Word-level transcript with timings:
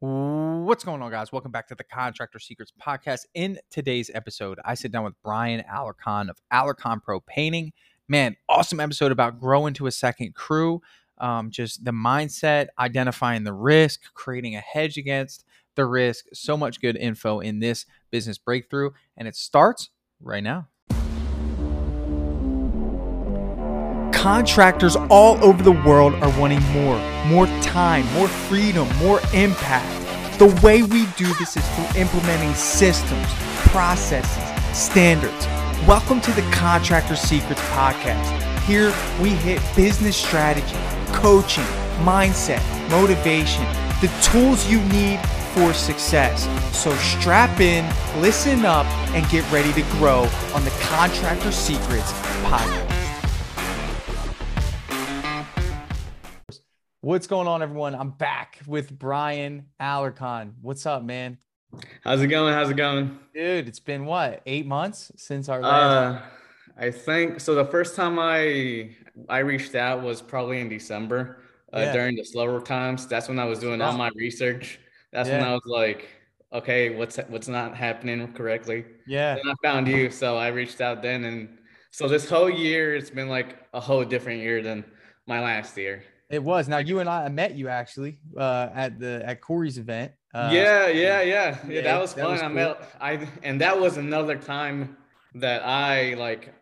What's 0.00 0.82
going 0.82 1.00
on, 1.02 1.10
guys? 1.10 1.30
Welcome 1.30 1.52
back 1.52 1.68
to 1.68 1.74
the 1.76 1.84
Contractor 1.84 2.40
Secrets 2.40 2.72
Podcast. 2.84 3.26
In 3.34 3.58
today's 3.70 4.10
episode, 4.12 4.58
I 4.64 4.74
sit 4.74 4.90
down 4.90 5.04
with 5.04 5.14
Brian 5.22 5.62
Alarcon 5.72 6.28
of 6.28 6.36
Alarcon 6.52 7.00
Pro 7.00 7.20
Painting. 7.20 7.72
Man, 8.08 8.36
awesome 8.48 8.80
episode 8.80 9.12
about 9.12 9.38
growing 9.38 9.72
to 9.74 9.86
a 9.86 9.92
second 9.92 10.34
crew. 10.34 10.82
Um, 11.18 11.50
just 11.50 11.84
the 11.84 11.92
mindset, 11.92 12.66
identifying 12.78 13.44
the 13.44 13.52
risk, 13.52 14.12
creating 14.14 14.56
a 14.56 14.60
hedge 14.60 14.98
against 14.98 15.44
the 15.76 15.86
risk. 15.86 16.26
So 16.32 16.56
much 16.56 16.80
good 16.80 16.96
info 16.96 17.38
in 17.38 17.60
this 17.60 17.86
business 18.10 18.36
breakthrough. 18.36 18.90
And 19.16 19.28
it 19.28 19.36
starts 19.36 19.90
right 20.20 20.42
now. 20.42 20.68
Contractors 24.24 24.96
all 25.10 25.36
over 25.44 25.62
the 25.62 25.78
world 25.86 26.14
are 26.14 26.40
wanting 26.40 26.62
more, 26.72 26.96
more 27.26 27.46
time, 27.60 28.10
more 28.14 28.26
freedom, 28.26 28.88
more 28.96 29.20
impact. 29.34 30.38
The 30.38 30.46
way 30.64 30.82
we 30.82 31.04
do 31.18 31.26
this 31.34 31.58
is 31.58 31.68
through 31.74 32.00
implementing 32.00 32.54
systems, 32.54 33.26
processes, 33.68 34.74
standards. 34.74 35.46
Welcome 35.86 36.22
to 36.22 36.30
the 36.30 36.40
Contractor 36.52 37.16
Secrets 37.16 37.60
Podcast. 37.72 38.62
Here 38.62 38.94
we 39.20 39.28
hit 39.28 39.60
business 39.76 40.16
strategy, 40.16 40.78
coaching, 41.12 41.66
mindset, 42.00 42.62
motivation, 42.88 43.66
the 44.00 44.10
tools 44.22 44.66
you 44.70 44.80
need 44.84 45.20
for 45.52 45.74
success. 45.74 46.48
So 46.74 46.94
strap 46.94 47.60
in, 47.60 47.84
listen 48.22 48.64
up, 48.64 48.86
and 49.14 49.28
get 49.28 49.44
ready 49.52 49.74
to 49.74 49.82
grow 49.98 50.26
on 50.54 50.64
the 50.64 50.72
Contractor 50.80 51.52
Secrets 51.52 52.10
Podcast. 52.44 53.03
What's 57.04 57.26
going 57.26 57.46
on, 57.46 57.60
everyone? 57.60 57.94
I'm 57.94 58.12
back 58.12 58.60
with 58.66 58.98
Brian 58.98 59.66
Alarcon. 59.78 60.54
What's 60.62 60.86
up, 60.86 61.02
man? 61.02 61.36
How's 62.02 62.22
it 62.22 62.28
going? 62.28 62.54
How's 62.54 62.70
it 62.70 62.78
going? 62.78 63.18
Dude, 63.34 63.68
it's 63.68 63.78
been 63.78 64.06
what, 64.06 64.40
eight 64.46 64.64
months 64.64 65.12
since 65.16 65.50
our 65.50 65.60
last. 65.60 66.22
Uh, 66.22 66.22
I 66.78 66.90
think 66.90 67.40
so. 67.40 67.54
The 67.54 67.66
first 67.66 67.94
time 67.94 68.18
I 68.18 68.96
I 69.28 69.40
reached 69.40 69.74
out 69.74 70.02
was 70.02 70.22
probably 70.22 70.60
in 70.60 70.70
December 70.70 71.42
uh, 71.74 71.80
yeah. 71.80 71.92
during 71.92 72.16
the 72.16 72.24
slower 72.24 72.58
times. 72.62 73.06
That's 73.06 73.28
when 73.28 73.38
I 73.38 73.44
was 73.44 73.58
doing 73.58 73.82
all 73.82 73.92
my 73.92 74.10
research. 74.16 74.80
That's 75.12 75.28
yeah. 75.28 75.40
when 75.40 75.46
I 75.46 75.52
was 75.52 75.66
like, 75.66 76.08
okay, 76.54 76.96
what's 76.96 77.18
what's 77.28 77.48
not 77.48 77.76
happening 77.76 78.32
correctly? 78.32 78.86
Yeah. 79.06 79.36
And 79.36 79.50
I 79.50 79.54
found 79.62 79.88
you, 79.88 80.08
so 80.08 80.38
I 80.38 80.48
reached 80.48 80.80
out 80.80 81.02
then, 81.02 81.24
and 81.24 81.58
so 81.90 82.08
this 82.08 82.30
whole 82.30 82.48
year 82.48 82.96
it's 82.96 83.10
been 83.10 83.28
like 83.28 83.58
a 83.74 83.80
whole 83.80 84.06
different 84.06 84.40
year 84.40 84.62
than 84.62 84.86
my 85.26 85.42
last 85.42 85.76
year. 85.76 86.02
It 86.30 86.42
was. 86.42 86.68
Now 86.68 86.78
you 86.78 87.00
and 87.00 87.08
I, 87.08 87.24
I 87.24 87.28
met 87.28 87.54
you 87.54 87.68
actually 87.68 88.18
uh, 88.36 88.68
at 88.74 88.98
the 88.98 89.22
at 89.24 89.40
Corey's 89.40 89.78
event. 89.78 90.12
Uh, 90.32 90.50
yeah, 90.52 90.88
yeah, 90.88 91.22
yeah, 91.22 91.58
yeah. 91.68 91.80
That 91.82 92.00
was 92.00 92.14
that 92.14 92.22
fun. 92.22 92.32
Was 92.32 92.40
cool. 92.40 92.50
I 92.50 92.52
met 92.52 92.90
I, 93.00 93.28
and 93.42 93.60
that 93.60 93.78
was 93.78 93.96
another 93.98 94.36
time 94.36 94.96
that 95.34 95.64
I 95.64 96.14
like 96.14 96.54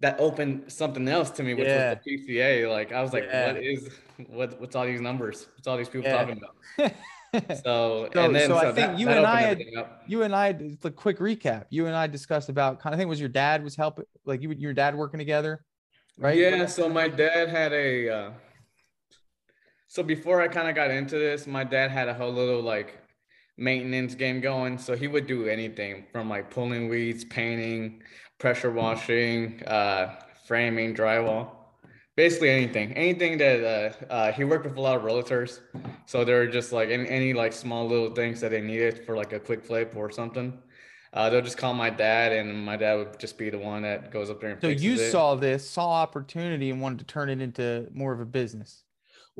that 0.00 0.18
opened 0.18 0.72
something 0.72 1.06
else 1.08 1.30
to 1.30 1.42
me, 1.42 1.54
which 1.54 1.66
yeah. 1.66 1.94
was 1.94 1.98
the 2.04 2.36
PCA. 2.36 2.70
Like 2.70 2.92
I 2.92 3.02
was 3.02 3.12
like, 3.12 3.24
yeah. 3.24 3.52
what 3.52 3.62
is 3.62 3.90
what? 4.28 4.60
What's 4.60 4.76
all 4.76 4.86
these 4.86 5.00
numbers? 5.00 5.46
What's 5.54 5.66
all 5.66 5.76
these 5.76 5.88
people 5.88 6.08
yeah. 6.08 6.16
talking 6.16 6.38
about? 6.38 6.92
so, 7.62 8.08
so, 8.12 8.24
and 8.24 8.34
then 8.34 8.48
so, 8.48 8.58
so 8.58 8.68
I 8.68 8.72
think 8.72 8.76
that, 8.76 8.98
you 8.98 9.06
that 9.06 9.18
and 9.18 9.26
I 9.26 9.40
had 9.42 9.62
you 10.06 10.22
and 10.22 10.34
I 10.34 10.52
the 10.52 10.90
quick 10.90 11.18
recap. 11.18 11.66
You 11.70 11.86
and 11.86 11.94
I 11.94 12.06
discussed 12.06 12.48
about 12.48 12.80
kind 12.80 12.94
of 12.94 12.98
I 12.98 13.00
think 13.00 13.08
was 13.08 13.20
your 13.20 13.28
dad 13.28 13.62
was 13.62 13.76
helping 13.76 14.06
like 14.24 14.42
you 14.42 14.50
your 14.52 14.72
dad 14.72 14.94
working 14.94 15.18
together, 15.18 15.64
right? 16.16 16.36
Yeah. 16.36 16.66
So 16.66 16.88
my 16.88 17.08
dad 17.08 17.50
had 17.50 17.72
a 17.72 18.08
uh, 18.08 18.30
so 19.90 20.04
before 20.04 20.40
I 20.40 20.46
kind 20.46 20.68
of 20.68 20.76
got 20.76 20.92
into 20.92 21.18
this, 21.18 21.48
my 21.48 21.64
dad 21.64 21.90
had 21.90 22.06
a 22.06 22.14
whole 22.14 22.32
little 22.32 22.62
like 22.62 22.96
maintenance 23.58 24.14
game 24.14 24.40
going. 24.40 24.78
So 24.78 24.94
he 24.94 25.08
would 25.08 25.26
do 25.26 25.48
anything 25.48 26.04
from 26.12 26.28
like 26.28 26.48
pulling 26.48 26.88
weeds, 26.88 27.24
painting, 27.24 28.00
pressure 28.38 28.70
washing, 28.70 29.60
uh, 29.64 30.20
framing, 30.46 30.94
drywall, 30.94 31.48
basically 32.14 32.50
anything. 32.50 32.92
Anything 32.92 33.36
that 33.38 33.64
uh, 34.08 34.12
uh, 34.12 34.32
he 34.32 34.44
worked 34.44 34.64
with 34.64 34.76
a 34.76 34.80
lot 34.80 34.96
of 34.96 35.02
realtors. 35.02 35.58
So 36.06 36.24
there 36.24 36.38
were 36.38 36.46
just 36.46 36.70
like 36.70 36.90
any, 36.90 37.08
any 37.08 37.32
like 37.32 37.52
small 37.52 37.84
little 37.88 38.14
things 38.14 38.40
that 38.42 38.52
they 38.52 38.60
needed 38.60 39.04
for 39.04 39.16
like 39.16 39.32
a 39.32 39.40
quick 39.40 39.64
flip 39.64 39.94
or 39.96 40.08
something. 40.08 40.56
Uh, 41.12 41.30
they'll 41.30 41.42
just 41.42 41.58
call 41.58 41.74
my 41.74 41.90
dad, 41.90 42.30
and 42.30 42.64
my 42.64 42.76
dad 42.76 42.94
would 42.94 43.18
just 43.18 43.36
be 43.36 43.50
the 43.50 43.58
one 43.58 43.82
that 43.82 44.12
goes 44.12 44.30
up 44.30 44.40
there 44.40 44.50
and. 44.50 44.60
So 44.60 44.68
you 44.68 44.92
it. 44.92 45.10
saw 45.10 45.34
this, 45.34 45.68
saw 45.68 45.90
opportunity, 45.90 46.70
and 46.70 46.80
wanted 46.80 47.00
to 47.00 47.06
turn 47.06 47.28
it 47.28 47.40
into 47.40 47.88
more 47.92 48.12
of 48.12 48.20
a 48.20 48.24
business. 48.24 48.84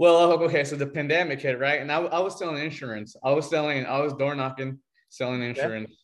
Well, 0.01 0.17
oh, 0.17 0.45
okay, 0.45 0.65
so 0.65 0.77
the 0.77 0.87
pandemic 0.87 1.43
hit, 1.43 1.59
right? 1.59 1.79
And 1.79 1.93
I, 1.93 1.99
I 1.99 2.21
was 2.21 2.39
selling 2.39 2.65
insurance. 2.65 3.17
I 3.23 3.33
was 3.33 3.51
selling, 3.51 3.85
I 3.85 4.01
was 4.01 4.15
door 4.15 4.35
knocking, 4.35 4.79
selling 5.11 5.43
insurance, 5.43 5.95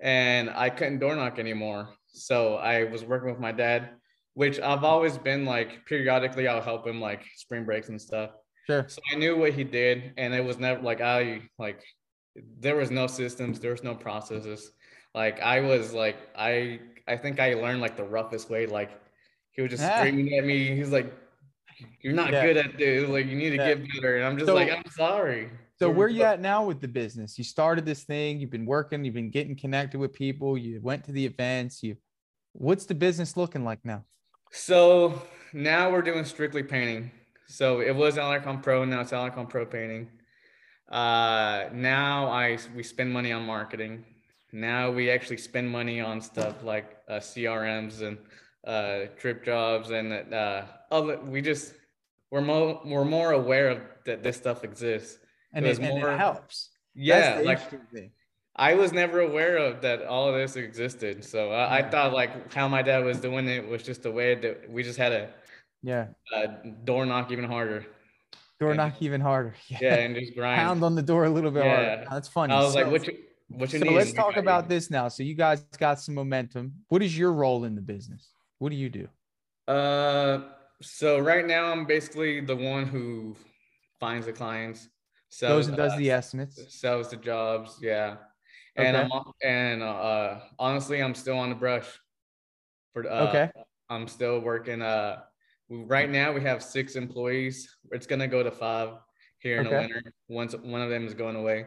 yeah. 0.00 0.08
and 0.08 0.48
I 0.48 0.70
couldn't 0.70 1.00
door 1.00 1.14
knock 1.14 1.38
anymore. 1.38 1.90
So 2.06 2.54
I 2.54 2.84
was 2.84 3.04
working 3.04 3.28
with 3.28 3.38
my 3.38 3.52
dad, 3.52 3.90
which 4.32 4.58
I've 4.60 4.82
always 4.82 5.18
been 5.18 5.44
like 5.44 5.84
periodically 5.84 6.48
I'll 6.48 6.62
help 6.62 6.86
him 6.86 7.02
like 7.02 7.22
spring 7.36 7.66
breaks 7.66 7.90
and 7.90 8.00
stuff. 8.00 8.30
Sure. 8.66 8.86
So 8.88 9.02
I 9.12 9.16
knew 9.16 9.36
what 9.36 9.52
he 9.52 9.62
did, 9.62 10.14
and 10.16 10.32
it 10.32 10.42
was 10.42 10.58
never 10.58 10.80
like 10.80 11.02
I 11.02 11.42
like 11.58 11.82
there 12.60 12.76
was 12.76 12.90
no 12.90 13.06
systems, 13.06 13.60
there 13.60 13.72
was 13.72 13.84
no 13.84 13.94
processes. 13.94 14.72
Like 15.14 15.38
I 15.42 15.60
was 15.60 15.92
like 15.92 16.16
I 16.34 16.80
I 17.06 17.18
think 17.18 17.40
I 17.40 17.52
learned 17.52 17.82
like 17.82 17.98
the 17.98 18.04
roughest 18.04 18.48
way. 18.48 18.64
Like 18.64 18.98
he 19.50 19.60
was 19.60 19.70
just 19.70 19.84
screaming 19.84 20.32
at 20.38 20.46
me. 20.46 20.74
He's 20.74 20.90
like, 20.90 21.12
you're 22.00 22.12
not 22.12 22.32
yeah. 22.32 22.46
good 22.46 22.56
at 22.56 22.78
this. 22.78 23.08
Like 23.08 23.26
you 23.26 23.36
need 23.36 23.50
to 23.50 23.56
yeah. 23.56 23.74
get 23.74 23.88
better. 23.94 24.16
And 24.16 24.26
I'm 24.26 24.36
just 24.36 24.46
so, 24.46 24.54
like, 24.54 24.70
I'm 24.70 24.90
sorry. 24.90 25.50
So 25.78 25.90
where 25.90 26.08
you 26.08 26.22
at 26.22 26.40
now 26.40 26.64
with 26.64 26.80
the 26.80 26.88
business? 26.88 27.36
You 27.36 27.44
started 27.44 27.84
this 27.84 28.04
thing, 28.04 28.38
you've 28.38 28.50
been 28.50 28.66
working, 28.66 29.04
you've 29.04 29.14
been 29.14 29.30
getting 29.30 29.56
connected 29.56 29.98
with 29.98 30.12
people, 30.12 30.56
you 30.56 30.80
went 30.80 31.04
to 31.04 31.12
the 31.12 31.24
events, 31.26 31.82
you 31.82 31.96
what's 32.52 32.86
the 32.86 32.94
business 32.94 33.36
looking 33.36 33.64
like 33.64 33.84
now? 33.84 34.04
So 34.52 35.20
now 35.52 35.90
we're 35.90 36.02
doing 36.02 36.24
strictly 36.24 36.62
painting. 36.62 37.10
So 37.48 37.80
it 37.80 37.94
was 37.94 38.16
Alarcon 38.16 38.62
Pro, 38.62 38.84
now 38.84 39.00
it's 39.00 39.10
Alarcon 39.10 39.48
Pro 39.48 39.66
painting. 39.66 40.08
Uh 40.88 41.64
now 41.72 42.28
I 42.28 42.58
we 42.76 42.82
spend 42.82 43.12
money 43.12 43.32
on 43.32 43.44
marketing. 43.44 44.04
Now 44.52 44.92
we 44.92 45.10
actually 45.10 45.38
spend 45.38 45.68
money 45.68 46.00
on 46.00 46.20
stuff 46.20 46.62
like 46.62 46.98
uh, 47.08 47.14
CRMs 47.14 48.02
and 48.02 48.16
uh, 48.64 49.10
DripJobs 49.20 49.90
and 49.90 50.32
uh, 50.32 50.62
other. 50.94 51.18
We 51.20 51.42
just 51.42 51.74
we're 52.30 52.40
more 52.40 52.80
we're 52.84 53.04
more 53.04 53.32
aware 53.32 53.68
of 53.68 53.80
that 54.06 54.22
this 54.22 54.36
stuff 54.36 54.64
exists. 54.64 55.18
And, 55.52 55.64
it, 55.64 55.78
and 55.78 55.98
it 55.98 56.18
helps. 56.18 56.70
Yeah, 56.94 57.42
like 57.44 57.60
I 58.56 58.74
was 58.74 58.92
never 58.92 59.20
aware 59.20 59.56
of 59.56 59.82
that 59.82 60.04
all 60.04 60.28
of 60.28 60.34
this 60.34 60.56
existed. 60.56 61.24
So 61.24 61.50
I, 61.50 61.78
I, 61.78 61.90
thought 61.90 62.12
like 62.12 62.52
how 62.52 62.68
my 62.68 62.82
dad 62.82 63.04
was 63.04 63.18
doing 63.18 63.48
it 63.48 63.66
was 63.66 63.82
just 63.82 64.06
a 64.06 64.10
way 64.10 64.34
that 64.36 64.70
we 64.70 64.82
just 64.82 64.98
had 64.98 65.12
a 65.12 65.30
yeah 65.82 66.06
a 66.32 66.48
door 66.84 67.04
knock 67.06 67.32
even 67.32 67.44
harder. 67.44 67.86
Door 68.60 68.70
and, 68.70 68.76
knock 68.78 68.94
even 69.00 69.20
harder. 69.20 69.54
Yeah. 69.68 69.78
yeah, 69.82 69.94
and 69.96 70.14
just 70.14 70.34
grind. 70.36 70.60
Pound 70.60 70.84
on 70.84 70.94
the 70.94 71.02
door 71.02 71.24
a 71.24 71.30
little 71.30 71.50
bit 71.50 71.64
yeah. 71.64 71.76
harder. 71.76 72.06
That's 72.10 72.28
funny. 72.28 72.52
I 72.52 72.62
was 72.62 72.72
so, 72.72 72.80
like, 72.80 72.90
what 72.90 73.06
you 73.06 73.18
what 73.48 73.72
you 73.72 73.78
so 73.80 73.84
need? 73.84 73.94
let's 73.94 74.12
talk 74.12 74.36
about 74.36 74.68
this 74.68 74.90
now. 74.90 75.08
So 75.08 75.22
you 75.22 75.34
guys 75.34 75.60
got 75.78 76.00
some 76.00 76.14
momentum. 76.14 76.74
What 76.88 77.02
is 77.02 77.16
your 77.16 77.32
role 77.32 77.64
in 77.64 77.74
the 77.74 77.82
business? 77.82 78.30
What 78.58 78.70
do 78.70 78.76
you 78.76 78.88
do? 78.88 79.08
Uh, 79.66 80.40
so 80.82 81.18
right 81.18 81.46
now 81.46 81.66
I'm 81.72 81.86
basically 81.86 82.40
the 82.40 82.56
one 82.56 82.86
who 82.86 83.36
finds 84.00 84.26
the 84.26 84.32
clients, 84.32 84.88
sells, 85.28 85.68
and 85.68 85.76
does 85.76 85.96
the 85.96 86.10
estimates, 86.10 86.60
sells 86.80 87.10
the 87.10 87.16
jobs. 87.16 87.78
Yeah, 87.80 88.16
and 88.76 88.96
okay. 88.96 89.08
I'm 89.12 89.32
and 89.42 89.82
uh 89.82 90.40
honestly 90.58 91.02
I'm 91.02 91.14
still 91.14 91.38
on 91.38 91.50
the 91.50 91.54
brush. 91.54 91.86
For 92.92 93.08
uh, 93.10 93.28
okay, 93.28 93.50
I'm 93.88 94.08
still 94.08 94.40
working. 94.40 94.82
Uh, 94.82 95.20
right 95.68 96.10
now 96.10 96.32
we 96.32 96.40
have 96.42 96.62
six 96.62 96.96
employees. 96.96 97.76
It's 97.90 98.06
gonna 98.06 98.28
go 98.28 98.42
to 98.42 98.50
five 98.50 98.90
here 99.38 99.60
in 99.60 99.66
okay. 99.66 99.76
the 99.76 99.82
winter. 99.82 100.02
Once 100.28 100.54
one 100.54 100.80
of 100.80 100.90
them 100.90 101.06
is 101.06 101.14
going 101.14 101.36
away 101.36 101.66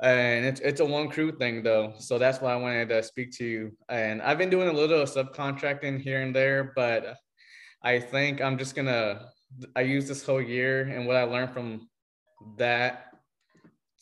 and 0.00 0.44
it's 0.44 0.60
it's 0.60 0.80
a 0.80 0.84
one 0.84 1.08
crew 1.08 1.30
thing 1.30 1.62
though 1.62 1.92
so 1.98 2.18
that's 2.18 2.40
why 2.40 2.52
i 2.52 2.56
wanted 2.56 2.88
to 2.88 3.02
speak 3.02 3.30
to 3.30 3.44
you 3.44 3.72
and 3.88 4.20
i've 4.22 4.38
been 4.38 4.50
doing 4.50 4.68
a 4.68 4.72
little 4.72 5.04
subcontracting 5.04 6.00
here 6.00 6.20
and 6.22 6.34
there 6.34 6.72
but 6.74 7.16
i 7.84 7.98
think 7.98 8.40
i'm 8.40 8.58
just 8.58 8.74
gonna 8.74 9.28
i 9.76 9.80
use 9.80 10.08
this 10.08 10.24
whole 10.24 10.42
year 10.42 10.82
and 10.82 11.06
what 11.06 11.16
i 11.16 11.22
learned 11.22 11.52
from 11.52 11.88
that 12.58 13.06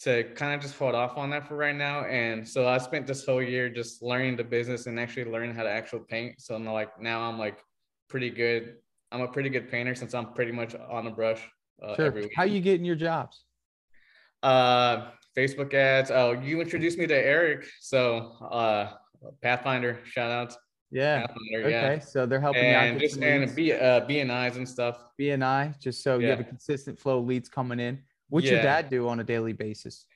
to 0.01 0.25
kind 0.35 0.55
of 0.55 0.61
just 0.61 0.77
hold 0.77 0.95
off 0.95 1.17
on 1.17 1.31
that 1.31 1.47
for 1.47 1.57
right 1.57 1.77
now 1.77 2.05
and 2.07 2.49
so 2.49 2.67
i 2.67 2.79
spent 2.79 3.07
this 3.07 3.25
whole 3.27 3.43
year 3.43 3.69
just 3.69 4.03
learning 4.03 4.37
the 4.37 4.45
business 4.45 4.87
and 4.87 4.99
actually 4.99 5.25
learning 5.31 5.55
how 5.55 5.63
to 5.63 5.71
actual 5.71 6.01
paint 6.01 6.41
so 6.41 6.55
I'm 6.55 6.65
like 6.65 7.01
now 7.01 7.21
i'm 7.21 7.39
like 7.39 7.59
pretty 8.09 8.31
good 8.31 8.77
i'm 9.13 9.21
a 9.21 9.29
pretty 9.29 9.51
good 9.51 9.71
painter 9.71 9.95
since 9.95 10.15
i'm 10.15 10.33
pretty 10.33 10.53
much 10.53 10.75
on 10.75 11.05
the 11.05 11.11
brush 11.11 11.41
uh, 11.83 11.95
sure. 11.95 12.15
how 12.35 12.45
you 12.45 12.61
getting 12.61 12.85
your 12.85 12.97
jobs 12.97 13.45
uh 14.43 15.11
Facebook 15.37 15.73
ads. 15.73 16.11
Oh, 16.11 16.33
you 16.33 16.61
introduced 16.61 16.99
me 16.99 17.07
to 17.07 17.15
Eric. 17.15 17.67
So 17.81 18.33
uh 18.51 18.93
Pathfinder, 19.41 20.01
shout 20.05 20.31
outs. 20.31 20.57
Yeah. 20.93 21.27
Pathfinder, 21.27 21.67
okay. 21.67 21.71
Yeah. 21.71 21.99
So 21.99 22.27
they're 22.27 22.41
helping 22.41 22.65
and 22.65 23.01
just 23.01 23.21
and 23.21 23.55
B 23.57 23.73
uh 23.73 24.07
BNIs 24.07 24.57
and 24.57 24.69
stuff. 24.69 24.99
BNI, 25.19 25.81
just 25.81 26.03
so 26.03 26.19
yeah. 26.19 26.25
you 26.25 26.31
have 26.31 26.41
a 26.41 26.45
consistent 26.45 26.99
flow 27.01 27.19
of 27.19 27.25
leads 27.27 27.49
coming 27.49 27.81
in. 27.81 28.03
What's 28.29 28.47
your 28.47 28.63
dad 28.63 28.89
do 28.91 29.09
on 29.09 29.21
a 29.21 29.25
daily 29.25 29.53
basis? 29.53 30.07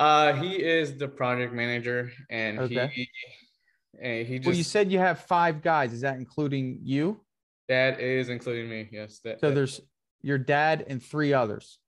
Uh, 0.00 0.32
he 0.32 0.62
is 0.62 0.96
the 0.96 1.06
project 1.06 1.52
manager, 1.52 2.10
and 2.28 2.58
Okay. 2.58 2.88
he 2.92 3.08
and 4.00 4.26
he 4.26 4.38
just 4.38 4.46
well, 4.46 4.56
you 4.56 4.64
said 4.64 4.90
you 4.90 4.98
have 4.98 5.20
five 5.20 5.62
guys. 5.62 5.92
Is 5.92 6.00
that 6.00 6.16
including 6.16 6.80
you? 6.82 7.20
that 7.68 8.00
is 8.00 8.28
including 8.28 8.68
me. 8.68 8.88
Yes, 8.90 9.20
that, 9.24 9.40
So 9.40 9.48
that 9.48 9.54
there's 9.54 9.80
your 10.20 10.38
dad 10.38 10.84
and 10.88 11.02
three 11.02 11.32
others. 11.32 11.78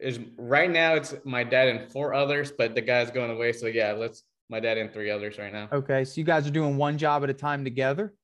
is 0.00 0.18
right 0.38 0.70
now. 0.70 0.94
It's 0.94 1.14
my 1.24 1.44
dad 1.44 1.68
and 1.68 1.90
four 1.90 2.14
others, 2.14 2.52
but 2.52 2.74
the 2.74 2.80
guy's 2.80 3.10
going 3.10 3.30
away. 3.30 3.52
So 3.52 3.66
yeah, 3.66 3.92
let's 3.92 4.22
my 4.48 4.60
dad 4.60 4.78
and 4.78 4.92
three 4.92 5.10
others 5.10 5.38
right 5.38 5.52
now. 5.52 5.68
Okay. 5.72 6.04
So 6.04 6.20
you 6.20 6.24
guys 6.24 6.46
are 6.46 6.50
doing 6.50 6.76
one 6.76 6.98
job 6.98 7.22
at 7.24 7.30
a 7.30 7.34
time 7.34 7.64
together. 7.64 8.14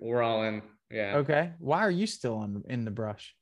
We're 0.00 0.22
all 0.22 0.44
in. 0.44 0.62
Yeah. 0.90 1.16
Okay. 1.18 1.52
Why 1.58 1.80
are 1.80 1.90
you 1.90 2.06
still 2.06 2.36
on 2.38 2.62
in 2.68 2.84
the 2.84 2.90
brush? 2.90 3.34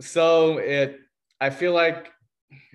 So 0.00 0.58
it, 0.58 0.98
I 1.40 1.50
feel 1.50 1.72
like 1.72 2.10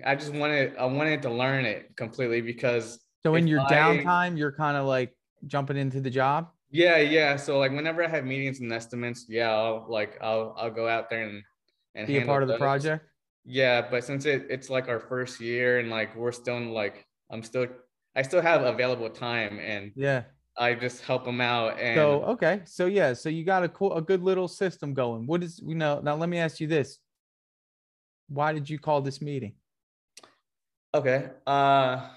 I 0.04 0.14
just 0.14 0.32
wanted 0.32 0.76
I 0.76 0.86
wanted 0.86 1.22
to 1.22 1.30
learn 1.30 1.64
it 1.64 1.94
completely 1.96 2.40
because 2.40 2.98
So 3.22 3.34
in 3.34 3.46
your 3.46 3.60
I- 3.60 3.70
downtime, 3.70 4.38
you're 4.38 4.52
kind 4.52 4.76
of 4.76 4.86
like 4.86 5.14
jumping 5.46 5.76
into 5.76 6.00
the 6.00 6.10
job. 6.10 6.48
yeah, 6.70 6.98
yeah. 6.98 7.36
So 7.36 7.58
like 7.58 7.72
whenever 7.72 8.04
I 8.04 8.08
have 8.08 8.24
meetings 8.24 8.60
and 8.60 8.72
estimates, 8.72 9.26
yeah, 9.28 9.50
I'll 9.50 9.86
like 9.88 10.18
I'll 10.22 10.54
I'll 10.58 10.70
go 10.70 10.88
out 10.88 11.10
there 11.10 11.22
and 11.22 11.42
and 11.94 12.06
Be 12.06 12.18
a 12.18 12.26
part 12.26 12.42
of 12.42 12.48
the 12.48 12.58
project. 12.58 13.04
Yeah, 13.44 13.86
but 13.90 14.04
since 14.04 14.26
it, 14.26 14.46
it's 14.50 14.68
like 14.68 14.88
our 14.88 15.00
first 15.00 15.40
year 15.40 15.78
and 15.78 15.88
like 15.90 16.14
we're 16.14 16.32
still 16.32 16.56
in 16.58 16.70
like 16.72 17.06
I'm 17.30 17.42
still 17.42 17.66
I 18.16 18.22
still 18.22 18.40
have 18.40 18.62
available 18.62 19.10
time 19.10 19.58
and 19.60 19.92
Yeah. 19.94 20.24
I 20.56 20.74
just 20.74 21.02
help 21.04 21.24
them 21.24 21.40
out 21.40 21.78
and 21.78 21.96
So 21.96 22.22
okay. 22.34 22.62
So 22.64 22.86
yeah. 22.86 23.12
So 23.12 23.28
you 23.28 23.44
got 23.44 23.62
a 23.62 23.68
cool, 23.68 23.94
a 23.94 24.02
good 24.02 24.22
little 24.22 24.48
system 24.48 24.92
going. 24.92 25.26
What 25.26 25.42
is 25.42 25.60
you 25.64 25.76
know? 25.76 26.00
Now 26.02 26.16
let 26.16 26.28
me 26.28 26.38
ask 26.38 26.58
you 26.58 26.66
this. 26.66 26.98
Why 28.28 28.52
did 28.52 28.68
you 28.68 28.78
call 28.78 29.00
this 29.00 29.20
meeting? 29.22 29.54
okay. 30.94 31.30
Uh 31.46 32.08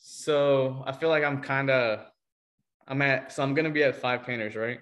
so 0.00 0.82
I 0.86 0.92
feel 0.92 1.08
like 1.08 1.24
I'm 1.24 1.42
kind 1.42 1.70
of 1.70 2.00
I'm 2.86 3.02
at 3.02 3.32
so 3.32 3.42
I'm 3.42 3.54
gonna 3.54 3.70
be 3.70 3.82
at 3.82 3.96
five 3.96 4.24
painters, 4.24 4.54
right? 4.54 4.78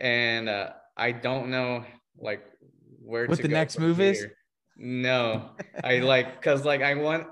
And 0.00 0.48
uh 0.48 0.70
I 0.96 1.12
don't 1.12 1.50
know 1.50 1.84
like 2.18 2.44
where 3.02 3.26
What 3.26 3.42
the 3.42 3.48
next 3.48 3.78
move 3.78 4.00
is? 4.00 4.26
No, 4.76 5.50
I 5.84 5.98
like 5.98 6.40
because 6.40 6.64
like 6.64 6.82
I 6.82 6.94
want. 6.94 7.26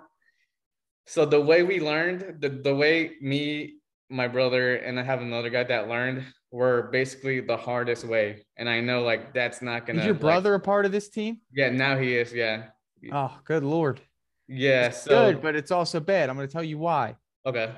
So 1.07 1.25
the 1.27 1.41
way 1.41 1.63
we 1.63 1.81
learned, 1.81 2.37
the 2.41 2.49
the 2.49 2.75
way 2.75 3.13
me, 3.21 3.75
my 4.09 4.29
brother, 4.29 4.77
and 4.77 4.99
I 4.99 5.03
have 5.03 5.21
another 5.23 5.51
guy 5.51 5.65
that 5.65 5.89
learned 5.89 6.25
were 6.53 6.89
basically 6.93 7.41
the 7.41 7.57
hardest 7.57 8.05
way, 8.05 8.45
and 8.57 8.69
I 8.69 8.81
know 8.81 9.03
like 9.03 9.35
that's 9.35 9.61
not 9.63 9.87
gonna. 9.87 10.01
Is 10.01 10.05
your 10.07 10.15
like- 10.15 10.21
brother 10.21 10.55
a 10.55 10.61
part 10.61 10.87
of 10.87 10.93
this 10.93 11.09
team? 11.09 11.39
yeah, 11.53 11.71
now 11.71 11.97
he 11.99 12.15
is. 12.17 12.33
Yeah, 12.33 12.67
Oh, 13.13 13.37
good 13.45 13.65
lord. 13.65 14.01
yeah. 14.47 14.87
It's 14.87 15.03
So 15.03 15.11
good, 15.33 15.43
but 15.43 15.57
it's 15.57 15.71
also 15.71 16.01
bad. 16.01 16.29
I'm 16.29 16.37
going 16.37 16.47
to 16.49 16.53
tell 16.53 16.63
you 16.65 16.79
why. 16.79 17.17
okay, 17.47 17.73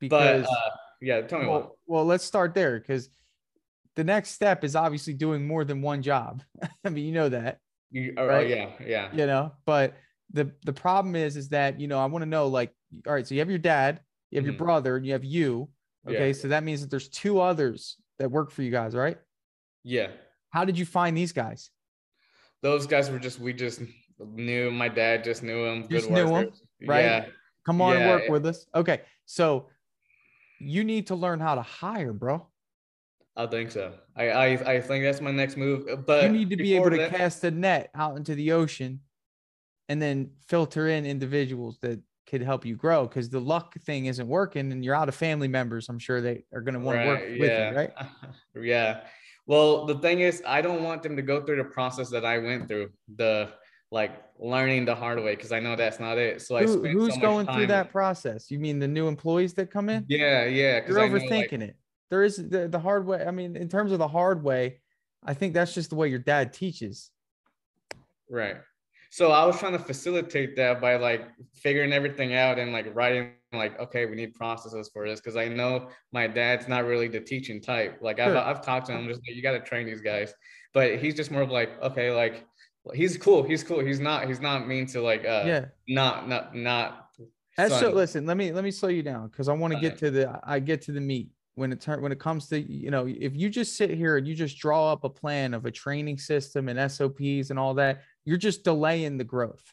Because 0.00 0.42
but 0.46 0.50
uh, 0.50 0.70
yeah, 1.00 1.20
tell 1.22 1.38
me 1.40 1.46
what. 1.46 1.60
well, 1.62 1.76
well, 1.86 2.04
let's 2.04 2.24
start 2.24 2.52
there 2.54 2.78
because 2.80 3.08
the 3.96 4.04
next 4.04 4.30
step 4.30 4.64
is 4.64 4.74
obviously 4.76 5.14
doing 5.14 5.46
more 5.46 5.64
than 5.64 5.80
one 5.82 6.02
job. 6.02 6.42
I 6.84 6.88
mean, 6.90 7.06
you 7.06 7.12
know 7.12 7.28
that, 7.28 7.60
You, 7.90 8.14
oh, 8.16 8.26
right? 8.26 8.48
yeah, 8.48 8.70
yeah, 8.84 9.08
you 9.14 9.26
know. 9.26 9.52
But 9.66 9.94
the 10.34 10.50
the 10.66 10.72
problem 10.72 11.16
is, 11.16 11.36
is 11.36 11.48
that 11.50 11.80
you 11.80 11.86
know 11.88 11.98
I 11.98 12.06
want 12.06 12.22
to 12.22 12.28
know 12.28 12.48
like, 12.48 12.72
all 13.06 13.14
right, 13.14 13.26
so 13.26 13.34
you 13.34 13.40
have 13.40 13.48
your 13.48 13.58
dad, 13.58 14.00
you 14.30 14.36
have 14.36 14.44
Mhm. 14.44 14.48
your 14.48 14.56
brother, 14.58 14.96
and 14.96 15.06
you 15.06 15.12
have 15.12 15.24
you. 15.24 15.70
Yeah. 16.06 16.12
Okay, 16.16 16.32
so 16.34 16.48
that 16.48 16.62
means 16.64 16.82
that 16.82 16.90
there's 16.90 17.08
two 17.08 17.40
others 17.40 17.96
that 18.18 18.30
work 18.30 18.50
for 18.50 18.62
you 18.62 18.70
guys, 18.70 18.94
right? 18.94 19.16
yeah. 19.82 20.08
How 20.50 20.64
did 20.64 20.78
you 20.78 20.86
find 20.86 21.16
these 21.16 21.32
guys? 21.32 21.70
Those 22.62 22.86
guys 22.86 23.10
were 23.10 23.18
just 23.18 23.40
we 23.40 23.52
just 23.52 23.80
knew. 24.20 24.70
My 24.70 24.88
dad 24.88 25.24
just 25.24 25.42
knew 25.42 25.64
him. 25.64 25.88
Just 25.88 26.08
good 26.08 26.14
knew 26.14 26.30
workers. 26.30 26.62
right? 26.86 27.04
Yeah. 27.04 27.26
Come 27.66 27.80
on 27.80 27.96
and 27.96 28.08
work 28.08 28.22
yeah. 28.26 28.30
with 28.30 28.46
us. 28.46 28.66
Okay, 28.74 29.00
so 29.26 29.68
you 30.60 30.84
need 30.84 31.08
to 31.08 31.14
learn 31.16 31.40
how 31.40 31.54
to 31.56 31.62
hire, 31.62 32.12
bro. 32.12 32.46
I 33.36 33.46
think 33.46 33.72
so. 33.72 33.94
I, 34.16 34.28
I 34.30 34.46
I 34.74 34.80
think 34.80 35.02
that's 35.04 35.20
my 35.20 35.32
next 35.32 35.56
move. 35.56 35.86
But 36.06 36.22
you 36.24 36.30
need 36.30 36.50
to 36.50 36.56
be 36.56 36.76
able 36.76 36.90
to 36.90 36.96
that- 36.98 37.10
cast 37.10 37.42
a 37.44 37.50
net 37.50 37.90
out 37.94 38.16
into 38.16 38.34
the 38.36 38.52
ocean 38.52 39.00
and 39.88 40.00
then 40.00 40.30
filter 40.46 40.88
in 40.88 41.04
individuals 41.06 41.78
that 41.80 42.00
could 42.26 42.42
help 42.42 42.64
you 42.64 42.74
grow 42.74 43.06
because 43.06 43.28
the 43.28 43.40
luck 43.40 43.74
thing 43.80 44.06
isn't 44.06 44.26
working 44.26 44.72
and 44.72 44.84
you're 44.84 44.94
out 44.94 45.08
of 45.08 45.14
family 45.14 45.46
members 45.48 45.88
i'm 45.88 45.98
sure 45.98 46.20
they 46.20 46.42
are 46.54 46.62
going 46.62 46.74
to 46.74 46.80
want 46.80 46.98
to 46.98 47.06
work 47.06 47.20
Right, 47.20 47.38
with 47.38 47.58
you 47.58 47.76
right 47.76 47.92
yeah. 48.62 49.00
Well, 49.46 49.84
the 49.84 49.98
thing 49.98 50.20
is, 50.20 50.42
I 50.46 50.62
don't 50.62 50.82
want 50.82 51.02
them 51.02 51.16
to 51.16 51.22
go 51.22 51.42
through 51.44 51.56
the 51.56 51.64
process 51.64 52.08
that 52.08 52.24
I 52.24 52.38
went 52.38 52.66
through, 52.66 52.92
the 53.14 53.50
like 53.90 54.22
learning 54.38 54.86
the 54.86 54.94
hard 54.94 55.22
way, 55.22 55.36
because 55.36 55.52
I 55.52 55.60
know 55.60 55.76
that's 55.76 56.00
not 56.00 56.16
it. 56.16 56.40
So 56.40 56.56
I 56.56 56.64
spent 56.64 56.86
who's 56.94 57.14
so 57.14 57.20
going 57.20 57.46
through 57.46 57.66
that 57.66 57.90
process 57.90 58.50
you 58.50 58.58
mean 58.58 58.78
the 58.78 58.88
new 58.88 59.06
employees 59.06 59.52
that 59.54 59.70
come 59.70 59.90
in 59.90 60.06
Yeah, 60.08 60.46
yeah. 60.46 60.80
you're 60.88 60.98
I 60.98 61.08
know, 61.08 61.14
overthinking 61.18 61.30
like, 61.30 61.52
it 61.52 61.76
there 62.10 62.22
is 62.22 62.36
the, 62.36 62.68
the 62.68 62.78
hard 62.78 63.06
way 63.06 63.24
i 63.26 63.30
mean 63.30 63.56
in 63.56 63.68
terms 63.68 63.92
of 63.92 63.98
the 63.98 64.08
hard 64.08 64.42
way 64.42 64.80
i 65.24 65.34
think 65.34 65.52
that's 65.54 65.74
just 65.74 65.90
the 65.90 65.96
way 65.96 66.08
your 66.08 66.18
dad 66.18 66.52
teaches 66.52 67.10
Right. 68.30 68.56
So 69.14 69.30
I 69.30 69.46
was 69.46 69.60
trying 69.60 69.74
to 69.74 69.78
facilitate 69.78 70.56
that 70.56 70.80
by 70.80 70.96
like 70.96 71.28
figuring 71.54 71.92
everything 71.92 72.34
out 72.34 72.58
and 72.58 72.72
like 72.72 72.92
writing 72.96 73.30
like, 73.52 73.78
okay, 73.78 74.06
we 74.06 74.16
need 74.16 74.34
processes 74.34 74.90
for 74.92 75.08
this 75.08 75.20
because 75.20 75.36
I 75.36 75.46
know 75.46 75.88
my 76.10 76.26
dad's 76.26 76.66
not 76.66 76.84
really 76.84 77.06
the 77.06 77.20
teaching 77.20 77.60
type. 77.60 77.98
Like 78.02 78.18
I've 78.18 78.32
Sure. 78.32 78.38
I've 78.38 78.60
talked 78.60 78.86
to 78.86 78.92
him, 78.92 79.06
just 79.06 79.20
like, 79.20 79.36
you 79.36 79.40
got 79.40 79.52
to 79.52 79.60
train 79.60 79.86
these 79.86 80.00
guys, 80.00 80.34
but 80.72 80.98
he's 80.98 81.14
just 81.14 81.30
more 81.30 81.42
of 81.42 81.50
like, 81.52 81.80
okay, 81.80 82.10
like 82.10 82.44
he's 82.92 83.16
cool, 83.16 83.44
he's 83.44 83.62
cool. 83.62 83.78
He's 83.78 84.00
not 84.00 84.26
he's 84.26 84.40
not 84.40 84.66
mean 84.66 84.84
to 84.86 85.00
like 85.00 85.24
uh 85.24 85.44
yeah 85.46 85.66
not 85.86 86.28
not 86.28 86.56
not. 86.56 87.10
That's 87.56 87.78
so. 87.78 87.90
Listen, 87.90 88.26
let 88.26 88.36
me 88.36 88.50
let 88.50 88.64
me 88.64 88.72
slow 88.72 88.88
you 88.88 89.04
down 89.04 89.28
because 89.28 89.48
I 89.48 89.52
want 89.52 89.74
to 89.74 89.78
get 89.78 89.96
to 89.98 90.10
the. 90.10 90.40
I 90.42 90.58
get 90.58 90.82
to 90.82 90.92
the 90.92 91.00
meat 91.00 91.28
when 91.54 91.70
it 91.70 91.80
turn 91.80 92.02
when 92.02 92.10
it 92.10 92.18
comes 92.18 92.48
to 92.48 92.58
you 92.58 92.90
know 92.90 93.06
if 93.06 93.36
you 93.36 93.48
just 93.48 93.76
sit 93.76 93.90
here 93.90 94.16
and 94.16 94.26
you 94.26 94.34
just 94.34 94.58
draw 94.58 94.92
up 94.92 95.04
a 95.04 95.08
plan 95.08 95.54
of 95.54 95.66
a 95.66 95.70
training 95.70 96.18
system 96.18 96.68
and 96.68 96.90
SOPs 96.90 97.50
and 97.50 97.60
all 97.60 97.74
that, 97.74 98.02
you're 98.24 98.38
just 98.38 98.64
delaying 98.64 99.16
the 99.18 99.24
growth. 99.24 99.64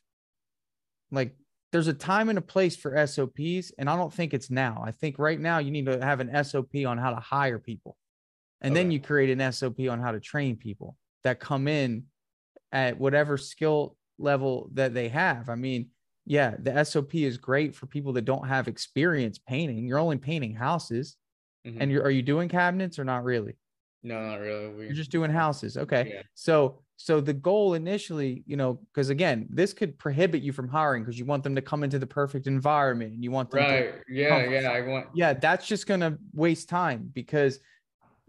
Like 1.12 1.36
there's 1.72 1.88
a 1.88 1.94
time 1.94 2.30
and 2.30 2.38
a 2.38 2.42
place 2.42 2.76
for 2.76 3.06
SOPs, 3.08 3.72
and 3.78 3.90
I 3.90 3.96
don't 3.96 4.14
think 4.14 4.34
it's 4.34 4.50
now. 4.50 4.84
I 4.86 4.92
think 4.92 5.18
right 5.20 5.40
now 5.40 5.60
you 5.60 5.72
need 5.72 5.86
to 5.86 6.04
have 6.04 6.20
an 6.20 6.44
SOP 6.44 6.76
on 6.86 6.98
how 6.98 7.12
to 7.12 7.20
hire 7.20 7.60
people, 7.60 7.98
and 8.62 8.76
then 8.76 8.92
you 8.92 9.00
create 9.00 9.30
an 9.38 9.52
SOP 9.52 9.80
on 9.90 10.00
how 10.00 10.12
to 10.12 10.20
train 10.20 10.56
people 10.56 10.98
that 11.24 11.40
come 11.40 11.68
in 11.68 12.06
at 12.72 12.98
whatever 12.98 13.38
skill 13.38 13.98
level 14.18 14.70
that 14.74 14.94
they 14.94 15.10
have. 15.10 15.50
I 15.50 15.56
mean, 15.56 15.90
yeah, 16.26 16.56
the 16.60 16.84
SOP 16.86 17.16
is 17.16 17.38
great 17.38 17.76
for 17.76 17.86
people 17.88 18.14
that 18.14 18.26
don't 18.26 18.48
have 18.48 18.68
experience 18.68 19.38
painting. 19.40 19.86
You're 19.88 20.00
only 20.00 20.18
painting 20.18 20.54
houses, 20.56 21.18
Mhm. 21.66 21.78
and 21.80 21.92
you're 21.92 22.04
are 22.04 22.12
you 22.12 22.22
doing 22.22 22.50
cabinets 22.50 23.00
or 23.00 23.04
not 23.04 23.24
really? 23.24 23.58
no, 24.04 24.20
not 24.30 24.40
really. 24.40 24.68
We, 24.74 24.86
You're 24.86 24.94
just 24.96 25.12
doing 25.12 25.30
houses. 25.30 25.78
Okay. 25.78 26.10
Yeah. 26.16 26.24
So 26.34 26.82
so 27.04 27.20
the 27.20 27.34
goal 27.34 27.74
initially, 27.74 28.44
you 28.46 28.56
know, 28.56 28.74
because 28.94 29.10
again, 29.10 29.48
this 29.50 29.74
could 29.74 29.98
prohibit 29.98 30.44
you 30.44 30.52
from 30.52 30.68
hiring 30.68 31.02
because 31.04 31.18
you 31.18 31.26
want 31.26 31.44
them 31.44 31.56
to 31.56 31.62
come 31.62 31.84
into 31.84 31.98
the 31.98 32.06
perfect 32.06 32.46
environment 32.46 33.14
and 33.14 33.24
you 33.24 33.32
want 33.32 33.50
them 33.50 33.64
to 33.64 33.74
right. 33.74 33.94
Yeah, 34.08 34.30
comfort 34.30 34.52
yeah. 34.52 34.70
I 34.70 34.82
want. 34.82 35.08
yeah, 35.16 35.34
that's 35.34 35.66
just 35.68 35.88
going 35.88 36.02
to 36.02 36.20
waste 36.34 36.70
time 36.70 37.10
because 37.12 37.60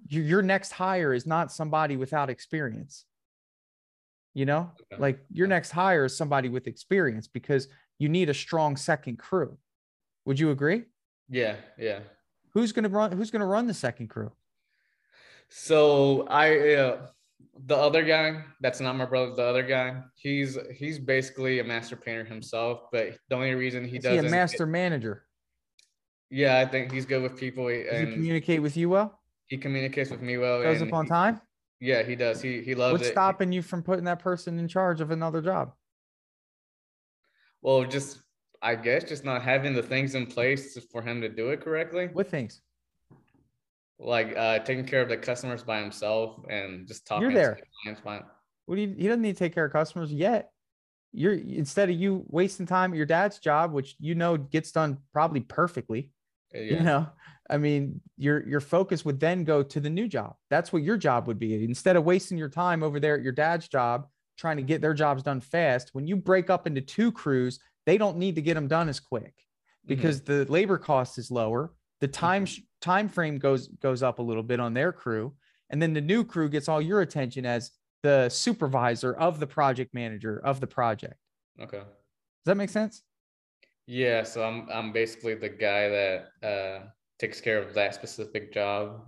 your, 0.08 0.24
your 0.24 0.42
next 0.42 0.72
hire 0.72 1.12
is 1.12 1.26
not 1.26 1.52
somebody 1.52 1.96
without 1.98 2.30
experience. 2.30 3.04
You 4.32 4.46
know, 4.46 4.70
Okay. 4.90 5.02
like 5.02 5.18
your 5.30 5.46
next 5.46 5.70
hire 5.70 6.06
is 6.06 6.16
somebody 6.16 6.48
with 6.48 6.66
experience 6.66 7.28
because 7.28 7.68
you 7.98 8.08
need 8.08 8.30
a 8.30 8.34
strong 8.34 8.78
second 8.78 9.18
crew. 9.18 9.58
Would 10.24 10.40
you 10.40 10.50
agree? 10.50 10.84
Yeah, 11.28 11.56
yeah. 11.76 11.98
Who's 12.54 12.72
going 12.72 12.84
to 12.84 12.88
run 12.88 13.12
who's 13.12 13.30
going 13.30 13.40
to 13.40 13.46
run 13.46 13.66
the 13.66 13.74
second 13.74 14.08
crew? 14.08 14.32
So 15.50 16.26
I, 16.28 16.74
uh, 16.76 17.06
the 17.66 17.76
other 17.76 18.02
guy, 18.02 18.42
that's 18.60 18.80
not 18.80 18.96
my 18.96 19.04
brother. 19.04 19.34
The 19.34 19.42
other 19.42 19.62
guy, 19.62 20.02
he's 20.16 20.58
he's 20.74 20.98
basically 20.98 21.58
a 21.60 21.64
master 21.64 21.96
painter 21.96 22.24
himself. 22.24 22.82
But 22.90 23.16
the 23.28 23.34
only 23.36 23.54
reason 23.54 23.84
he 23.86 23.98
Is 23.98 24.04
doesn't, 24.04 24.26
a 24.26 24.30
master 24.30 24.66
manager? 24.66 25.26
yeah, 26.30 26.58
I 26.60 26.66
think 26.66 26.90
he's 26.92 27.04
good 27.06 27.22
with 27.22 27.36
people, 27.36 27.68
Does 27.68 28.00
he 28.08 28.12
communicate 28.12 28.62
with 28.62 28.76
you 28.76 28.88
well? 28.88 29.18
he 29.48 29.58
communicates 29.58 30.10
with 30.10 30.22
me 30.22 30.38
well. 30.38 30.62
And 30.62 30.82
up 30.82 30.92
on 30.94 31.04
he- 31.04 31.08
time? 31.10 31.40
Yeah, 31.78 32.02
he 32.04 32.16
does. 32.16 32.40
He 32.40 32.62
he 32.62 32.74
loves 32.74 32.92
What's 32.92 33.08
it. 33.08 33.12
stopping 33.12 33.52
you 33.52 33.60
from 33.60 33.82
putting 33.82 34.04
that 34.04 34.20
person 34.20 34.58
in 34.58 34.66
charge 34.68 35.00
of 35.00 35.10
another 35.10 35.42
job? 35.42 35.72
Well, 37.60 37.84
just 37.84 38.18
I 38.62 38.76
guess 38.76 39.04
just 39.04 39.24
not 39.24 39.42
having 39.42 39.74
the 39.74 39.82
things 39.82 40.14
in 40.14 40.26
place 40.26 40.78
for 40.90 41.02
him 41.02 41.20
to 41.20 41.28
do 41.28 41.50
it 41.50 41.60
correctly, 41.60 42.08
What 42.12 42.28
things? 42.28 42.62
Like 44.04 44.36
uh, 44.36 44.58
taking 44.60 44.86
care 44.86 45.00
of 45.00 45.08
the 45.08 45.16
customers 45.16 45.62
by 45.62 45.80
himself 45.80 46.40
and 46.48 46.86
just 46.86 47.06
talking. 47.06 47.28
to 47.28 47.34
there. 47.34 47.58
the 47.58 47.66
clients 47.82 48.00
by- 48.00 48.22
What 48.66 48.76
do 48.76 48.82
you, 48.82 48.94
he 48.96 49.06
doesn't 49.06 49.22
need 49.22 49.34
to 49.34 49.38
take 49.38 49.54
care 49.54 49.64
of 49.64 49.72
customers 49.72 50.12
yet. 50.12 50.50
You're 51.12 51.34
instead 51.34 51.90
of 51.90 51.96
you 51.96 52.24
wasting 52.28 52.66
time 52.66 52.92
at 52.92 52.96
your 52.96 53.06
dad's 53.06 53.38
job, 53.38 53.72
which 53.72 53.96
you 53.98 54.14
know 54.14 54.36
gets 54.36 54.72
done 54.72 54.98
probably 55.12 55.40
perfectly. 55.40 56.10
Yeah. 56.54 56.60
You 56.60 56.80
know, 56.80 57.08
I 57.50 57.58
mean, 57.58 58.00
your 58.16 58.46
your 58.48 58.60
focus 58.60 59.04
would 59.04 59.20
then 59.20 59.44
go 59.44 59.62
to 59.62 59.80
the 59.80 59.90
new 59.90 60.08
job. 60.08 60.36
That's 60.48 60.72
what 60.72 60.82
your 60.82 60.96
job 60.96 61.26
would 61.26 61.38
be. 61.38 61.64
Instead 61.64 61.96
of 61.96 62.04
wasting 62.04 62.38
your 62.38 62.48
time 62.48 62.82
over 62.82 62.98
there 62.98 63.16
at 63.16 63.22
your 63.22 63.32
dad's 63.32 63.68
job 63.68 64.06
trying 64.38 64.56
to 64.56 64.62
get 64.62 64.80
their 64.80 64.94
jobs 64.94 65.22
done 65.22 65.40
fast. 65.40 65.90
When 65.92 66.06
you 66.06 66.16
break 66.16 66.50
up 66.50 66.66
into 66.66 66.80
two 66.80 67.12
crews, 67.12 67.60
they 67.84 67.98
don't 67.98 68.16
need 68.16 68.36
to 68.36 68.42
get 68.42 68.54
them 68.54 68.68
done 68.68 68.88
as 68.88 69.00
quick 69.00 69.34
because 69.86 70.20
mm-hmm. 70.20 70.44
the 70.44 70.52
labor 70.52 70.78
cost 70.78 71.18
is 71.18 71.30
lower. 71.30 71.72
The 72.02 72.08
time 72.08 72.44
mm-hmm. 72.44 72.62
time 72.80 73.08
frame 73.08 73.38
goes 73.38 73.68
goes 73.68 74.02
up 74.02 74.18
a 74.18 74.22
little 74.22 74.42
bit 74.42 74.58
on 74.58 74.74
their 74.74 74.92
crew, 74.92 75.34
and 75.70 75.80
then 75.80 75.92
the 75.92 76.00
new 76.00 76.24
crew 76.24 76.48
gets 76.48 76.68
all 76.68 76.82
your 76.82 77.00
attention 77.00 77.46
as 77.46 77.70
the 78.02 78.28
supervisor 78.28 79.14
of 79.14 79.38
the 79.38 79.46
project 79.46 79.94
manager 79.94 80.42
of 80.44 80.58
the 80.58 80.66
project. 80.66 81.14
Okay. 81.60 81.78
Does 81.78 82.46
that 82.46 82.56
make 82.56 82.70
sense? 82.70 83.04
Yeah, 83.86 84.24
so 84.24 84.42
I'm 84.42 84.68
I'm 84.68 84.92
basically 84.92 85.34
the 85.34 85.48
guy 85.48 85.88
that 85.88 86.26
uh, 86.42 86.86
takes 87.20 87.40
care 87.40 87.62
of 87.62 87.72
that 87.74 87.94
specific 87.94 88.52
job. 88.52 89.02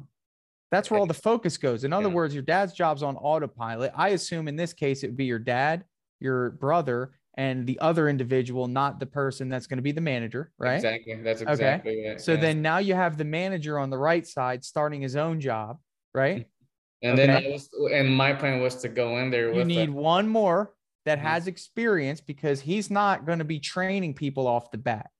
That's 0.70 0.88
where 0.88 1.00
all 1.00 1.06
the 1.06 1.14
focus 1.14 1.56
goes. 1.56 1.82
In 1.82 1.92
other 1.92 2.08
yeah. 2.08 2.14
words, 2.14 2.32
your 2.32 2.44
dad's 2.44 2.74
job's 2.74 3.02
on 3.02 3.16
autopilot. 3.16 3.90
I 3.96 4.10
assume 4.10 4.46
in 4.46 4.54
this 4.54 4.72
case 4.72 5.02
it 5.02 5.08
would 5.08 5.16
be 5.16 5.24
your 5.24 5.40
dad, 5.40 5.84
your 6.20 6.50
brother, 6.50 7.12
and 7.36 7.66
the 7.66 7.78
other 7.80 8.08
individual, 8.08 8.68
not 8.68 9.00
the 9.00 9.06
person 9.06 9.48
that's 9.48 9.66
going 9.66 9.78
to 9.78 9.82
be 9.82 9.92
the 9.92 10.00
manager, 10.00 10.52
right? 10.58 10.76
Exactly. 10.76 11.14
That's 11.22 11.42
exactly 11.42 11.92
okay. 11.92 12.08
it. 12.10 12.20
So 12.20 12.32
yeah. 12.32 12.40
then 12.40 12.62
now 12.62 12.78
you 12.78 12.94
have 12.94 13.18
the 13.18 13.24
manager 13.24 13.78
on 13.78 13.90
the 13.90 13.98
right 13.98 14.26
side 14.26 14.64
starting 14.64 15.00
his 15.00 15.16
own 15.16 15.40
job, 15.40 15.78
right? 16.12 16.46
And 17.02 17.20
okay. 17.20 17.26
then 17.26 17.52
was, 17.52 17.68
and 17.92 18.16
my 18.16 18.32
plan 18.32 18.62
was 18.62 18.76
to 18.76 18.88
go 18.88 19.18
in 19.18 19.28
there. 19.28 19.52
You 19.52 19.66
need 19.66 19.90
one 19.90 20.26
more 20.26 20.72
that 21.04 21.18
mm-hmm. 21.18 21.26
has 21.26 21.46
experience 21.46 22.22
because 22.22 22.62
he's 22.62 22.90
not 22.90 23.26
going 23.26 23.40
to 23.40 23.44
be 23.44 23.60
training 23.60 24.14
people 24.14 24.46
off 24.46 24.70
the 24.70 24.78
bat. 24.78 25.10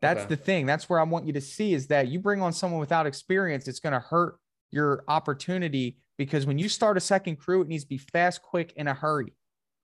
That's 0.00 0.20
okay. 0.20 0.28
the 0.28 0.36
thing. 0.36 0.64
That's 0.64 0.88
where 0.88 0.98
I 0.98 1.02
want 1.02 1.26
you 1.26 1.34
to 1.34 1.40
see 1.42 1.74
is 1.74 1.88
that 1.88 2.08
you 2.08 2.18
bring 2.18 2.40
on 2.40 2.54
someone 2.54 2.80
without 2.80 3.06
experience, 3.06 3.68
it's 3.68 3.80
going 3.80 3.92
to 3.92 4.00
hurt 4.00 4.38
your 4.70 5.04
opportunity 5.06 5.98
because 6.16 6.46
when 6.46 6.58
you 6.58 6.68
start 6.68 6.96
a 6.96 7.00
second 7.00 7.36
crew, 7.36 7.60
it 7.60 7.68
needs 7.68 7.84
to 7.84 7.88
be 7.88 7.98
fast, 7.98 8.40
quick, 8.40 8.72
in 8.76 8.88
a 8.88 8.94
hurry. 8.94 9.34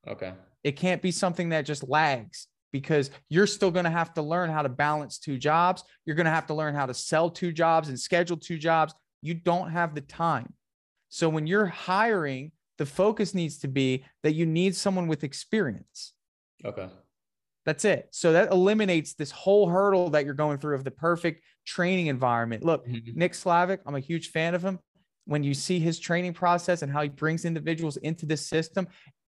Okay. 0.08 0.32
It 0.64 0.72
can't 0.72 1.02
be 1.02 1.10
something 1.10 1.50
that 1.50 1.66
just 1.66 1.88
lags 1.88 2.48
because 2.72 3.10
you're 3.28 3.46
still 3.46 3.70
going 3.70 3.84
to 3.84 3.90
have 3.90 4.12
to 4.14 4.22
learn 4.22 4.50
how 4.50 4.62
to 4.62 4.68
balance 4.68 5.18
two 5.18 5.38
jobs. 5.38 5.84
You're 6.04 6.16
going 6.16 6.24
to 6.24 6.32
have 6.32 6.48
to 6.48 6.54
learn 6.54 6.74
how 6.74 6.86
to 6.86 6.94
sell 6.94 7.30
two 7.30 7.52
jobs 7.52 7.88
and 7.88 8.00
schedule 8.00 8.36
two 8.36 8.58
jobs. 8.58 8.94
You 9.22 9.34
don't 9.34 9.70
have 9.70 9.94
the 9.94 10.00
time. 10.00 10.54
So 11.08 11.28
when 11.28 11.46
you're 11.46 11.66
hiring, 11.66 12.50
the 12.78 12.86
focus 12.86 13.34
needs 13.34 13.58
to 13.58 13.68
be 13.68 14.04
that 14.24 14.32
you 14.32 14.46
need 14.46 14.74
someone 14.74 15.06
with 15.06 15.22
experience. 15.22 16.14
Okay. 16.64 16.88
That's 17.64 17.84
it. 17.84 18.08
So 18.10 18.32
that 18.32 18.50
eliminates 18.50 19.14
this 19.14 19.30
whole 19.30 19.68
hurdle 19.68 20.10
that 20.10 20.24
you're 20.24 20.34
going 20.34 20.58
through 20.58 20.74
of 20.74 20.84
the 20.84 20.90
perfect 20.90 21.44
training 21.64 22.08
environment. 22.08 22.64
Look, 22.64 22.86
mm-hmm. 22.86 23.16
Nick 23.18 23.32
Slavik, 23.32 23.78
I'm 23.86 23.94
a 23.94 24.00
huge 24.00 24.30
fan 24.30 24.54
of 24.54 24.62
him. 24.62 24.78
When 25.26 25.42
you 25.42 25.54
see 25.54 25.78
his 25.78 25.98
training 25.98 26.34
process 26.34 26.82
and 26.82 26.92
how 26.92 27.02
he 27.02 27.08
brings 27.08 27.44
individuals 27.44 27.96
into 27.98 28.26
this 28.26 28.46
system, 28.46 28.88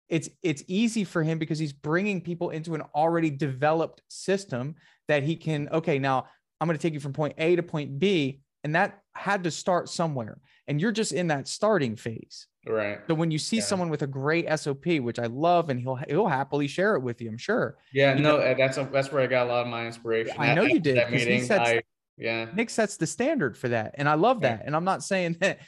it's 0.10 0.30
it's 0.42 0.64
easy 0.68 1.04
for 1.04 1.24
him 1.24 1.40
because 1.40 1.60
he's 1.60 1.74
bringing 1.74 2.22
people 2.22 2.50
into 2.50 2.76
an 2.76 2.82
already 2.94 3.30
developed 3.30 4.02
system 4.10 4.76
that 5.08 5.24
he 5.24 5.36
can 5.36 5.70
okay, 5.70 6.00
now 6.00 6.28
I'm 6.60 6.68
going 6.68 6.78
to 6.78 6.82
take 6.82 6.94
you 6.94 7.00
from 7.00 7.14
point 7.14 7.36
A 7.38 7.56
to 7.56 7.64
point 7.64 8.00
B 8.00 8.42
and 8.64 8.76
that 8.76 9.02
had 9.14 9.44
to 9.44 9.52
start 9.52 9.90
somewhere. 9.90 10.40
And 10.68 10.80
you're 10.80 10.92
just 10.92 11.12
in 11.12 11.28
that 11.28 11.48
starting 11.48 11.96
phase. 11.96 12.48
Right. 12.66 13.00
So 13.08 13.14
when 13.14 13.30
you 13.32 13.38
see 13.38 13.58
yeah. 13.58 13.64
someone 13.64 13.90
with 13.90 14.04
a 14.04 14.08
great 14.08 14.48
SOP, 14.58 14.86
which 14.86 15.20
I 15.20 15.26
love, 15.26 15.70
and 15.70 15.80
he'll 15.80 16.00
he'll 16.08 16.28
happily 16.28 16.68
share 16.68 16.96
it 16.96 17.02
with 17.02 17.22
you, 17.22 17.30
I'm 17.30 17.38
sure. 17.38 17.76
Yeah, 17.92 18.16
you 18.16 18.22
no, 18.22 18.38
know, 18.38 18.44
uh, 18.44 18.54
that's 18.54 18.78
a, 18.78 18.88
that's 18.92 19.12
where 19.12 19.22
I 19.22 19.28
got 19.28 19.48
a 19.48 19.50
lot 19.50 19.62
of 19.64 19.68
my 19.68 19.86
inspiration. 19.86 20.36
I 20.38 20.54
know 20.54 20.64
you 20.64 20.80
did. 20.80 20.96
That 20.96 21.12
meeting, 21.12 21.44
sets, 21.44 21.70
I, 21.70 21.82
yeah. 22.18 22.48
Nick 22.56 22.70
sets 22.70 22.96
the 22.96 23.06
standard 23.06 23.58
for 23.58 23.68
that, 23.70 23.96
and 23.98 24.08
I 24.08 24.14
love 24.14 24.42
that. 24.42 24.60
Yeah. 24.60 24.68
And 24.68 24.76
I'm 24.78 24.86
not 24.86 25.04
saying 25.04 25.38
that 25.42 25.60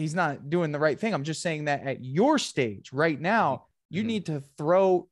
he's 0.00 0.14
not 0.14 0.50
doing 0.50 0.72
the 0.72 0.78
right 0.78 0.98
thing. 0.98 1.14
I'm 1.14 1.24
just 1.24 1.42
saying 1.42 1.66
that 1.66 1.86
at 1.86 2.04
your 2.04 2.38
stage 2.38 2.92
right 2.92 3.20
now, 3.20 3.66
you 3.88 4.02
mm-hmm. 4.02 4.08
need 4.08 4.26
to 4.26 4.40
throw, 4.58 5.08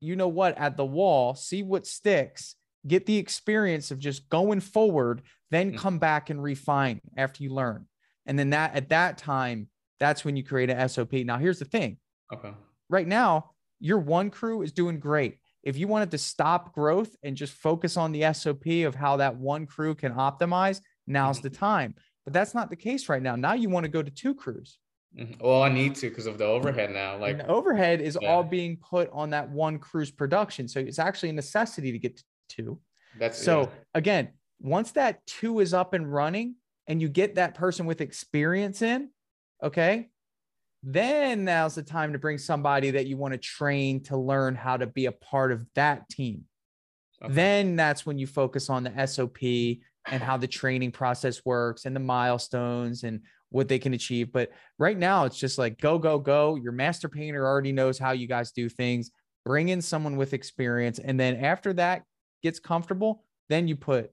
you 0.00 0.16
know 0.16 0.28
what, 0.28 0.56
at 0.58 0.76
the 0.76 0.84
wall, 0.84 1.34
see 1.34 1.62
what 1.62 1.86
sticks, 1.86 2.54
get 2.86 3.06
the 3.06 3.18
experience 3.18 3.90
of 3.90 3.98
just 3.98 4.28
going 4.28 4.60
forward, 4.60 5.22
then 5.50 5.68
mm-hmm. 5.68 5.78
come 5.78 5.98
back 5.98 6.30
and 6.30 6.42
refine 6.42 7.00
after 7.16 7.42
you 7.42 7.50
learn. 7.50 7.86
And 8.26 8.38
then 8.38 8.50
that 8.50 8.74
at 8.74 8.88
that 8.90 9.18
time 9.18 9.68
that's 9.98 10.24
when 10.24 10.36
you 10.36 10.44
create 10.44 10.70
an 10.70 10.88
SOP. 10.88 11.12
Now, 11.12 11.38
here's 11.38 11.58
the 11.58 11.64
thing. 11.64 11.98
Okay. 12.32 12.52
Right 12.88 13.06
now, 13.06 13.52
your 13.80 13.98
one 13.98 14.30
crew 14.30 14.62
is 14.62 14.72
doing 14.72 14.98
great. 14.98 15.38
If 15.62 15.76
you 15.76 15.88
wanted 15.88 16.12
to 16.12 16.18
stop 16.18 16.74
growth 16.74 17.14
and 17.22 17.36
just 17.36 17.52
focus 17.52 17.96
on 17.96 18.12
the 18.12 18.32
SOP 18.32 18.66
of 18.86 18.94
how 18.94 19.16
that 19.16 19.36
one 19.36 19.66
crew 19.66 19.94
can 19.94 20.12
optimize, 20.12 20.80
now's 21.06 21.40
the 21.40 21.50
mm-hmm. 21.50 21.64
time. 21.64 21.94
But 22.26 22.34
that's 22.34 22.54
not 22.54 22.68
the 22.68 22.76
case 22.76 23.08
right 23.08 23.22
now. 23.22 23.36
Now 23.36 23.54
you 23.54 23.70
want 23.70 23.84
to 23.84 23.88
go 23.88 24.02
to 24.02 24.10
two 24.10 24.34
crews. 24.34 24.76
Mm-hmm. 25.18 25.42
Well, 25.42 25.62
I 25.62 25.70
need 25.70 25.94
to 25.96 26.10
because 26.10 26.26
of 26.26 26.36
the 26.36 26.44
overhead 26.44 26.90
now. 26.90 27.16
Like 27.16 27.38
and 27.38 27.48
overhead 27.48 28.02
is 28.02 28.18
yeah. 28.20 28.28
all 28.28 28.42
being 28.42 28.76
put 28.76 29.08
on 29.12 29.30
that 29.30 29.48
one 29.48 29.78
crew's 29.78 30.10
production. 30.10 30.68
So 30.68 30.80
it's 30.80 30.98
actually 30.98 31.30
a 31.30 31.32
necessity 31.32 31.92
to 31.92 31.98
get 31.98 32.18
to 32.18 32.24
two. 32.50 32.80
That's 33.18 33.42
so 33.42 33.62
yeah. 33.62 33.68
again, 33.94 34.28
once 34.60 34.92
that 34.92 35.24
two 35.26 35.60
is 35.60 35.72
up 35.72 35.94
and 35.94 36.12
running 36.12 36.56
and 36.86 37.00
you 37.00 37.08
get 37.08 37.36
that 37.36 37.54
person 37.54 37.86
with 37.86 38.02
experience 38.02 38.82
in, 38.82 39.08
Okay. 39.62 40.08
Then 40.82 41.44
now's 41.44 41.74
the 41.74 41.82
time 41.82 42.12
to 42.12 42.18
bring 42.18 42.38
somebody 42.38 42.92
that 42.92 43.06
you 43.06 43.16
want 43.16 43.32
to 43.32 43.38
train 43.38 44.02
to 44.04 44.16
learn 44.16 44.54
how 44.54 44.76
to 44.76 44.86
be 44.86 45.06
a 45.06 45.12
part 45.12 45.50
of 45.50 45.66
that 45.74 46.08
team. 46.08 46.44
Okay. 47.22 47.32
Then 47.32 47.76
that's 47.76 48.04
when 48.04 48.18
you 48.18 48.26
focus 48.26 48.68
on 48.70 48.84
the 48.84 49.06
SOP 49.06 49.38
and 50.06 50.22
how 50.22 50.36
the 50.36 50.46
training 50.46 50.92
process 50.92 51.44
works 51.44 51.84
and 51.84 51.94
the 51.94 52.00
milestones 52.00 53.04
and 53.04 53.20
what 53.50 53.68
they 53.68 53.78
can 53.78 53.94
achieve. 53.94 54.32
But 54.32 54.50
right 54.78 54.98
now, 54.98 55.24
it's 55.24 55.38
just 55.38 55.58
like 55.58 55.80
go, 55.80 55.98
go, 55.98 56.18
go. 56.18 56.56
Your 56.56 56.72
master 56.72 57.08
painter 57.08 57.46
already 57.46 57.72
knows 57.72 57.98
how 57.98 58.12
you 58.12 58.26
guys 58.26 58.52
do 58.52 58.68
things. 58.68 59.10
Bring 59.44 59.68
in 59.68 59.80
someone 59.80 60.16
with 60.16 60.34
experience. 60.34 60.98
And 60.98 61.18
then 61.18 61.36
after 61.36 61.72
that 61.74 62.02
gets 62.42 62.58
comfortable, 62.58 63.24
then 63.48 63.68
you 63.68 63.76
put 63.76 64.10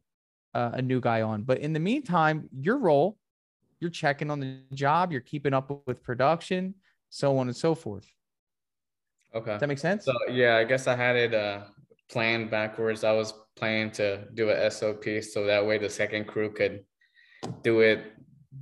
uh, 0.54 0.72
a 0.74 0.82
new 0.82 1.00
guy 1.02 1.24
on. 1.24 1.44
But 1.44 1.60
in 1.60 1.74
the 1.74 1.80
meantime, 1.80 2.48
your 2.52 2.78
role 2.78 3.18
you're 3.84 3.92
checking 3.92 4.32
on 4.32 4.40
the 4.40 4.62
job, 4.74 5.12
you're 5.12 5.22
keeping 5.22 5.54
up 5.54 5.70
with 5.86 6.02
production, 6.02 6.74
so 7.10 7.38
on 7.38 7.48
and 7.48 7.56
so 7.56 7.76
forth. 7.76 8.08
Okay. 9.36 9.52
Does 9.52 9.60
that 9.60 9.68
make 9.68 9.78
sense? 9.78 10.06
So 10.06 10.14
yeah, 10.32 10.56
I 10.56 10.64
guess 10.64 10.88
I 10.88 10.96
had 10.96 11.16
it 11.18 11.34
uh 11.34 11.66
planned 12.10 12.50
backwards. 12.50 13.04
I 13.04 13.12
was 13.12 13.34
planning 13.56 13.92
to 13.92 14.26
do 14.34 14.50
a 14.50 14.70
SOP 14.70 15.06
so 15.22 15.46
that 15.46 15.66
way 15.66 15.78
the 15.78 15.90
second 15.90 16.26
crew 16.26 16.52
could 16.52 16.84
do 17.62 17.82
it 17.82 18.14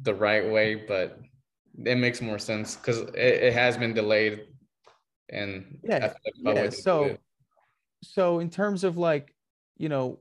the 0.04 0.14
right 0.14 0.50
way, 0.50 0.76
but 0.76 1.20
it 1.86 1.96
makes 1.96 2.22
more 2.22 2.40
sense 2.40 2.76
because 2.76 3.00
it, 3.00 3.16
it, 3.16 3.54
has 3.54 3.78
been 3.78 3.94
delayed 3.94 4.42
and 5.30 5.80
yeah, 5.84 6.14
yeah. 6.44 6.70
so 6.70 7.18
so 8.04 8.40
in 8.40 8.50
terms 8.50 8.84
of 8.84 8.98
like 8.98 9.34
you 9.78 9.88
know 9.88 10.20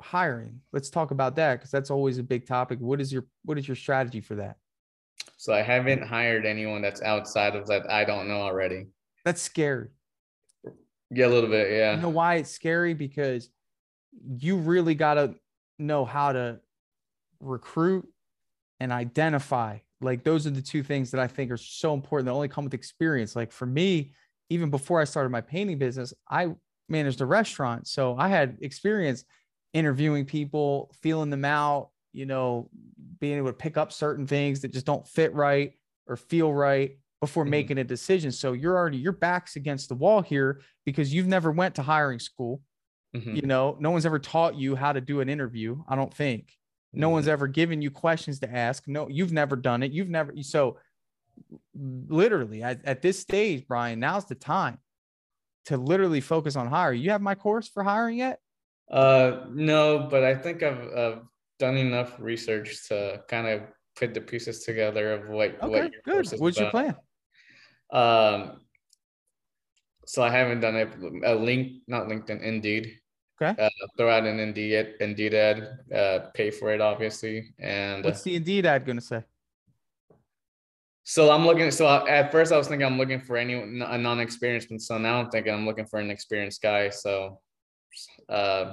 hiring 0.00 0.60
let's 0.72 0.90
talk 0.90 1.10
about 1.10 1.36
that 1.36 1.54
because 1.54 1.70
that's 1.70 1.90
always 1.90 2.18
a 2.18 2.22
big 2.22 2.46
topic. 2.46 2.78
What 2.80 3.00
is 3.00 3.12
your 3.12 3.26
what 3.44 3.58
is 3.58 3.68
your 3.68 3.76
strategy 3.76 4.20
for 4.20 4.34
that? 4.36 4.56
So 5.36 5.52
i 5.52 5.62
haven't 5.62 6.02
hired 6.02 6.44
anyone 6.44 6.82
that's 6.82 7.02
outside 7.02 7.54
of 7.54 7.66
that 7.68 7.90
i 7.90 8.04
don't 8.04 8.28
know 8.28 8.40
already. 8.40 8.86
That's 9.24 9.42
scary. 9.42 9.88
Yeah 11.10 11.26
a 11.26 11.28
little 11.28 11.50
bit 11.50 11.70
yeah. 11.70 11.94
You 11.94 12.02
know 12.02 12.08
why 12.08 12.36
it's 12.36 12.50
scary? 12.50 12.94
Because 12.94 13.50
you 14.38 14.56
really 14.56 14.94
got 14.94 15.14
to 15.14 15.34
know 15.78 16.04
how 16.04 16.32
to 16.32 16.60
recruit 17.40 18.06
and 18.80 18.92
identify 18.92 19.78
like 20.00 20.24
those 20.24 20.46
are 20.46 20.50
the 20.50 20.62
two 20.62 20.82
things 20.82 21.10
that 21.10 21.20
i 21.20 21.26
think 21.26 21.50
are 21.50 21.56
so 21.56 21.94
important 21.94 22.26
that 22.26 22.32
only 22.32 22.48
come 22.48 22.64
with 22.64 22.74
experience 22.74 23.36
like 23.36 23.52
for 23.52 23.66
me 23.66 24.12
even 24.50 24.70
before 24.70 25.00
i 25.00 25.04
started 25.04 25.30
my 25.30 25.40
painting 25.40 25.78
business 25.78 26.12
i 26.28 26.48
managed 26.88 27.20
a 27.20 27.26
restaurant 27.26 27.86
so 27.86 28.16
i 28.18 28.28
had 28.28 28.58
experience 28.60 29.24
interviewing 29.72 30.24
people, 30.24 30.90
feeling 31.02 31.30
them 31.30 31.44
out, 31.44 31.90
you 32.12 32.26
know, 32.26 32.70
being 33.20 33.38
able 33.38 33.48
to 33.48 33.52
pick 33.52 33.76
up 33.76 33.92
certain 33.92 34.26
things 34.26 34.60
that 34.60 34.72
just 34.72 34.86
don't 34.86 35.06
fit 35.06 35.34
right 35.34 35.72
or 36.06 36.16
feel 36.16 36.52
right 36.52 36.98
before 37.20 37.44
mm-hmm. 37.44 37.50
making 37.50 37.78
a 37.78 37.84
decision. 37.84 38.32
So 38.32 38.52
you're 38.52 38.76
already 38.76 38.98
your 38.98 39.12
back's 39.12 39.56
against 39.56 39.88
the 39.88 39.94
wall 39.94 40.22
here 40.22 40.60
because 40.84 41.12
you've 41.12 41.26
never 41.26 41.50
went 41.50 41.74
to 41.76 41.82
hiring 41.82 42.18
school. 42.18 42.62
Mm-hmm. 43.16 43.36
You 43.36 43.42
know, 43.42 43.76
no 43.80 43.90
one's 43.90 44.06
ever 44.06 44.18
taught 44.18 44.54
you 44.54 44.76
how 44.76 44.92
to 44.92 45.00
do 45.00 45.20
an 45.20 45.28
interview, 45.28 45.82
I 45.88 45.96
don't 45.96 46.12
think. 46.12 46.52
No 46.92 47.06
mm-hmm. 47.06 47.14
one's 47.14 47.28
ever 47.28 47.46
given 47.46 47.82
you 47.82 47.90
questions 47.90 48.40
to 48.40 48.50
ask. 48.50 48.86
No, 48.86 49.08
you've 49.08 49.32
never 49.32 49.56
done 49.56 49.82
it. 49.82 49.92
You've 49.92 50.08
never 50.08 50.32
so 50.42 50.78
literally 51.74 52.62
at, 52.62 52.84
at 52.84 53.02
this 53.02 53.18
stage, 53.18 53.66
Brian, 53.66 54.00
now's 54.00 54.24
the 54.26 54.34
time 54.34 54.78
to 55.66 55.76
literally 55.76 56.20
focus 56.20 56.56
on 56.56 56.66
hiring. 56.66 57.00
You 57.00 57.10
have 57.10 57.20
my 57.20 57.34
course 57.34 57.68
for 57.68 57.82
hiring 57.82 58.18
yet? 58.18 58.40
Uh, 58.90 59.44
no, 59.50 60.08
but 60.10 60.24
I 60.24 60.34
think 60.34 60.62
I've, 60.62 60.80
I've 60.96 61.22
done 61.58 61.76
enough 61.76 62.16
research 62.18 62.88
to 62.88 63.22
kind 63.28 63.46
of 63.46 63.62
put 63.96 64.14
the 64.14 64.20
pieces 64.20 64.64
together 64.64 65.12
of 65.12 65.28
what. 65.28 65.62
Okay, 65.62 65.68
what 65.68 65.92
good. 66.04 66.40
What's 66.40 66.58
your 66.58 66.70
plan? 66.70 66.96
Um, 67.92 68.60
so 70.08 70.22
I 70.22 70.30
haven't 70.30 70.60
done 70.60 70.74
it. 70.74 70.88
A 71.24 71.34
link, 71.34 71.82
not 71.86 72.08
LinkedIn, 72.08 72.42
Indeed. 72.42 72.98
Okay. 73.40 73.62
Uh, 73.62 73.68
throw 73.96 74.10
out 74.10 74.24
an 74.24 74.40
Indeed 74.40 74.94
Indeed 75.00 75.34
ad. 75.34 75.68
Uh, 75.94 76.18
pay 76.34 76.50
for 76.50 76.72
it, 76.72 76.80
obviously. 76.80 77.54
And 77.60 78.02
what's 78.02 78.22
the 78.22 78.34
Indeed 78.34 78.64
ad 78.64 78.86
going 78.86 78.96
to 78.96 79.04
say? 79.04 79.22
So 81.04 81.30
I'm 81.30 81.44
looking. 81.44 81.70
So 81.70 81.84
I, 81.86 82.08
at 82.08 82.32
first 82.32 82.52
I 82.52 82.56
was 82.56 82.68
thinking 82.68 82.86
I'm 82.86 82.96
looking 82.96 83.20
for 83.20 83.36
any 83.36 83.52
a 83.52 83.98
non-experienced, 83.98 84.70
and 84.70 84.80
so 84.80 84.96
now 84.96 85.20
I'm 85.20 85.28
thinking 85.28 85.52
I'm 85.52 85.66
looking 85.66 85.86
for 85.86 86.00
an 86.00 86.10
experienced 86.10 86.62
guy. 86.62 86.88
So, 86.88 87.40
uh, 88.30 88.72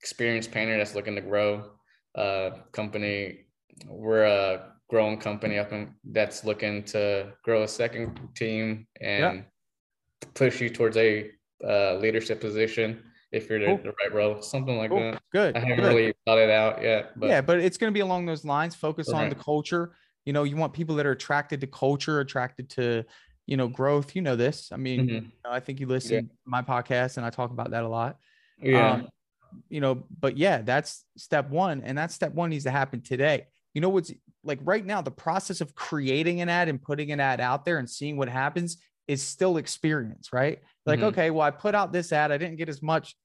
experienced 0.00 0.50
painter 0.50 0.76
that's 0.76 0.96
looking 0.96 1.14
to 1.14 1.20
grow. 1.20 1.70
Uh, 2.16 2.50
company, 2.72 3.46
we're 3.86 4.24
a 4.24 4.72
growing 4.90 5.18
company 5.18 5.56
up 5.58 5.72
in, 5.72 5.94
that's 6.04 6.44
looking 6.44 6.82
to 6.84 7.32
grow 7.44 7.62
a 7.62 7.68
second 7.68 8.20
team 8.34 8.86
and 9.00 9.36
yeah. 9.38 9.42
Push 10.34 10.60
you 10.60 10.70
towards 10.70 10.96
a 10.96 11.30
uh, 11.62 11.94
leadership 11.96 12.40
position 12.40 13.02
if 13.32 13.50
you're 13.50 13.58
cool. 13.58 13.78
the, 13.78 13.92
right 14.02 14.12
role, 14.12 14.40
something 14.42 14.76
like 14.76 14.90
cool. 14.90 15.00
that. 15.00 15.22
Good. 15.32 15.56
I 15.56 15.60
haven't 15.60 15.76
Good. 15.76 15.88
really 15.88 16.14
thought 16.24 16.38
it 16.38 16.50
out 16.50 16.82
yet. 16.82 17.18
But. 17.18 17.28
Yeah, 17.28 17.40
but 17.40 17.58
it's 17.58 17.76
going 17.76 17.92
to 17.92 17.94
be 17.94 18.00
along 18.00 18.26
those 18.26 18.44
lines. 18.44 18.74
Focus 18.74 19.08
on 19.08 19.28
the 19.28 19.34
culture 19.34 19.94
you 20.24 20.32
know 20.32 20.44
you 20.44 20.56
want 20.56 20.72
people 20.72 20.96
that 20.96 21.06
are 21.06 21.12
attracted 21.12 21.60
to 21.60 21.66
culture 21.66 22.20
attracted 22.20 22.68
to 22.70 23.04
you 23.46 23.56
know 23.56 23.68
growth 23.68 24.16
you 24.16 24.22
know 24.22 24.36
this 24.36 24.70
i 24.72 24.76
mean 24.76 25.08
mm-hmm. 25.08 25.26
i 25.44 25.60
think 25.60 25.80
you 25.80 25.86
listen 25.86 26.14
yeah. 26.14 26.20
to 26.20 26.28
my 26.44 26.62
podcast 26.62 27.16
and 27.16 27.26
i 27.26 27.30
talk 27.30 27.50
about 27.50 27.70
that 27.70 27.84
a 27.84 27.88
lot 27.88 28.18
yeah 28.60 28.92
um, 28.92 29.08
you 29.68 29.80
know 29.80 30.04
but 30.20 30.36
yeah 30.36 30.62
that's 30.62 31.04
step 31.16 31.48
one 31.50 31.82
and 31.84 31.96
that 31.98 32.10
step 32.10 32.32
one 32.32 32.50
needs 32.50 32.64
to 32.64 32.70
happen 32.70 33.00
today 33.00 33.46
you 33.74 33.80
know 33.80 33.88
what's 33.88 34.12
like 34.42 34.58
right 34.62 34.84
now 34.84 35.00
the 35.00 35.10
process 35.10 35.60
of 35.60 35.74
creating 35.74 36.40
an 36.40 36.48
ad 36.48 36.68
and 36.68 36.82
putting 36.82 37.12
an 37.12 37.20
ad 37.20 37.40
out 37.40 37.64
there 37.64 37.78
and 37.78 37.88
seeing 37.88 38.16
what 38.16 38.28
happens 38.28 38.78
is 39.06 39.22
still 39.22 39.56
experience 39.56 40.32
right 40.32 40.60
like 40.86 40.98
mm-hmm. 40.98 41.08
okay 41.08 41.30
well 41.30 41.46
i 41.46 41.50
put 41.50 41.74
out 41.74 41.92
this 41.92 42.12
ad 42.12 42.32
i 42.32 42.38
didn't 42.38 42.56
get 42.56 42.68
as 42.68 42.82
much 42.82 43.16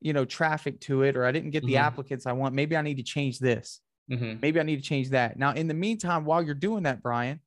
you 0.00 0.12
know 0.12 0.24
traffic 0.24 0.80
to 0.80 1.02
it 1.02 1.16
or 1.16 1.24
i 1.24 1.32
didn't 1.32 1.50
get 1.50 1.64
the 1.64 1.74
mm-hmm. 1.74 1.84
applicants 1.84 2.26
i 2.26 2.32
want 2.32 2.54
maybe 2.54 2.76
i 2.76 2.82
need 2.82 2.96
to 2.96 3.02
change 3.02 3.38
this 3.38 3.80
Mm-hmm. 4.10 4.40
Maybe 4.40 4.60
I 4.60 4.62
need 4.62 4.76
to 4.76 4.82
change 4.82 5.10
that. 5.10 5.38
Now, 5.38 5.52
in 5.52 5.68
the 5.68 5.74
meantime, 5.74 6.24
while 6.24 6.42
you're 6.42 6.54
doing 6.54 6.82
that, 6.82 7.02
Brian, 7.02 7.40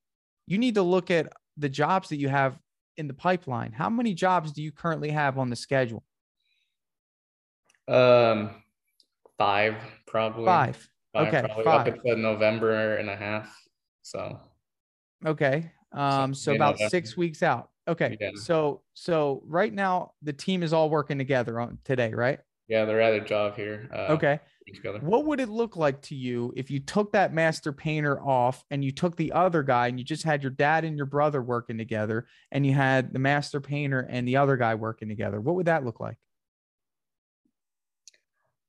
you 0.48 0.58
need 0.58 0.76
to 0.76 0.82
look 0.82 1.12
at 1.12 1.32
the 1.58 1.70
jobs 1.70 2.10
that 2.10 2.18
you 2.18 2.30
have 2.30 2.58
in 2.98 3.08
the 3.08 3.14
pipeline. 3.14 3.72
How 3.72 3.90
many 3.90 4.14
jobs 4.14 4.52
do 4.52 4.64
you 4.64 4.72
currently 4.72 5.12
have 5.12 5.38
on 5.38 5.50
the 5.50 5.56
schedule? 5.56 6.04
Um, 7.88 8.64
five 9.38 9.76
probably. 10.08 10.46
Five. 10.46 10.90
five 11.14 11.28
okay, 11.28 11.42
probably 11.46 11.64
five. 11.64 11.88
up 11.88 11.94
until 11.94 12.18
November 12.18 12.96
and 12.96 13.10
a 13.10 13.16
half. 13.16 13.56
So. 14.02 14.40
Okay. 15.26 15.72
Um, 15.92 16.34
so, 16.34 16.54
about 16.54 16.78
six 16.90 17.16
weeks 17.16 17.44
out. 17.44 17.70
Okay. 17.88 18.18
Yeah. 18.20 18.32
So 18.36 18.82
so 18.94 19.42
right 19.46 19.74
now 19.74 20.12
the 20.22 20.34
team 20.34 20.64
is 20.64 20.74
all 20.74 20.90
working 20.90 21.18
together 21.18 21.60
on 21.60 21.78
today, 21.84 22.14
right? 22.14 22.40
Yeah, 22.68 22.84
they're 22.84 23.02
at 23.02 23.14
a 23.14 23.22
job 23.22 23.56
here. 23.56 23.90
Uh, 23.94 24.14
okay. 24.14 24.40
Together. 24.74 25.00
What 25.00 25.26
would 25.26 25.40
it 25.40 25.48
look 25.48 25.78
like 25.78 26.02
to 26.04 26.16
you 26.16 26.54
if 26.58 26.70
you 26.70 26.82
took 26.82 27.14
that 27.14 27.34
master 27.34 27.72
painter 27.72 28.22
off 28.22 28.66
and 28.70 28.84
you 28.84 28.92
took 28.92 29.16
the 29.16 29.32
other 29.32 29.64
guy 29.64 29.88
and 29.88 29.98
you 29.98 30.04
just 30.04 30.24
had 30.24 30.44
your 30.44 30.52
dad 30.52 30.84
and 30.84 30.98
your 30.98 31.06
brother 31.06 31.42
working 31.42 31.78
together 31.78 32.28
and 32.52 32.66
you 32.66 32.74
had 32.74 33.14
the 33.14 33.20
master 33.20 33.62
painter 33.62 34.06
and 34.10 34.28
the 34.28 34.36
other 34.36 34.58
guy 34.58 34.76
working 34.76 35.08
together? 35.08 35.40
What 35.40 35.56
would 35.56 35.68
that 35.68 35.86
look 35.86 36.02
like? 36.02 36.18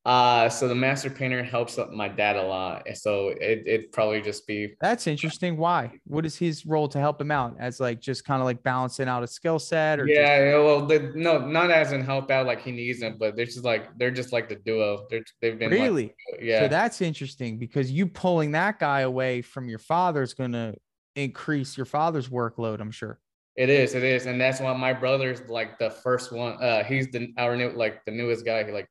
Uh, 0.09 0.49
so 0.49 0.67
the 0.67 0.75
master 0.75 1.11
painter 1.11 1.43
helps 1.43 1.79
my 1.93 2.09
dad 2.09 2.35
a 2.37 2.43
lot. 2.43 2.87
So 2.95 3.29
it, 3.29 3.65
it'd 3.67 3.93
probably 3.93 4.23
just 4.23 4.47
be. 4.47 4.75
That's 4.81 5.07
interesting. 5.07 5.59
Why? 5.59 6.01
What 6.05 6.25
is 6.25 6.35
his 6.35 6.65
role 6.65 6.89
to 6.89 6.99
help 6.99 7.21
him 7.21 7.31
out 7.31 7.57
as 7.59 7.79
like, 7.79 8.01
just 8.01 8.25
kind 8.25 8.41
of 8.41 8.47
like 8.47 8.63
balancing 8.63 9.07
out 9.07 9.23
a 9.23 9.27
skill 9.27 9.59
set 9.59 10.01
or? 10.01 10.07
Yeah. 10.07 10.53
Just... 10.53 10.65
Well, 10.65 10.87
the, 10.87 11.13
no, 11.15 11.47
not 11.47 11.71
as 11.71 11.93
in 11.93 12.03
help 12.03 12.31
out 12.31 12.47
like 12.47 12.63
he 12.63 12.73
needs 12.73 13.01
them, 13.01 13.17
but 13.21 13.37
they're 13.37 13.45
just 13.45 13.65
like, 13.65 13.99
they're 13.99 14.11
just 14.11 14.33
like 14.33 14.49
the 14.49 14.57
duo. 14.57 15.07
They're, 15.11 15.25
they've 15.43 15.59
been 15.59 15.71
really, 15.71 16.15
like, 16.33 16.41
yeah. 16.41 16.61
So 16.61 16.69
that's 16.69 17.03
interesting 17.03 17.59
because 17.59 17.91
you 17.91 18.07
pulling 18.07 18.53
that 18.53 18.79
guy 18.79 19.01
away 19.03 19.43
from 19.43 19.69
your 19.69 19.79
father 19.79 20.23
is 20.23 20.33
going 20.33 20.53
to 20.53 20.75
increase 21.17 21.77
your 21.77 21.85
father's 21.85 22.31
workload. 22.31 22.81
I'm 22.81 22.93
sure. 22.93 23.21
It 23.57 23.71
is, 23.71 23.97
it 23.97 24.05
is, 24.05 24.27
and 24.27 24.41
that's 24.41 24.61
why 24.61 24.73
my 24.75 24.93
brother's 24.93 25.43
like 25.49 25.81
the 25.81 25.91
first 25.91 26.31
one. 26.31 26.63
Uh, 26.63 26.85
he's 26.85 27.09
the 27.09 27.35
our 27.37 27.57
new 27.57 27.71
like 27.71 28.05
the 28.05 28.13
newest 28.13 28.45
guy. 28.45 28.63
He 28.63 28.71
like 28.71 28.89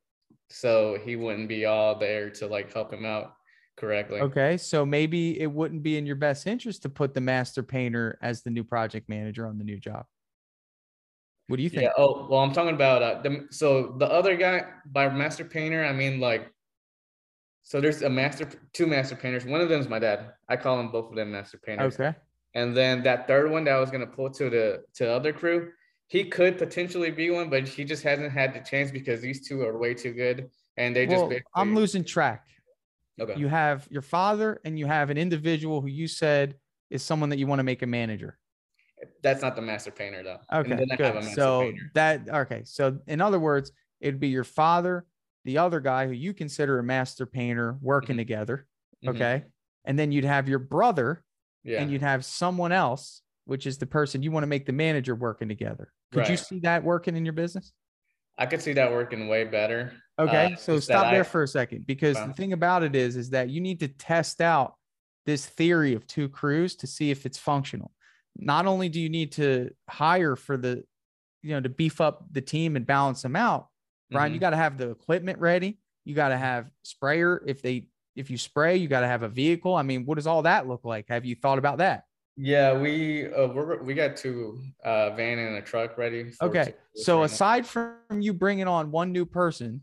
so 0.50 0.98
he 1.04 1.16
wouldn't 1.16 1.48
be 1.48 1.64
all 1.64 1.98
there 1.98 2.30
to 2.30 2.46
like 2.46 2.72
help 2.72 2.92
him 2.92 3.04
out 3.04 3.34
correctly. 3.76 4.20
Okay, 4.20 4.56
so 4.56 4.84
maybe 4.84 5.40
it 5.40 5.50
wouldn't 5.50 5.82
be 5.82 5.96
in 5.96 6.06
your 6.06 6.16
best 6.16 6.46
interest 6.46 6.82
to 6.82 6.88
put 6.88 7.14
the 7.14 7.20
master 7.20 7.62
painter 7.62 8.18
as 8.22 8.42
the 8.42 8.50
new 8.50 8.64
project 8.64 9.08
manager 9.08 9.46
on 9.46 9.58
the 9.58 9.64
new 9.64 9.78
job. 9.78 10.04
What 11.48 11.56
do 11.56 11.62
you 11.62 11.70
think? 11.70 11.82
Yeah. 11.82 11.92
Oh, 11.96 12.26
well, 12.30 12.40
I'm 12.40 12.52
talking 12.52 12.74
about 12.74 13.02
uh, 13.02 13.22
the 13.22 13.46
so 13.50 13.94
the 13.98 14.06
other 14.06 14.36
guy 14.36 14.64
by 14.86 15.08
master 15.08 15.44
painter. 15.44 15.84
I 15.84 15.92
mean, 15.92 16.20
like, 16.20 16.52
so 17.62 17.80
there's 17.80 18.02
a 18.02 18.10
master, 18.10 18.48
two 18.74 18.86
master 18.86 19.16
painters. 19.16 19.46
One 19.46 19.60
of 19.60 19.68
them 19.70 19.80
is 19.80 19.88
my 19.88 19.98
dad. 19.98 20.32
I 20.48 20.56
call 20.56 20.76
them 20.76 20.90
both 20.90 21.10
of 21.10 21.16
them 21.16 21.32
master 21.32 21.58
painters. 21.58 21.98
Okay. 21.98 22.14
And 22.54 22.76
then 22.76 23.02
that 23.04 23.26
third 23.26 23.50
one 23.50 23.64
that 23.64 23.74
I 23.74 23.80
was 23.80 23.90
gonna 23.90 24.06
pull 24.06 24.30
to 24.30 24.50
the 24.50 24.82
to 24.94 25.04
the 25.04 25.10
other 25.10 25.32
crew, 25.32 25.72
he 26.08 26.24
could 26.24 26.56
potentially 26.56 27.10
be 27.10 27.30
one, 27.30 27.50
but 27.50 27.68
he 27.68 27.84
just 27.84 28.02
hasn't 28.02 28.32
had 28.32 28.54
the 28.54 28.60
chance 28.60 28.90
because 28.90 29.20
these 29.20 29.46
two 29.46 29.60
are 29.62 29.78
way 29.78 29.92
too 29.94 30.12
good, 30.12 30.50
and 30.76 30.96
they 30.96 31.06
well, 31.06 31.28
just. 31.28 31.42
I'm 31.54 31.74
losing 31.74 32.02
track. 32.02 32.44
Okay. 33.20 33.38
You 33.38 33.48
have 33.48 33.86
your 33.90 34.02
father, 34.02 34.60
and 34.64 34.78
you 34.78 34.86
have 34.86 35.10
an 35.10 35.18
individual 35.18 35.82
who 35.82 35.88
you 35.88 36.08
said 36.08 36.54
is 36.88 37.02
someone 37.02 37.28
that 37.28 37.38
you 37.38 37.46
want 37.46 37.58
to 37.58 37.64
make 37.64 37.82
a 37.82 37.86
manager. 37.86 38.38
That's 39.22 39.42
not 39.42 39.54
the 39.54 39.62
master 39.62 39.90
painter, 39.90 40.22
though. 40.22 40.38
Okay, 40.52 40.86
good. 40.96 41.24
so 41.34 41.60
painter. 41.60 41.90
that 41.94 42.28
okay. 42.28 42.62
So 42.64 42.98
in 43.06 43.20
other 43.20 43.38
words, 43.38 43.70
it'd 44.00 44.18
be 44.18 44.28
your 44.28 44.44
father, 44.44 45.04
the 45.44 45.58
other 45.58 45.78
guy 45.78 46.06
who 46.06 46.12
you 46.12 46.32
consider 46.32 46.78
a 46.78 46.82
master 46.82 47.26
painter, 47.26 47.76
working 47.82 48.14
mm-hmm. 48.14 48.18
together. 48.18 48.66
Mm-hmm. 49.04 49.16
Okay, 49.16 49.36
mm-hmm. 49.40 49.48
and 49.84 49.98
then 49.98 50.10
you'd 50.10 50.24
have 50.24 50.48
your 50.48 50.58
brother, 50.58 51.22
yeah. 51.64 51.82
and 51.82 51.90
you'd 51.90 52.00
have 52.00 52.24
someone 52.24 52.72
else, 52.72 53.20
which 53.44 53.66
is 53.66 53.76
the 53.76 53.86
person 53.86 54.22
you 54.22 54.30
want 54.30 54.44
to 54.44 54.48
make 54.48 54.64
the 54.64 54.72
manager 54.72 55.14
working 55.14 55.48
together. 55.48 55.92
Could 56.12 56.20
right. 56.20 56.30
you 56.30 56.36
see 56.36 56.60
that 56.60 56.82
working 56.84 57.16
in 57.16 57.24
your 57.24 57.34
business? 57.34 57.72
I 58.38 58.46
could 58.46 58.62
see 58.62 58.72
that 58.74 58.92
working 58.92 59.28
way 59.28 59.44
better. 59.44 59.92
Okay, 60.18 60.52
uh, 60.52 60.56
so 60.56 60.80
stop 60.80 61.10
there 61.12 61.20
I, 61.20 61.24
for 61.24 61.42
a 61.42 61.48
second 61.48 61.86
because 61.86 62.16
the 62.16 62.32
thing 62.32 62.52
about 62.52 62.82
it 62.82 62.96
is, 62.96 63.16
is 63.16 63.30
that 63.30 63.50
you 63.50 63.60
need 63.60 63.80
to 63.80 63.88
test 63.88 64.40
out 64.40 64.74
this 65.26 65.44
theory 65.44 65.94
of 65.94 66.06
two 66.06 66.28
crews 66.28 66.76
to 66.76 66.86
see 66.86 67.10
if 67.10 67.26
it's 67.26 67.38
functional. 67.38 67.92
Not 68.36 68.66
only 68.66 68.88
do 68.88 69.00
you 69.00 69.08
need 69.08 69.32
to 69.32 69.70
hire 69.88 70.36
for 70.36 70.56
the, 70.56 70.84
you 71.42 71.50
know, 71.50 71.60
to 71.60 71.68
beef 71.68 72.00
up 72.00 72.24
the 72.32 72.40
team 72.40 72.76
and 72.76 72.86
balance 72.86 73.22
them 73.22 73.36
out, 73.36 73.68
Brian, 74.10 74.28
mm-hmm. 74.28 74.34
you 74.34 74.40
got 74.40 74.50
to 74.50 74.56
have 74.56 74.78
the 74.78 74.90
equipment 74.90 75.38
ready. 75.38 75.78
You 76.04 76.14
got 76.14 76.28
to 76.28 76.38
have 76.38 76.70
sprayer. 76.82 77.42
If 77.46 77.60
they, 77.60 77.86
if 78.16 78.30
you 78.30 78.38
spray, 78.38 78.76
you 78.76 78.88
got 78.88 79.00
to 79.00 79.06
have 79.06 79.22
a 79.22 79.28
vehicle. 79.28 79.74
I 79.74 79.82
mean, 79.82 80.06
what 80.06 80.14
does 80.14 80.26
all 80.26 80.42
that 80.42 80.66
look 80.66 80.84
like? 80.84 81.06
Have 81.08 81.24
you 81.24 81.34
thought 81.34 81.58
about 81.58 81.78
that? 81.78 82.04
Yeah, 82.40 82.78
we 82.78 83.32
uh, 83.32 83.48
we're, 83.48 83.82
we 83.82 83.94
got 83.94 84.16
two 84.16 84.62
uh, 84.84 85.10
van 85.10 85.38
and 85.38 85.56
a 85.56 85.62
truck 85.62 85.98
ready. 85.98 86.32
Okay, 86.40 86.74
so 86.94 87.24
aside 87.24 87.66
from 87.66 87.96
you 88.20 88.32
bringing 88.32 88.68
on 88.68 88.92
one 88.92 89.10
new 89.10 89.26
person, 89.26 89.80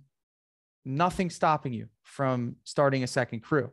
nothing 0.86 1.30
stopping 1.30 1.74
you 1.74 1.89
from 2.04 2.56
starting 2.63 3.04
a 3.04 3.08
second 3.08 3.41
crew 3.41 3.72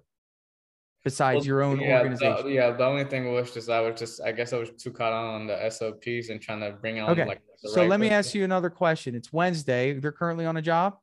besides 1.05 1.38
well, 1.38 1.47
your 1.47 1.62
own 1.62 1.81
yeah, 1.81 1.99
organization. 1.99 2.47
The, 2.47 2.53
yeah, 2.53 2.71
the 2.73 2.85
only 2.85 3.05
thing 3.05 3.33
was 3.33 3.53
just 3.53 3.71
I 3.71 3.81
was 3.81 3.99
just 3.99 4.21
I 4.21 4.33
guess 4.33 4.53
I 4.53 4.59
was 4.59 4.71
too 4.71 4.90
caught 4.90 5.12
on 5.12 5.47
the 5.47 5.71
SOPs 5.71 6.31
and 6.31 6.40
trying 6.40 6.61
to 6.61 6.73
bring 6.73 6.99
on 6.99 7.11
okay. 7.11 7.25
like. 7.25 7.42
so 7.59 7.83
right 7.83 7.88
let 7.88 8.01
me 8.01 8.11
ask 8.11 8.35
you 8.35 8.42
another 8.42 8.71
question. 8.71 9.14
It's 9.14 9.33
Wednesday. 9.33 9.92
They're 9.92 10.11
currently 10.11 10.45
on 10.45 10.57
a 10.57 10.62
job. 10.62 10.97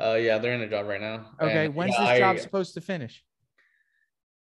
Uh, 0.00 0.14
yeah, 0.14 0.38
they're 0.38 0.54
in 0.54 0.62
a 0.62 0.68
job 0.68 0.86
right 0.86 1.00
now. 1.00 1.26
Okay, 1.40 1.66
and, 1.66 1.74
when's 1.74 1.94
yeah, 1.98 2.12
this 2.12 2.18
job 2.18 2.38
supposed 2.38 2.74
to 2.74 2.80
finish? 2.80 3.24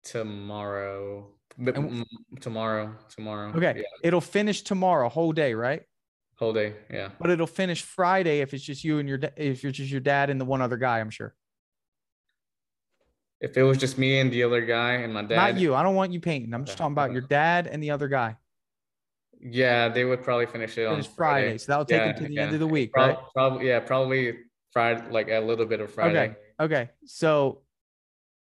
Tomorrow. 0.03 1.34
And, 1.57 2.05
tomorrow, 2.41 2.95
tomorrow. 3.09 3.53
Okay. 3.55 3.73
Yeah. 3.77 3.83
It'll 4.03 4.21
finish 4.21 4.61
tomorrow, 4.61 5.09
whole 5.09 5.31
day, 5.31 5.53
right? 5.53 5.83
Whole 6.37 6.51
day, 6.51 6.73
yeah. 6.91 7.09
But 7.19 7.29
it'll 7.29 7.47
finish 7.47 7.81
Friday 7.81 8.41
if 8.41 8.53
it's 8.53 8.63
just 8.63 8.83
you 8.83 8.99
and 8.99 9.07
your 9.07 9.19
if 9.37 9.63
you're 9.63 9.71
just 9.71 9.89
your 9.89 10.01
dad 10.01 10.29
and 10.29 10.39
the 10.39 10.45
one 10.45 10.61
other 10.61 10.75
guy, 10.75 10.99
I'm 10.99 11.09
sure. 11.09 11.33
If 13.39 13.55
it 13.55 13.63
was 13.63 13.77
just 13.77 13.97
me 13.97 14.19
and 14.19 14.31
the 14.31 14.43
other 14.43 14.65
guy 14.65 14.93
and 14.93 15.13
my 15.13 15.21
dad. 15.21 15.35
Not 15.35 15.57
you. 15.57 15.75
I 15.75 15.83
don't 15.83 15.95
want 15.95 16.11
you 16.11 16.19
painting. 16.19 16.53
I'm 16.53 16.65
just 16.65 16.77
talking 16.77 16.93
about 16.93 17.11
your 17.11 17.21
dad 17.21 17.67
and 17.67 17.81
the 17.81 17.91
other 17.91 18.07
guy. 18.07 18.37
Yeah, 19.39 19.89
they 19.89 20.03
would 20.03 20.23
probably 20.23 20.45
finish 20.45 20.71
it 20.77 20.89
finish 20.89 21.05
on 21.07 21.13
Friday. 21.13 21.45
Friday. 21.45 21.57
So 21.59 21.71
that'll 21.71 21.85
take 21.85 21.99
yeah, 21.99 22.05
them 22.07 22.15
to 22.15 22.27
the 22.27 22.33
yeah. 22.33 22.41
end 22.41 22.53
of 22.53 22.59
the 22.59 22.67
week, 22.67 22.91
probably, 22.91 23.15
right? 23.15 23.23
Probably, 23.33 23.67
yeah, 23.67 23.79
probably 23.79 24.37
Friday, 24.71 25.03
like 25.11 25.29
a 25.29 25.39
little 25.39 25.65
bit 25.65 25.79
of 25.79 25.93
Friday. 25.93 26.19
Okay. 26.19 26.35
Okay. 26.59 26.89
So, 27.05 27.61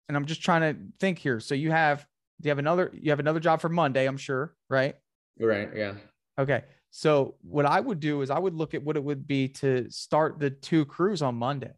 and 0.09 0.17
I'm 0.17 0.27
just 0.27 0.43
trying 0.43 0.61
to 0.61 0.81
think 1.01 1.19
here. 1.19 1.41
So 1.41 1.55
you 1.55 1.71
have 1.71 2.07
you 2.45 2.51
have 2.51 2.59
another 2.59 2.91
you 2.93 3.11
have 3.11 3.21
another 3.21 3.41
job 3.41 3.61
for 3.61 3.69
Monday, 3.69 4.07
I'm 4.07 4.17
sure, 4.17 4.55
right? 4.69 4.95
Right. 5.39 5.69
Yeah. 5.75 5.95
Okay. 6.39 6.65
So 6.91 7.35
what 7.43 7.67
I 7.67 7.81
would 7.81 8.01
do 8.01 8.23
is 8.23 8.31
I 8.31 8.39
would 8.39 8.55
look 8.55 8.75
at 8.75 8.83
what 8.83 8.97
it 8.97 9.03
would 9.03 9.27
be 9.27 9.49
to 9.49 9.91
start 9.91 10.39
the 10.39 10.51
two 10.51 10.85
crews 10.85 11.23
on 11.23 11.35
Monday. 11.35 11.73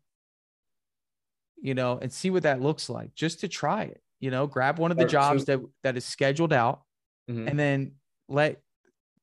You 1.63 1.75
know, 1.75 1.99
and 2.01 2.13
see 2.13 2.31
what 2.31 2.43
that 2.43 2.61
looks 2.61 2.91
like 2.91 3.15
just 3.15 3.41
to 3.41 3.49
try 3.49 3.85
it. 3.85 4.01
You 4.21 4.31
know, 4.31 4.47
grab 4.47 4.79
one 4.79 4.91
of 4.91 4.99
the 4.99 5.07
jobs 5.07 5.47
that 5.47 5.61
that 5.83 5.97
is 5.97 6.05
scheduled 6.05 6.53
out 6.53 6.83
mm-hmm. 7.31 7.49
and 7.49 7.59
then 7.59 7.93
let 8.29 8.61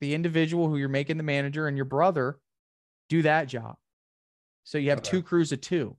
the 0.02 0.14
individual 0.14 0.68
who 0.68 0.78
you're 0.78 0.90
making 0.90 1.18
the 1.18 1.24
manager 1.24 1.68
and 1.68 1.78
your 1.78 1.86
brother 1.86 2.40
do 3.10 3.22
that 3.22 3.48
job. 3.48 3.76
So 4.64 4.78
you 4.78 4.90
have 4.90 5.00
okay. 5.00 5.12
two 5.12 5.24
crews 5.24 5.52
of 5.52 5.62
two. 5.62 5.96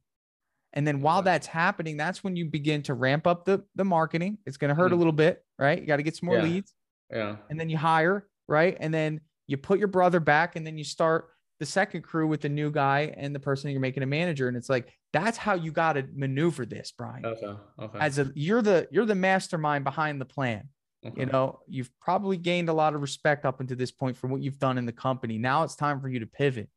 And 0.75 0.87
then 0.87 1.01
while 1.01 1.23
that's 1.23 1.47
happening, 1.47 1.97
that's 1.97 2.23
when 2.23 2.37
you 2.37 2.47
begin 2.47 2.83
to 2.83 2.95
ramp 2.95 3.27
up 3.27 3.45
the 3.45 3.65
the 3.77 3.85
marketing. 3.85 4.39
It's 4.45 4.57
going 4.57 4.69
to 4.69 4.75
hurt 4.75 4.87
mm-hmm. 4.87 4.95
a 4.95 4.99
little 4.99 5.13
bit, 5.13 5.43
right? 5.59 5.81
You 5.81 5.87
got 5.87 5.97
to 5.97 6.03
get 6.03 6.17
some 6.17 6.27
more 6.27 6.39
yeah. 6.39 6.43
leads. 6.43 6.75
Yeah. 7.11 7.37
And 7.49 7.59
then 7.59 7.71
you 7.71 7.79
hire, 7.79 8.27
right? 8.49 8.77
And 8.79 8.93
then 8.93 9.21
you 9.47 9.57
put 9.57 9.79
your 9.79 9.89
brother 9.89 10.21
back 10.21 10.57
and 10.57 10.67
then 10.67 10.77
you 10.77 10.85
start 10.85 11.29
the 11.61 11.67
second 11.67 12.03
crew 12.03 12.27
with 12.27 12.41
the 12.41 12.49
new 12.49 12.71
guy 12.71 13.15
and 13.17 13.35
the 13.35 13.41
person 13.41 13.71
you're 13.71 13.81
making 13.81 14.03
a 14.03 14.07
manager. 14.07 14.49
And 14.49 14.57
it's 14.57 14.69
like, 14.69 14.93
that's 15.13 15.39
how 15.39 15.55
you 15.55 15.71
got 15.71 15.93
to 15.93 16.05
maneuver 16.15 16.67
this, 16.67 16.93
Brian. 16.97 17.25
Okay. 17.25 17.55
Okay. 17.81 17.99
As 18.01 18.19
a 18.19 18.33
you're 18.35 18.63
the 18.63 18.89
you're 18.91 19.07
the 19.07 19.15
mastermind 19.15 19.85
behind 19.85 20.21
the 20.21 20.25
plan. 20.25 20.69
okay. 21.07 21.21
You 21.21 21.27
know, 21.27 21.61
you've 21.69 21.91
probably 22.01 22.37
gained 22.37 22.69
a 22.69 22.73
lot 22.73 22.95
of 22.95 23.01
respect 23.01 23.45
up 23.45 23.61
until 23.61 23.77
this 23.77 23.93
point 23.93 24.17
from 24.17 24.31
what 24.31 24.43
you've 24.43 24.59
done 24.59 24.77
in 24.77 24.87
the 24.87 24.93
company. 24.93 25.39
Now 25.39 25.63
it's 25.63 25.77
time 25.77 26.01
for 26.01 26.09
you 26.09 26.19
to 26.19 26.27
pivot. 26.27 26.69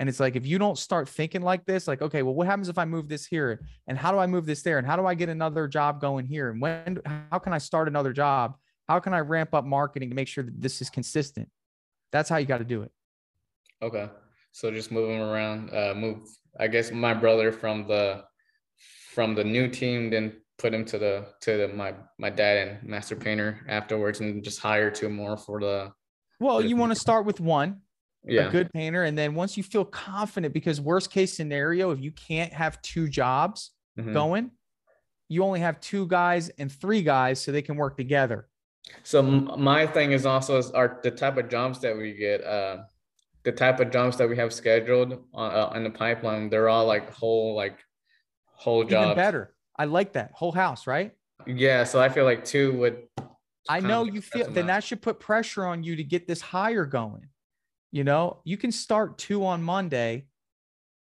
And 0.00 0.08
it's 0.08 0.18
like 0.18 0.34
if 0.34 0.46
you 0.46 0.58
don't 0.58 0.78
start 0.78 1.10
thinking 1.10 1.42
like 1.42 1.66
this, 1.66 1.86
like, 1.86 2.00
okay, 2.00 2.22
well, 2.22 2.34
what 2.34 2.46
happens 2.46 2.70
if 2.70 2.78
I 2.78 2.86
move 2.86 3.06
this 3.06 3.26
here? 3.26 3.60
And 3.86 3.98
how 3.98 4.10
do 4.10 4.18
I 4.18 4.26
move 4.26 4.46
this 4.46 4.62
there? 4.62 4.78
And 4.78 4.86
how 4.86 4.96
do 4.96 5.04
I 5.04 5.14
get 5.14 5.28
another 5.28 5.68
job 5.68 6.00
going 6.00 6.24
here? 6.24 6.48
And 6.48 6.58
when 6.58 7.00
how 7.30 7.38
can 7.38 7.52
I 7.52 7.58
start 7.58 7.86
another 7.86 8.14
job? 8.14 8.56
How 8.88 8.98
can 8.98 9.12
I 9.12 9.18
ramp 9.18 9.52
up 9.52 9.66
marketing 9.66 10.08
to 10.08 10.16
make 10.16 10.26
sure 10.26 10.42
that 10.42 10.58
this 10.58 10.80
is 10.80 10.88
consistent? 10.88 11.50
That's 12.12 12.30
how 12.30 12.38
you 12.38 12.46
got 12.46 12.58
to 12.58 12.64
do 12.64 12.80
it. 12.80 12.90
Okay. 13.82 14.08
So 14.52 14.70
just 14.70 14.90
move 14.90 15.10
him 15.10 15.20
around. 15.20 15.68
Uh, 15.68 15.92
move. 15.94 16.22
I 16.58 16.66
guess 16.66 16.90
my 16.90 17.12
brother 17.12 17.52
from 17.52 17.86
the 17.86 18.24
from 19.12 19.34
the 19.34 19.44
new 19.44 19.68
team, 19.68 20.08
then 20.08 20.32
put 20.56 20.72
him 20.72 20.86
to 20.86 20.98
the 20.98 21.26
to 21.42 21.58
the, 21.58 21.68
my 21.68 21.92
my 22.18 22.30
dad 22.30 22.68
and 22.68 22.88
master 22.88 23.16
painter 23.16 23.60
afterwards, 23.68 24.20
and 24.20 24.42
just 24.42 24.60
hire 24.60 24.90
two 24.90 25.10
more 25.10 25.36
for 25.36 25.60
the. 25.60 25.92
Well, 26.40 26.62
you 26.62 26.74
want 26.76 26.90
to 26.90 26.98
start 26.98 27.26
with 27.26 27.38
one, 27.38 27.82
Yeah. 28.24 28.48
a 28.48 28.50
good 28.50 28.70
painter, 28.72 29.04
and 29.04 29.16
then 29.16 29.34
once 29.34 29.56
you 29.56 29.62
feel 29.62 29.84
confident, 29.84 30.52
because 30.52 30.80
worst 30.80 31.10
case 31.10 31.34
scenario, 31.34 31.90
if 31.90 32.00
you 32.00 32.12
can't 32.12 32.52
have 32.52 32.80
two 32.82 33.08
jobs 33.08 33.70
Mhm. 33.98 34.12
going, 34.12 34.50
you 35.28 35.42
only 35.42 35.60
have 35.60 35.80
two 35.80 36.06
guys 36.06 36.48
and 36.58 36.70
three 36.70 37.02
guys 37.02 37.40
so 37.40 37.50
they 37.52 37.62
can 37.62 37.76
work 37.76 37.96
together. 37.96 38.48
So 39.04 39.22
my 39.22 39.86
thing 39.86 40.12
is 40.12 40.26
also 40.26 40.58
is 40.58 40.70
are 40.72 41.00
the 41.02 41.10
type 41.10 41.36
of 41.36 41.48
jobs 41.48 41.80
that 41.80 41.96
we 41.96 42.14
get. 42.14 42.42
Uh, 42.44 42.84
the 43.42 43.52
type 43.52 43.80
of 43.80 43.90
jobs 43.90 44.16
that 44.18 44.28
we 44.28 44.36
have 44.36 44.52
scheduled 44.52 45.24
on 45.32 45.50
uh, 45.54 45.72
in 45.76 45.82
the 45.84 45.90
pipeline. 45.90 46.50
They're 46.50 46.68
all 46.68 46.86
like 46.86 47.10
whole 47.10 47.54
like 47.54 47.78
whole 48.44 48.80
Even 48.82 48.90
jobs. 48.90 49.14
better. 49.16 49.54
I 49.78 49.86
like 49.86 50.12
that 50.12 50.32
whole 50.34 50.52
house, 50.52 50.86
right? 50.86 51.12
Yeah. 51.46 51.84
So 51.84 52.00
I 52.00 52.10
feel 52.10 52.24
like 52.24 52.44
two 52.44 52.76
would. 52.78 53.08
I 53.68 53.80
know 53.80 54.04
you 54.04 54.20
feel 54.20 54.50
then 54.50 54.66
that 54.66 54.84
should 54.84 55.00
put 55.00 55.20
pressure 55.20 55.64
on 55.64 55.82
you 55.82 55.96
to 55.96 56.04
get 56.04 56.26
this 56.26 56.40
hire 56.42 56.84
going. 56.84 57.28
You 57.92 58.04
know, 58.04 58.40
you 58.44 58.56
can 58.56 58.72
start 58.72 59.18
two 59.18 59.44
on 59.44 59.62
Monday 59.62 60.26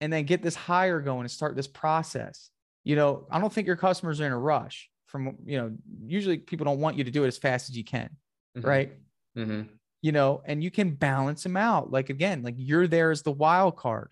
and 0.01 0.13
then 0.13 0.25
get 0.25 0.43
this 0.43 0.55
hire 0.55 1.01
going 1.01 1.23
and 1.23 1.31
start 1.31 1.57
this 1.57 1.67
process. 1.67 2.51
You 2.85 2.97
know, 2.97 3.27
I 3.31 3.41
don't 3.41 3.53
think 3.53 3.67
your 3.67 3.77
customers 3.77 4.21
are 4.21 4.27
in 4.27 4.33
a 4.33 4.39
rush 4.39 4.89
from, 5.07 5.37
you 5.45 5.59
know, 5.59 5.77
usually 6.07 6.39
people 6.39 6.65
don't 6.65 6.81
want 6.81 6.97
you 6.97 7.05
to 7.05 7.11
do 7.11 7.25
it 7.25 7.29
as 7.29 7.37
fast 7.39 7.69
as 7.69 7.77
you 7.77 7.85
can, 7.85 8.17
Mhm. 8.57 8.65
right? 8.65 8.93
Mhm. 9.37 9.69
You 10.03 10.13
know, 10.13 10.43
and 10.45 10.63
you 10.63 10.71
can 10.71 10.95
balance 10.95 11.43
them 11.43 11.57
out. 11.57 11.91
Like 11.91 12.09
again, 12.09 12.43
like 12.43 12.55
you're 12.57 12.87
there 12.87 13.11
as 13.11 13.23
the 13.23 13.33
wild 13.33 13.77
card. 13.77 14.11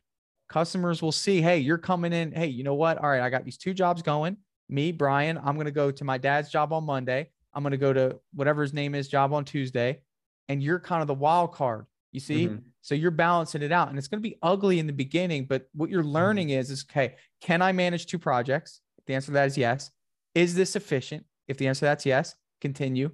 Customers 0.48 1.00
will 1.02 1.12
see, 1.12 1.40
hey, 1.40 1.58
you're 1.58 1.78
coming 1.78 2.12
in. 2.12 2.32
Hey, 2.32 2.46
you 2.48 2.62
know 2.62 2.74
what? 2.74 2.98
All 2.98 3.08
right, 3.08 3.20
I 3.22 3.30
got 3.30 3.44
these 3.44 3.58
two 3.58 3.74
jobs 3.74 4.02
going. 4.02 4.36
Me, 4.68 4.92
Brian, 4.92 5.38
I'm 5.38 5.54
going 5.54 5.66
to 5.66 5.70
go 5.70 5.90
to 5.90 6.04
my 6.04 6.18
dad's 6.18 6.50
job 6.50 6.72
on 6.72 6.84
Monday. 6.84 7.30
I'm 7.54 7.62
going 7.62 7.70
to 7.72 7.78
go 7.78 7.92
to 7.92 8.20
whatever 8.34 8.62
his 8.62 8.72
name 8.72 8.94
is, 8.94 9.08
job 9.08 9.32
on 9.32 9.44
Tuesday. 9.44 10.02
And 10.48 10.62
you're 10.62 10.80
kind 10.80 11.02
of 11.02 11.08
the 11.08 11.14
wild 11.14 11.52
card. 11.52 11.86
You 12.16 12.20
see? 12.20 12.48
Mhm. 12.48 12.62
So 12.80 12.94
you're 12.94 13.10
balancing 13.10 13.60
it 13.60 13.72
out. 13.72 13.90
And 13.90 13.98
it's 13.98 14.08
going 14.08 14.22
to 14.22 14.26
be 14.26 14.38
ugly 14.40 14.78
in 14.78 14.86
the 14.86 14.92
beginning. 14.94 15.44
But 15.44 15.68
what 15.74 15.90
you're 15.90 16.02
learning 16.02 16.48
is, 16.48 16.70
is 16.70 16.82
okay, 16.90 17.16
can 17.42 17.60
I 17.60 17.72
manage 17.72 18.06
two 18.06 18.18
projects? 18.18 18.80
The 19.06 19.12
answer 19.12 19.26
to 19.26 19.32
that 19.32 19.48
is 19.48 19.58
yes. 19.58 19.90
Is 20.34 20.54
this 20.54 20.76
efficient? 20.76 21.26
If 21.46 21.58
the 21.58 21.68
answer 21.68 21.80
to 21.80 21.84
that's 21.84 22.06
yes, 22.06 22.34
continue. 22.62 23.10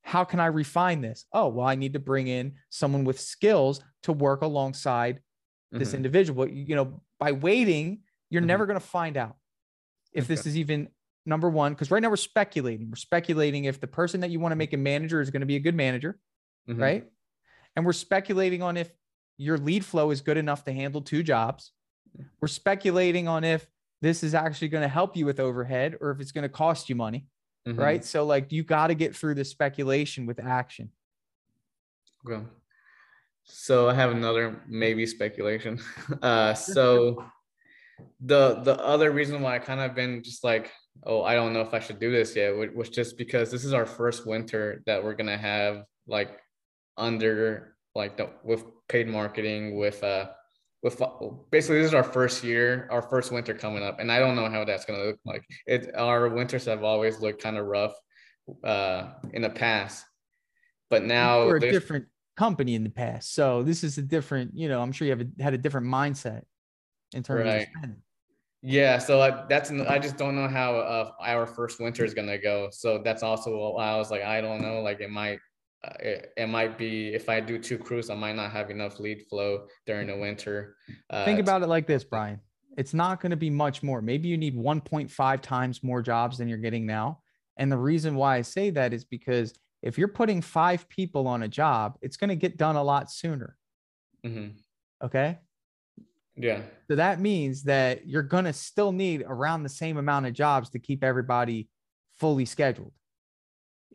How 0.00 0.24
can 0.24 0.40
I 0.40 0.46
refine 0.46 1.02
this? 1.02 1.26
Oh, 1.34 1.48
well, 1.48 1.66
I 1.66 1.74
need 1.74 1.92
to 1.92 1.98
bring 1.98 2.28
in 2.28 2.54
someone 2.70 3.04
with 3.04 3.20
skills 3.20 3.82
to 4.04 4.12
work 4.12 4.40
alongside 4.40 5.20
this 5.70 5.90
Mhm. 5.92 5.96
individual. 5.96 6.46
But, 6.46 6.54
You 6.54 6.76
know, 6.76 7.02
by 7.20 7.32
waiting, 7.32 8.04
you're 8.30 8.40
Mhm. 8.40 8.46
never 8.46 8.64
going 8.64 8.80
to 8.80 8.86
find 8.86 9.18
out 9.18 9.36
if 10.14 10.26
this 10.28 10.46
is 10.46 10.56
even 10.56 10.88
number 11.26 11.50
one. 11.50 11.74
Because 11.74 11.90
right 11.90 12.00
now 12.02 12.08
we're 12.08 12.16
speculating. 12.16 12.88
We're 12.88 12.96
speculating 12.96 13.66
if 13.66 13.80
the 13.80 13.86
person 13.86 14.20
that 14.20 14.30
you 14.30 14.40
want 14.40 14.52
to 14.52 14.56
make 14.56 14.72
a 14.72 14.78
manager 14.78 15.20
is 15.20 15.30
going 15.30 15.40
to 15.40 15.46
be 15.46 15.56
a 15.56 15.60
good 15.60 15.74
manager, 15.74 16.18
right? 16.66 17.04
And 17.76 17.84
we're 17.84 17.92
speculating 17.92 18.62
on 18.62 18.76
if 18.76 18.90
your 19.36 19.58
lead 19.58 19.84
flow 19.84 20.10
is 20.10 20.22
good 20.22 20.38
enough 20.38 20.64
to 20.64 20.72
handle 20.72 21.02
two 21.02 21.22
jobs. 21.22 21.72
We're 22.40 22.48
speculating 22.48 23.28
on 23.28 23.44
if 23.44 23.68
this 24.00 24.22
is 24.24 24.34
actually 24.34 24.68
going 24.68 24.82
to 24.82 24.88
help 24.88 25.16
you 25.16 25.26
with 25.26 25.38
overhead 25.38 25.96
or 26.00 26.10
if 26.10 26.20
it's 26.20 26.32
going 26.32 26.42
to 26.42 26.48
cost 26.48 26.88
you 26.88 26.96
money, 26.96 27.26
Mhm. 27.68 27.78
right? 27.78 28.04
So, 28.04 28.24
like, 28.24 28.50
you 28.52 28.62
got 28.62 28.86
to 28.86 28.94
get 28.94 29.14
through 29.14 29.34
the 29.34 29.44
speculation 29.44 30.24
with 30.24 30.40
action. 30.40 30.90
Okay. 32.26 32.42
So 33.44 33.88
I 33.88 33.94
have 33.94 34.10
another 34.10 34.62
maybe 34.66 35.06
speculation. 35.06 35.78
Uh, 36.22 36.54
so 36.54 37.24
the 38.20 38.60
the 38.64 38.76
other 38.84 39.10
reason 39.10 39.40
why 39.40 39.54
I 39.56 39.58
kind 39.58 39.80
of 39.80 39.94
been 39.94 40.22
just 40.22 40.42
like, 40.44 40.70
oh, 41.04 41.22
I 41.22 41.34
don't 41.34 41.52
know 41.52 41.60
if 41.60 41.72
I 41.74 41.78
should 41.78 41.98
do 42.00 42.10
this 42.10 42.34
yet, 42.34 42.50
was 42.74 42.88
just 42.88 43.16
because 43.16 43.50
this 43.50 43.64
is 43.64 43.72
our 43.72 43.86
first 43.86 44.26
winter 44.26 44.82
that 44.86 45.02
we're 45.02 45.14
gonna 45.14 45.38
have 45.38 45.84
like 46.06 46.40
under 46.96 47.76
like 47.94 48.16
the 48.16 48.30
with 48.44 48.64
paid 48.88 49.08
marketing 49.08 49.76
with 49.76 50.02
uh 50.04 50.28
with 50.82 51.00
basically 51.50 51.78
this 51.78 51.88
is 51.88 51.94
our 51.94 52.04
first 52.04 52.44
year, 52.44 52.86
our 52.90 53.02
first 53.02 53.32
winter 53.32 53.54
coming 53.54 53.82
up, 53.82 53.98
and 53.98 54.12
I 54.12 54.18
don't 54.18 54.36
know 54.36 54.48
how 54.48 54.64
that's 54.64 54.84
gonna 54.84 55.04
look 55.04 55.18
like. 55.24 55.44
It 55.66 55.94
our 55.96 56.28
winters 56.28 56.66
have 56.66 56.84
always 56.84 57.20
looked 57.20 57.42
kind 57.42 57.56
of 57.56 57.66
rough 57.66 57.94
uh 58.62 59.14
in 59.32 59.42
the 59.42 59.50
past, 59.50 60.04
but 60.90 61.02
now 61.02 61.46
We're 61.46 61.56
a 61.56 61.60
different 61.60 62.06
company 62.36 62.74
in 62.74 62.84
the 62.84 62.90
past. 62.90 63.34
So, 63.34 63.62
this 63.62 63.82
is 63.82 63.98
a 63.98 64.02
different, 64.02 64.52
you 64.54 64.68
know, 64.68 64.80
I'm 64.82 64.92
sure 64.92 65.06
you 65.06 65.12
have 65.16 65.22
a, 65.22 65.42
had 65.42 65.54
a 65.54 65.58
different 65.58 65.86
mindset 65.86 66.42
in 67.14 67.22
terms 67.22 67.44
Right. 67.46 67.62
of 67.62 67.68
spending. 67.76 68.02
Yeah, 68.62 68.98
so 68.98 69.20
I, 69.20 69.46
that's 69.48 69.70
I 69.70 69.98
just 69.98 70.16
don't 70.16 70.34
know 70.34 70.48
how 70.48 70.76
uh, 70.76 71.10
our 71.20 71.46
first 71.46 71.80
winter 71.80 72.04
is 72.04 72.14
gonna 72.14 72.38
go. 72.38 72.68
So 72.70 72.98
that's 73.02 73.22
also 73.22 73.72
why 73.74 73.88
I 73.88 73.96
was 73.96 74.10
like, 74.10 74.22
I 74.22 74.40
don't 74.40 74.60
know. 74.60 74.82
Like 74.82 75.00
it 75.00 75.10
might, 75.10 75.38
uh, 75.38 75.38
it, 76.00 76.32
it 76.36 76.46
might 76.48 76.78
be 76.78 77.14
if 77.14 77.28
I 77.28 77.40
do 77.40 77.58
two 77.58 77.78
crews, 77.78 78.10
I 78.10 78.14
might 78.14 78.36
not 78.36 78.50
have 78.52 78.70
enough 78.70 78.98
lead 79.00 79.22
flow 79.28 79.66
during 79.86 80.08
the 80.08 80.16
winter. 80.16 80.76
Uh, 81.10 81.24
Think 81.24 81.40
about 81.40 81.62
it 81.62 81.68
like 81.68 81.86
this, 81.86 82.04
Brian. 82.04 82.40
It's 82.76 82.92
not 82.92 83.20
going 83.20 83.30
to 83.30 83.36
be 83.36 83.50
much 83.50 83.82
more. 83.82 84.02
Maybe 84.02 84.28
you 84.28 84.36
need 84.36 84.54
1.5 84.54 85.40
times 85.40 85.82
more 85.82 86.02
jobs 86.02 86.38
than 86.38 86.48
you're 86.48 86.58
getting 86.58 86.84
now. 86.86 87.20
And 87.56 87.72
the 87.72 87.78
reason 87.78 88.16
why 88.16 88.36
I 88.36 88.42
say 88.42 88.70
that 88.70 88.92
is 88.92 89.04
because 89.04 89.54
if 89.82 89.96
you're 89.96 90.08
putting 90.08 90.42
five 90.42 90.88
people 90.88 91.26
on 91.26 91.42
a 91.42 91.48
job, 91.48 91.96
it's 92.02 92.16
going 92.16 92.28
to 92.28 92.36
get 92.36 92.56
done 92.58 92.76
a 92.76 92.82
lot 92.82 93.10
sooner. 93.10 93.56
mhm. 94.24 94.52
Okay. 95.02 95.38
Yeah, 96.38 96.62
So 96.90 96.96
that 96.96 97.18
means 97.18 97.62
that 97.62 98.06
you're 98.06 98.22
going 98.22 98.44
to 98.44 98.52
still 98.52 98.92
need 98.92 99.24
around 99.26 99.62
the 99.62 99.70
same 99.70 99.96
amount 99.96 100.26
of 100.26 100.34
jobs 100.34 100.68
to 100.70 100.78
keep 100.78 101.02
everybody 101.02 101.70
fully 102.18 102.44
scheduled. 102.44 102.92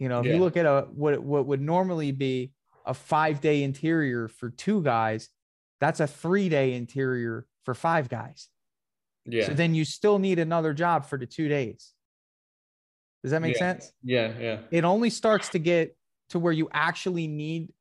You 0.01 0.09
know, 0.09 0.19
if 0.19 0.25
Yeah. 0.25 0.33
you 0.33 0.39
look 0.39 0.57
at 0.57 0.65
a 0.65 0.87
what 0.95 1.21
what 1.21 1.45
would 1.45 1.61
normally 1.61 2.11
be 2.11 2.53
a 2.87 2.93
5-day 2.95 3.61
interior 3.61 4.27
for 4.27 4.49
two 4.49 4.81
guys, 4.81 5.29
that's 5.79 5.99
a 5.99 6.07
3-day 6.07 6.73
interior 6.73 7.45
for 7.65 7.75
five 7.75 8.09
guys. 8.09 8.49
yeah, 9.25 9.45
So 9.45 9.53
then 9.53 9.75
you 9.75 9.85
still 9.85 10.17
need 10.17 10.39
another 10.39 10.73
job 10.73 11.05
for 11.05 11.19
the 11.19 11.27
2 11.27 11.47
days. 11.47 11.93
Does 13.21 13.29
that 13.29 13.43
make 13.43 13.53
Yeah. 13.53 13.59
sense? 13.59 13.93
yeah, 14.01 14.39
yeah. 14.39 14.61
It 14.71 14.83
only 14.83 15.11
starts 15.11 15.49
to 15.49 15.59
get 15.59 15.95
to 16.29 16.39
where 16.39 16.51
you 16.51 16.67
actually 16.73 17.27
need 17.27 17.71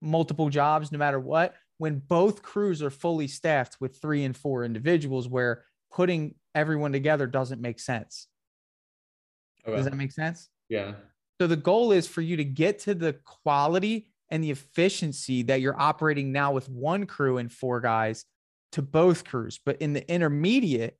multiple 0.00 0.50
jobs 0.50 0.92
no 0.92 0.98
matter 0.98 1.18
what 1.18 1.56
when 1.78 1.98
both 1.98 2.40
crews 2.40 2.82
are 2.82 2.90
fully 2.90 3.26
staffed 3.26 3.78
with 3.80 4.00
three 4.00 4.22
and 4.22 4.36
four 4.36 4.64
individuals 4.64 5.28
where 5.28 5.64
putting 5.90 6.36
everyone 6.54 6.92
together 6.92 7.26
doesn't 7.26 7.60
make 7.60 7.80
sense. 7.80 8.28
Does 9.66 9.86
that 9.86 9.96
make 9.96 10.12
sense? 10.12 10.48
Yeah, 10.68 10.94
So 11.40 11.46
the 11.46 11.56
goal 11.56 11.92
is 11.92 12.06
for 12.06 12.20
you 12.20 12.36
to 12.36 12.44
get 12.44 12.80
to 12.80 12.94
the 12.94 13.14
quality 13.24 14.08
and 14.30 14.42
the 14.42 14.50
efficiency 14.50 15.42
that 15.44 15.60
you're 15.60 15.80
operating 15.80 16.32
now 16.32 16.52
with 16.52 16.68
one 16.68 17.06
crew 17.06 17.38
and 17.38 17.52
four 17.52 17.80
guys 17.80 18.24
to 18.72 18.82
both 18.82 19.24
crews. 19.24 19.58
But 19.64 19.80
in 19.80 19.92
the 19.92 20.10
intermediate, 20.10 20.98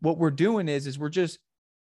what 0.00 0.18
we're 0.18 0.30
doing 0.30 0.68
is 0.68 0.86
is 0.86 0.98
we're 0.98 1.08
just 1.10 1.38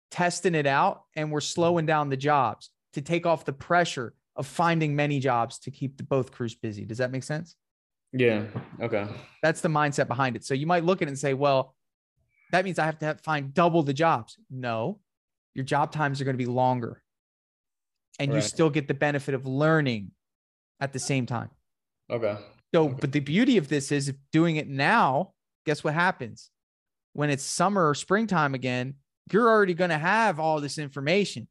testing 0.10 0.56
it 0.56 0.66
out 0.66 1.04
and 1.16 1.32
we're 1.32 1.42
slowing 1.42 1.86
down 1.86 2.10
the 2.10 2.18
jobs 2.18 2.70
to 2.94 3.02
take 3.02 3.26
off 3.26 3.46
the 3.46 3.54
pressure 3.54 4.14
of 4.36 4.48
finding 4.48 4.96
many 4.96 5.20
jobs 5.20 5.60
to 5.60 5.72
keep 5.72 5.98
the 5.98 6.04
both 6.04 6.32
crews 6.32 6.56
busy. 6.56 6.86
Does 6.86 6.98
that 6.98 7.12
make 7.12 7.24
sense? 7.24 7.56
yeah. 8.14 8.44
Okay. 8.82 9.08
That's 9.42 9.62
the 9.62 9.70
mindset 9.70 10.08
behind 10.08 10.36
it. 10.36 10.44
So 10.44 10.54
you 10.54 10.68
might 10.68 10.84
look 10.84 11.02
at 11.02 11.08
it 11.08 11.12
and 11.12 11.20
say, 11.20 11.34
well, 11.34 11.76
that 12.52 12.66
means 12.66 12.78
I 12.78 12.86
have 12.86 13.00
to 13.00 13.06
have, 13.06 13.22
find 13.22 13.54
double 13.54 13.84
the 13.84 13.94
jobs. 13.94 14.38
No, 14.50 15.00
your 15.54 15.64
job 15.64 15.94
times 15.94 16.20
are 16.20 16.26
going 16.26 16.36
to 16.36 16.44
be 16.44 16.50
longer. 16.50 17.02
And 18.22 18.34
you 18.34 18.42
still 18.42 18.70
get 18.70 18.88
the 18.88 18.94
benefit 18.94 19.34
of 19.34 19.46
learning 19.46 20.12
at 20.80 20.94
the 20.94 21.00
same 21.00 21.26
time. 21.26 21.50
Okay. 22.10 22.38
So, 22.74 22.86
Okay. 22.86 22.98
but 23.00 23.12
the 23.12 23.20
beauty 23.20 23.58
of 23.58 23.68
this 23.68 23.92
is 23.92 24.10
if 24.10 24.16
doing 24.32 24.56
it 24.56 24.68
now, 24.68 25.34
guess 25.66 25.84
what 25.84 25.94
happens? 25.94 26.50
When 27.14 27.30
it's 27.30 27.44
summer 27.44 27.90
or 27.90 27.96
springtime 27.96 28.54
again, 28.54 28.96
you're 29.32 29.50
already 29.50 29.74
going 29.74 29.90
to 29.90 29.98
have 29.98 30.40
all 30.40 30.62
this 30.62 30.78
information. 30.78 31.48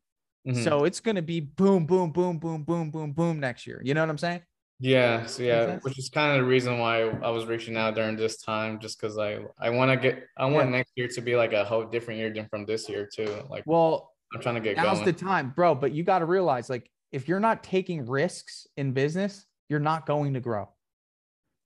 Mm-hmm. 0.47 0.65
So 0.65 0.85
it's 0.85 1.01
going 1.01 1.17
to 1.17 1.23
be 1.23 1.41
boom, 1.41 1.87
boom, 1.87 2.13
boom, 2.13 2.39
boom, 2.39 2.65
boom, 2.65 2.91
boom, 2.91 3.13
boom 3.13 3.41
next 3.41 3.67
year. 3.67 3.81
You 3.85 3.95
know 3.95 4.01
what 4.01 4.11
I'm 4.11 4.19
saying? 4.19 4.43
Yeah, 4.83 5.27
so 5.27 5.43
yeah, 5.43 5.79
which 5.81 5.99
is 5.99 6.09
kind 6.09 6.33
of 6.33 6.43
the 6.43 6.49
reason 6.49 6.79
why 6.79 7.03
I 7.03 7.29
was 7.29 7.45
reaching 7.45 7.77
out 7.77 7.95
during 7.95 8.17
this 8.17 8.41
time, 8.41 8.81
just 8.81 8.99
because 8.99 9.19
I 9.19 9.41
I 9.59 9.69
want 9.69 9.91
to 9.91 9.97
get 9.99 10.25
I 10.39 10.47
want 10.47 10.71
yeah. 10.71 10.79
next 10.79 10.93
year 10.97 11.07
to 11.07 11.21
be 11.21 11.37
like 11.37 11.53
a 11.53 11.63
whole 11.63 11.85
different 11.85 12.19
year 12.19 12.33
than 12.33 12.49
from 12.49 12.65
this 12.65 12.89
year 12.89 13.07
too. 13.07 13.43
Like, 13.51 13.65
well, 13.67 14.10
I'm 14.33 14.41
trying 14.41 14.55
to 14.57 14.61
get 14.61 14.77
now's 14.77 14.99
going. 14.99 15.07
the 15.07 15.13
time, 15.13 15.53
bro. 15.55 15.75
But 15.75 15.93
you 15.93 16.05
got 16.05 16.21
to 16.21 16.27
realize, 16.27 16.71
like, 16.71 16.91
if 17.13 17.29
you're 17.29 17.41
not 17.41 17.63
taking 17.63 18.07
risks 18.07 18.67
in 18.77 18.93
business, 18.93 19.47
you're 19.69 19.81
not 19.81 20.07
going 20.07 20.35
to 20.35 20.41
grow. 20.41 20.69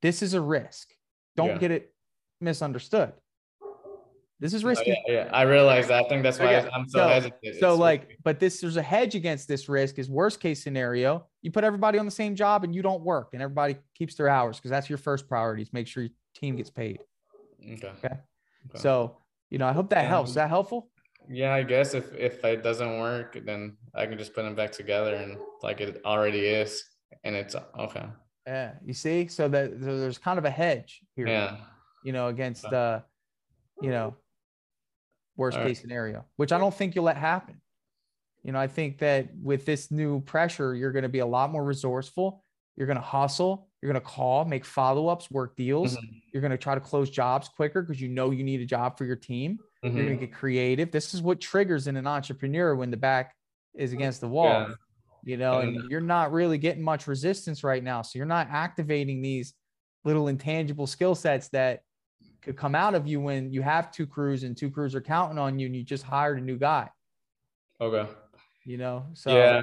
This 0.03 0.22
is 0.22 0.35
a 0.35 0.40
risk. 0.40 0.92
Don't 1.37 1.48
yeah. 1.48 1.59
get 1.59 1.70
it 1.70 1.94
misunderstood. 2.40 3.12
This 4.40 4.53
is 4.53 4.64
oh, 4.64 4.68
risky. 4.68 4.92
Oh, 4.92 5.12
yeah, 5.12 5.24
yeah, 5.24 5.31
I 5.33 5.42
realize 5.42 5.88
that. 5.88 6.05
I 6.05 6.09
think 6.09 6.22
that's 6.22 6.40
oh, 6.40 6.44
why 6.44 6.57
okay. 6.57 6.68
I'm 6.74 6.88
so, 6.88 6.98
so 6.98 7.09
hesitant. 7.09 7.57
So, 7.61 7.74
like, 7.77 8.03
risky. 8.03 8.16
but 8.24 8.40
this 8.40 8.61
there's 8.61 8.77
a 8.77 8.83
hedge 8.83 9.14
against 9.14 9.48
this 9.48 9.68
risk. 9.68 9.98
Is 9.98 10.11
worst 10.11 10.40
case 10.40 10.62
scenario, 10.62 11.27
you 11.40 11.50
put 11.50 11.64
everybody 11.64 11.98
on 11.98 12.05
the 12.05 12.11
same 12.11 12.35
job 12.35 12.64
and 12.64 12.74
you 12.74 12.83
don't 12.83 13.03
work, 13.03 13.31
and 13.33 13.42
everybody 13.42 13.77
keeps 13.94 14.16
their 14.16 14.29
hours 14.29 14.57
because 14.57 14.70
that's 14.70 14.88
your 14.88 14.98
first 14.98 15.29
priority. 15.29 15.62
Is 15.62 15.72
make 15.72 15.87
sure 15.87 16.03
your 16.03 16.12
team 16.35 16.57
gets 16.57 16.70
paid. 16.70 17.00
Okay. 17.62 17.87
Okay. 17.87 17.88
okay. 18.07 18.18
So, 18.74 19.18
you 19.50 19.59
know, 19.59 19.66
I 19.66 19.72
hope 19.72 19.90
that 19.90 20.07
helps. 20.07 20.31
Is 20.31 20.35
that 20.35 20.48
helpful? 20.48 20.90
Yeah, 21.29 21.55
I 21.55 21.63
guess 21.63 21.95
if 21.95 22.13
if 22.15 22.45
it 22.45 22.63
doesn't 22.63 22.99
work, 22.99 23.39
then 23.45 23.77
I 23.95 24.07
can 24.07 24.19
just 24.19 24.35
put 24.35 24.43
them 24.43 24.55
back 24.55 24.73
together 24.73 25.15
and 25.15 25.39
like 25.63 25.81
it 25.81 26.03
already 26.05 26.47
is, 26.47 26.85
and 27.25 27.35
it's 27.35 27.57
okay. 27.79 28.07
Yeah, 28.47 28.73
you 28.85 28.93
see, 28.93 29.29
so 29.29 29.49
that 29.49 29.71
so 29.81 29.99
there's 29.99 30.19
kind 30.19 30.39
of 30.39 30.45
a 30.45 30.51
hedge 30.51 31.01
here. 31.17 31.27
Yeah. 31.27 31.57
You 32.05 32.13
know, 32.13 32.29
against 32.29 32.67
uh, 32.67 33.01
you 33.81 33.91
know, 33.91 34.17
worst 35.37 35.57
All 35.57 35.63
case 35.63 35.79
right. 35.79 35.83
scenario, 35.83 36.25
which 36.37 36.53
I 36.53 36.59
don't 36.59 36.75
think 36.75 36.95
you'll 36.95 37.05
let 37.05 37.17
happen. 37.17 37.61
You 38.43 38.53
know, 38.53 38.59
I 38.59 38.67
think 38.67 38.99
that 38.99 39.29
with 39.43 39.65
this 39.65 39.91
new 39.91 40.21
pressure, 40.21 40.75
you're 40.75 40.93
going 40.93 41.05
to 41.05 41.09
be 41.09 41.21
a 41.21 41.27
lot 41.27 41.51
more 41.51 41.65
resourceful. 41.65 42.45
You're 42.77 42.87
going 42.87 42.99
to 42.99 43.03
hustle. 43.03 43.69
You're 43.81 43.93
going 43.93 44.03
to 44.03 44.07
call, 44.07 44.45
make 44.45 44.65
follow 44.65 45.09
ups, 45.09 45.31
work 45.31 45.57
deals. 45.57 45.97
Mm-hmm. 45.97 46.17
You're 46.33 46.41
going 46.43 46.51
to 46.51 46.59
try 46.59 46.75
to 46.75 46.81
close 46.81 47.09
jobs 47.09 47.49
quicker 47.49 47.83
because 47.83 48.01
you 48.01 48.09
know 48.09 48.31
you 48.31 48.45
need 48.45 48.61
a 48.61 48.67
job 48.67 48.99
for 48.99 49.05
your 49.05 49.17
team. 49.17 49.59
Mm-hmm. 49.85 49.97
You're 49.97 50.07
going 50.07 50.18
to 50.18 50.27
get 50.27 50.35
creative. 50.35 50.90
This 50.90 51.12
is 51.14 51.20
what 51.20 51.40
triggers 51.40 51.87
in 51.87 51.97
an 51.97 52.07
entrepreneur 52.07 52.75
when 52.75 52.90
the 52.90 52.97
back 52.97 53.35
is 53.75 53.92
against 53.92 54.20
the 54.20 54.29
wall. 54.29 54.49
Yeah. 54.68 54.75
You 55.27 55.37
know, 55.38 55.61
and 55.61 55.90
you're 55.90 56.01
not 56.03 56.33
really 56.33 56.59
getting 56.59 56.83
much 56.83 57.07
resistance 57.07 57.64
right 57.64 57.83
now. 57.83 58.03
So 58.03 58.18
you're 58.18 58.27
not 58.27 58.49
activating 58.51 59.23
these 59.23 59.55
little 60.05 60.29
intangible 60.29 60.87
skill 60.87 61.14
sets 61.14 61.49
that 61.49 61.81
could 62.42 62.59
come 62.59 62.75
out 62.75 62.94
of 62.94 63.07
you 63.07 63.20
when 63.20 63.51
you 63.51 63.62
have 63.62 63.90
two 63.90 64.07
crews 64.07 64.42
and 64.42 64.55
two 64.55 64.70
crews 64.70 64.94
are 64.94 65.01
counting 65.01 65.38
on 65.38 65.59
you 65.59 65.66
and 65.66 65.75
you 65.75 65.83
just 65.83 66.05
hired 66.05 66.38
a 66.38 66.42
new 66.42 66.59
guy. 66.59 66.90
Okay. 67.81 68.07
You 68.66 68.77
know, 68.77 69.07
so 69.14 69.35
yeah, 69.35 69.62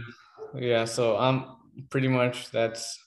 yeah. 0.56 0.86
So 0.86 1.18
I'm 1.18 1.46
pretty 1.90 2.08
much 2.08 2.52
that's 2.52 3.00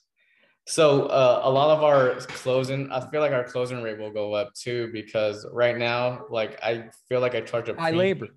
so 0.67 1.05
uh, 1.07 1.41
a 1.43 1.49
lot 1.49 1.77
of 1.77 1.83
our 1.83 2.15
closing, 2.21 2.91
I 2.91 2.99
feel 3.09 3.21
like 3.21 3.31
our 3.31 3.43
closing 3.43 3.83
rate 3.83 3.99
will 3.99 4.11
go 4.11 4.33
up 4.33 4.53
too 4.55 4.89
because 4.91 5.45
right 5.51 5.77
now, 5.77 6.25
like 6.29 6.59
I 6.63 6.89
feel 7.07 7.19
like 7.19 7.35
I 7.35 7.41
charge 7.41 7.69
a 7.69 7.75
high 7.75 7.91
labor. 7.91 8.29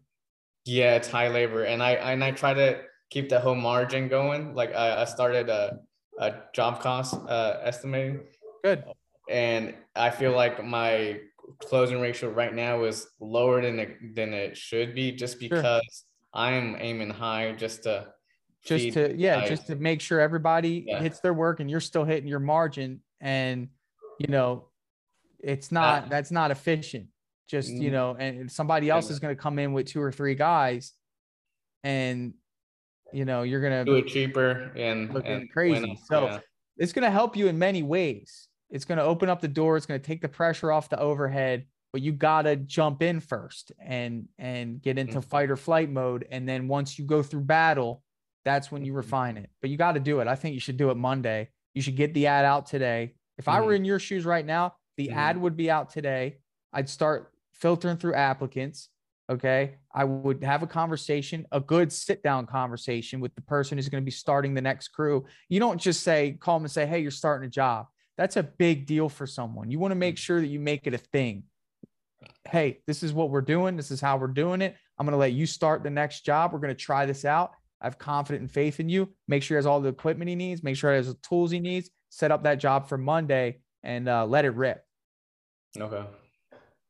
Yeah, 0.66 0.96
it's 0.96 1.08
high 1.08 1.28
labor, 1.28 1.64
and 1.64 1.82
I 1.82 1.92
and 1.92 2.22
I 2.22 2.32
try 2.32 2.52
to 2.52 2.82
keep 3.08 3.30
the 3.30 3.40
whole 3.40 3.54
margin 3.54 4.08
going. 4.08 4.54
Like 4.54 4.74
I, 4.74 5.02
I 5.02 5.04
started 5.06 5.48
a, 5.48 5.78
a 6.18 6.34
job 6.54 6.80
cost 6.80 7.14
uh, 7.14 7.60
estimating. 7.62 8.20
Good. 8.62 8.84
And 9.30 9.74
I 9.96 10.10
feel 10.10 10.32
like 10.32 10.62
my 10.62 11.20
closing 11.60 11.98
ratio 11.98 12.28
right 12.28 12.54
now 12.54 12.84
is 12.84 13.06
lower 13.20 13.62
than 13.62 13.78
it 13.78 14.14
than 14.14 14.34
it 14.34 14.54
should 14.54 14.94
be, 14.94 15.12
just 15.12 15.40
because 15.40 15.82
sure. 15.82 16.42
I'm 16.42 16.76
aiming 16.78 17.10
high 17.10 17.52
just 17.52 17.84
to 17.84 18.08
just 18.64 18.92
to 18.94 19.14
yeah, 19.16 19.46
just 19.46 19.66
to 19.68 19.76
make 19.76 20.00
sure 20.00 20.20
everybody 20.20 20.84
yeah. 20.86 21.00
hits 21.00 21.20
their 21.20 21.34
work 21.34 21.60
and 21.60 21.70
you're 21.70 21.80
still 21.80 22.04
hitting 22.04 22.28
your 22.28 22.40
margin 22.40 23.00
and 23.20 23.68
you 24.18 24.28
know 24.28 24.68
it's 25.40 25.70
not 25.70 26.04
uh, 26.04 26.06
that's 26.08 26.30
not 26.30 26.50
efficient 26.50 27.06
just 27.48 27.70
you 27.70 27.84
mm-hmm. 27.84 27.92
know 27.92 28.16
and 28.18 28.50
somebody 28.50 28.90
else 28.90 29.10
is 29.10 29.18
going 29.18 29.34
to 29.34 29.40
come 29.40 29.58
in 29.58 29.72
with 29.72 29.86
two 29.86 30.00
or 30.00 30.10
three 30.10 30.34
guys 30.34 30.92
and 31.84 32.34
you 33.12 33.24
know 33.24 33.42
you're 33.42 33.60
going 33.60 33.72
to 33.72 33.84
do 33.84 33.96
it 33.96 34.06
cheaper 34.06 34.72
and 34.76 35.14
looking 35.14 35.32
and 35.32 35.52
crazy 35.52 35.98
so 36.06 36.24
yeah. 36.24 36.38
it's 36.76 36.92
going 36.92 37.04
to 37.04 37.10
help 37.10 37.36
you 37.36 37.46
in 37.46 37.58
many 37.58 37.82
ways 37.82 38.48
it's 38.70 38.84
going 38.84 38.98
to 38.98 39.04
open 39.04 39.28
up 39.28 39.40
the 39.40 39.48
door. 39.48 39.76
It's 39.76 39.86
going 39.86 40.00
to 40.00 40.06
take 40.06 40.20
the 40.20 40.28
pressure 40.28 40.70
off 40.70 40.88
the 40.88 41.00
overhead, 41.00 41.66
but 41.92 42.02
you 42.02 42.12
got 42.12 42.42
to 42.42 42.56
jump 42.56 43.02
in 43.02 43.20
first 43.20 43.72
and 43.82 44.28
and 44.38 44.82
get 44.82 44.98
into 44.98 45.18
mm-hmm. 45.20 45.28
fight 45.28 45.50
or 45.50 45.56
flight 45.56 45.90
mode. 45.90 46.26
And 46.30 46.48
then 46.48 46.68
once 46.68 46.98
you 46.98 47.06
go 47.06 47.22
through 47.22 47.42
battle, 47.42 48.02
that's 48.48 48.72
when 48.72 48.84
you 48.84 48.92
mm-hmm. 48.92 48.98
refine 48.98 49.36
it. 49.36 49.50
But 49.60 49.70
you 49.70 49.76
got 49.76 49.92
to 49.92 50.00
do 50.00 50.20
it. 50.20 50.28
I 50.28 50.34
think 50.34 50.54
you 50.54 50.60
should 50.60 50.76
do 50.76 50.90
it 50.90 50.96
Monday. 50.96 51.50
You 51.74 51.82
should 51.82 51.96
get 51.96 52.14
the 52.14 52.26
ad 52.26 52.44
out 52.44 52.66
today. 52.66 53.14
If 53.36 53.44
mm-hmm. 53.44 53.56
I 53.56 53.60
were 53.60 53.72
mm-hmm. 53.72 53.76
in 53.76 53.84
your 53.84 53.98
shoes 53.98 54.24
right 54.24 54.44
now, 54.44 54.74
the 54.96 55.08
mm-hmm. 55.08 55.18
ad 55.18 55.40
would 55.40 55.56
be 55.56 55.70
out 55.70 55.90
today. 55.90 56.38
I'd 56.72 56.88
start 56.88 57.32
filtering 57.52 57.96
through 57.96 58.14
applicants. 58.14 58.88
Okay. 59.30 59.74
I 59.94 60.04
would 60.04 60.42
have 60.42 60.62
a 60.62 60.66
conversation, 60.66 61.46
a 61.52 61.60
good 61.60 61.92
sit 61.92 62.22
down 62.22 62.46
conversation 62.46 63.20
with 63.20 63.34
the 63.34 63.42
person 63.42 63.76
who's 63.76 63.90
going 63.90 64.02
to 64.02 64.04
be 64.04 64.10
starting 64.10 64.54
the 64.54 64.62
next 64.62 64.88
crew. 64.88 65.26
You 65.50 65.60
don't 65.60 65.80
just 65.80 66.02
say, 66.02 66.38
call 66.40 66.58
them 66.58 66.64
and 66.64 66.72
say, 66.72 66.86
Hey, 66.86 67.00
you're 67.00 67.10
starting 67.10 67.46
a 67.46 67.50
job 67.50 67.86
that's 68.18 68.36
a 68.36 68.42
big 68.42 68.84
deal 68.84 69.08
for 69.08 69.26
someone. 69.26 69.70
You 69.70 69.78
want 69.78 69.92
to 69.92 69.96
make 69.96 70.16
mm. 70.16 70.18
sure 70.18 70.40
that 70.40 70.48
you 70.48 70.58
make 70.58 70.86
it 70.86 70.92
a 70.92 70.98
thing. 70.98 71.44
Hey, 72.46 72.80
this 72.86 73.04
is 73.04 73.12
what 73.12 73.30
we're 73.30 73.40
doing. 73.40 73.76
This 73.76 73.92
is 73.92 74.00
how 74.00 74.16
we're 74.16 74.26
doing 74.26 74.60
it. 74.60 74.76
I'm 74.98 75.06
going 75.06 75.12
to 75.12 75.18
let 75.18 75.32
you 75.32 75.46
start 75.46 75.84
the 75.84 75.90
next 75.90 76.26
job. 76.26 76.52
We're 76.52 76.58
going 76.58 76.74
to 76.74 76.84
try 76.84 77.06
this 77.06 77.24
out. 77.24 77.52
I 77.80 77.86
have 77.86 77.98
confident 77.98 78.42
and 78.42 78.50
faith 78.50 78.80
in 78.80 78.88
you. 78.88 79.08
Make 79.28 79.42
sure 79.42 79.56
he 79.56 79.58
has 79.58 79.66
all 79.66 79.80
the 79.80 79.88
equipment 79.88 80.28
he 80.28 80.34
needs. 80.34 80.62
Make 80.62 80.76
sure 80.76 80.90
he 80.90 80.96
has 80.96 81.08
the 81.08 81.14
tools 81.22 81.50
he 81.50 81.60
needs. 81.60 81.90
Set 82.10 82.32
up 82.32 82.42
that 82.44 82.58
job 82.58 82.88
for 82.88 82.98
Monday 82.98 83.58
and 83.82 84.08
uh, 84.08 84.26
let 84.26 84.44
it 84.44 84.50
rip. 84.50 84.84
Okay. 85.78 86.04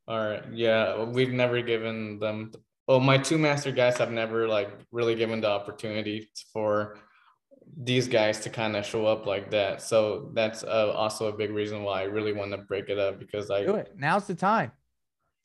All 0.07 0.19
right. 0.19 0.43
Yeah. 0.53 1.05
We've 1.05 1.33
never 1.33 1.61
given 1.61 2.19
them. 2.19 2.53
Well, 2.87 3.01
my 3.01 3.19
two 3.19 3.37
master 3.37 3.71
guys 3.71 3.99
have 3.99 4.11
never 4.11 4.49
like 4.49 4.71
really 4.91 5.15
given 5.15 5.41
the 5.43 5.49
opportunity 5.49 6.31
for 6.53 6.97
these 7.77 8.09
guys 8.09 8.41
to 8.41 8.51
kind 8.51 8.77
of 8.77 8.87
show 8.87 9.05
up 9.05 9.27
like 9.27 9.51
that. 9.51 9.83
So 9.83 10.31
that's 10.33 10.65
uh, 10.65 10.93
also 10.95 11.27
a 11.27 11.37
big 11.37 11.51
reason 11.51 11.83
why 11.83 12.01
I 12.01 12.05
really 12.05 12.33
want 12.33 12.53
to 12.53 12.59
break 12.59 12.89
it 12.89 12.99
up 12.99 13.19
because 13.19 13.51
I 13.51 13.65
do 13.65 13.75
it. 13.75 13.93
Now's 13.97 14.27
the 14.27 14.35
time. 14.35 14.73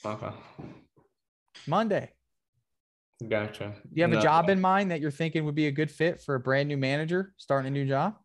Okay. 0.06 0.30
Monday. 1.68 2.12
Gotcha. 3.28 3.74
Do 3.84 3.90
you 3.94 4.04
have 4.04 4.12
no, 4.12 4.20
a 4.20 4.22
job 4.22 4.50
in 4.50 4.60
mind 4.60 4.92
that 4.92 5.00
you're 5.00 5.12
thinking 5.12 5.46
would 5.46 5.56
be 5.56 5.68
a 5.68 5.72
good 5.72 5.92
fit 5.92 6.22
for 6.22 6.36
a 6.36 6.40
brand 6.40 6.68
new 6.68 6.78
manager 6.78 7.34
starting 7.38 7.68
a 7.68 7.72
new 7.72 7.86
job? 7.86 8.16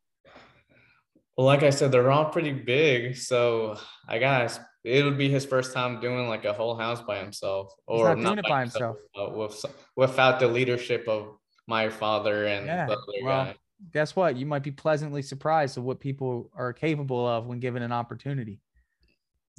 Well, 1.37 1.47
like 1.47 1.63
I 1.63 1.71
said, 1.71 1.93
they're 1.93 2.11
all 2.11 2.27
pretty 2.27 2.53
big. 2.53 3.17
So 3.17 3.79
I 4.09 4.19
guess 4.19 4.59
it 4.83 5.05
would 5.05 5.19
be 5.19 5.29
his 5.29 5.45
first 5.45 5.73
time 5.73 6.01
doing 6.01 6.29
like 6.29 6.45
a 6.45 6.53
whole 6.53 6.77
house 6.77 7.01
by 7.03 7.19
himself, 7.19 7.73
or 7.87 8.17
not, 8.17 8.37
not 8.37 8.45
by 8.49 8.61
himself, 8.61 8.97
himself. 9.15 9.33
Uh, 9.33 9.39
with, 9.39 9.65
without 9.97 10.41
the 10.41 10.49
leadership 10.49 11.07
of 11.07 11.37
my 11.67 11.89
father 11.91 12.47
and 12.47 12.67
yeah. 12.67 12.87
the 12.87 12.93
other 12.93 13.05
well, 13.23 13.45
guy 13.45 13.55
guess 13.93 14.17
what? 14.17 14.37
You 14.37 14.47
might 14.47 14.63
be 14.63 14.71
pleasantly 14.71 15.23
surprised 15.23 15.79
of 15.79 15.85
what 15.85 16.01
people 16.01 16.51
are 16.55 16.73
capable 16.73 17.27
of 17.27 17.47
when 17.47 17.61
given 17.61 17.83
an 17.83 17.93
opportunity. 17.93 18.61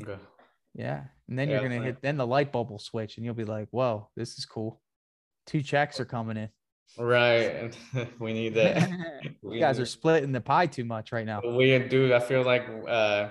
Okay. 0.02 0.20
Yeah. 0.74 1.04
And 1.28 1.38
then 1.38 1.50
yeah, 1.50 1.60
you're 1.60 1.70
going 1.70 1.82
to 1.82 1.86
hit, 1.86 2.02
then 2.02 2.18
the 2.18 2.28
light 2.28 2.52
bulb 2.52 2.70
will 2.70 2.80
switch 2.80 3.18
and 3.18 3.26
you'll 3.26 3.34
be 3.34 3.46
like, 3.46 3.68
whoa, 3.72 4.10
this 4.15 4.38
is 4.38 4.46
cool. 4.46 4.82
Two 5.50 5.64
checks 5.64 6.00
are 6.00 6.06
coming 6.06 6.38
in. 6.38 6.50
Right. 6.96 7.76
we 8.20 8.34
need 8.34 8.54
that. 8.54 8.88
you 9.42 9.60
guys 9.60 9.80
are 9.80 9.86
splitting 9.88 10.32
the 10.32 10.42
pie 10.42 10.68
too 10.68 10.86
much 10.86 11.12
right 11.12 11.26
now. 11.26 11.42
We 11.44 11.76
do. 11.80 12.14
I 12.14 12.20
feel 12.20 12.44
like 12.44 12.68
uh, 12.88 13.30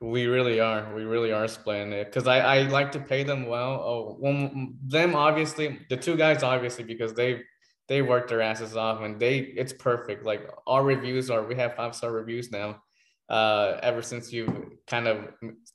we 0.00 0.24
really 0.24 0.58
are. 0.58 0.90
We 0.94 1.04
really 1.04 1.32
are 1.32 1.46
splitting 1.46 1.92
it 1.92 2.06
because 2.06 2.26
I, 2.26 2.38
I 2.38 2.62
like 2.62 2.92
to 2.92 2.98
pay 2.98 3.24
them 3.24 3.46
well. 3.46 3.72
Oh, 3.72 4.16
well, 4.18 4.50
them 4.86 5.14
obviously, 5.14 5.80
the 5.90 5.98
two 5.98 6.16
guys 6.16 6.42
obviously 6.42 6.84
because 6.84 7.12
they 7.12 7.42
they 7.88 8.00
work 8.00 8.26
their 8.26 8.40
asses 8.40 8.74
off 8.74 9.02
and 9.02 9.20
they 9.20 9.40
it's 9.40 9.74
perfect. 9.74 10.24
Like 10.24 10.48
our 10.66 10.82
reviews 10.82 11.28
are 11.28 11.44
we 11.44 11.56
have 11.56 11.74
five 11.74 11.94
star 11.94 12.10
reviews 12.10 12.50
now. 12.50 12.80
Uh, 13.28 13.78
ever 13.82 14.00
since 14.00 14.32
you 14.32 14.78
kind 14.86 15.08
of 15.08 15.28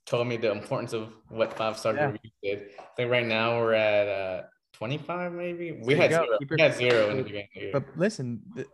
told 0.08 0.28
me 0.28 0.38
the 0.38 0.52
importance 0.52 0.94
of 0.94 1.14
what 1.30 1.56
five 1.56 1.78
star 1.78 1.94
yeah. 1.94 2.06
reviews 2.06 2.34
did. 2.42 2.60
I 2.80 2.84
think 2.98 3.12
right 3.12 3.28
now 3.28 3.60
we're 3.60 3.74
at 3.74 4.08
uh 4.08 4.42
25 4.80 5.34
maybe. 5.34 5.80
We 5.84 5.96
had 5.96 6.12
zero. 6.12 6.38
we 6.40 6.62
had 6.62 6.76
zero 6.76 7.10
in 7.10 7.18
the 7.18 7.24
beginning. 7.24 7.48
The 7.56 7.72
but 7.72 7.84
listen, 7.96 8.42
the, 8.56 8.66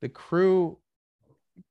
the 0.00 0.08
crew, 0.08 0.78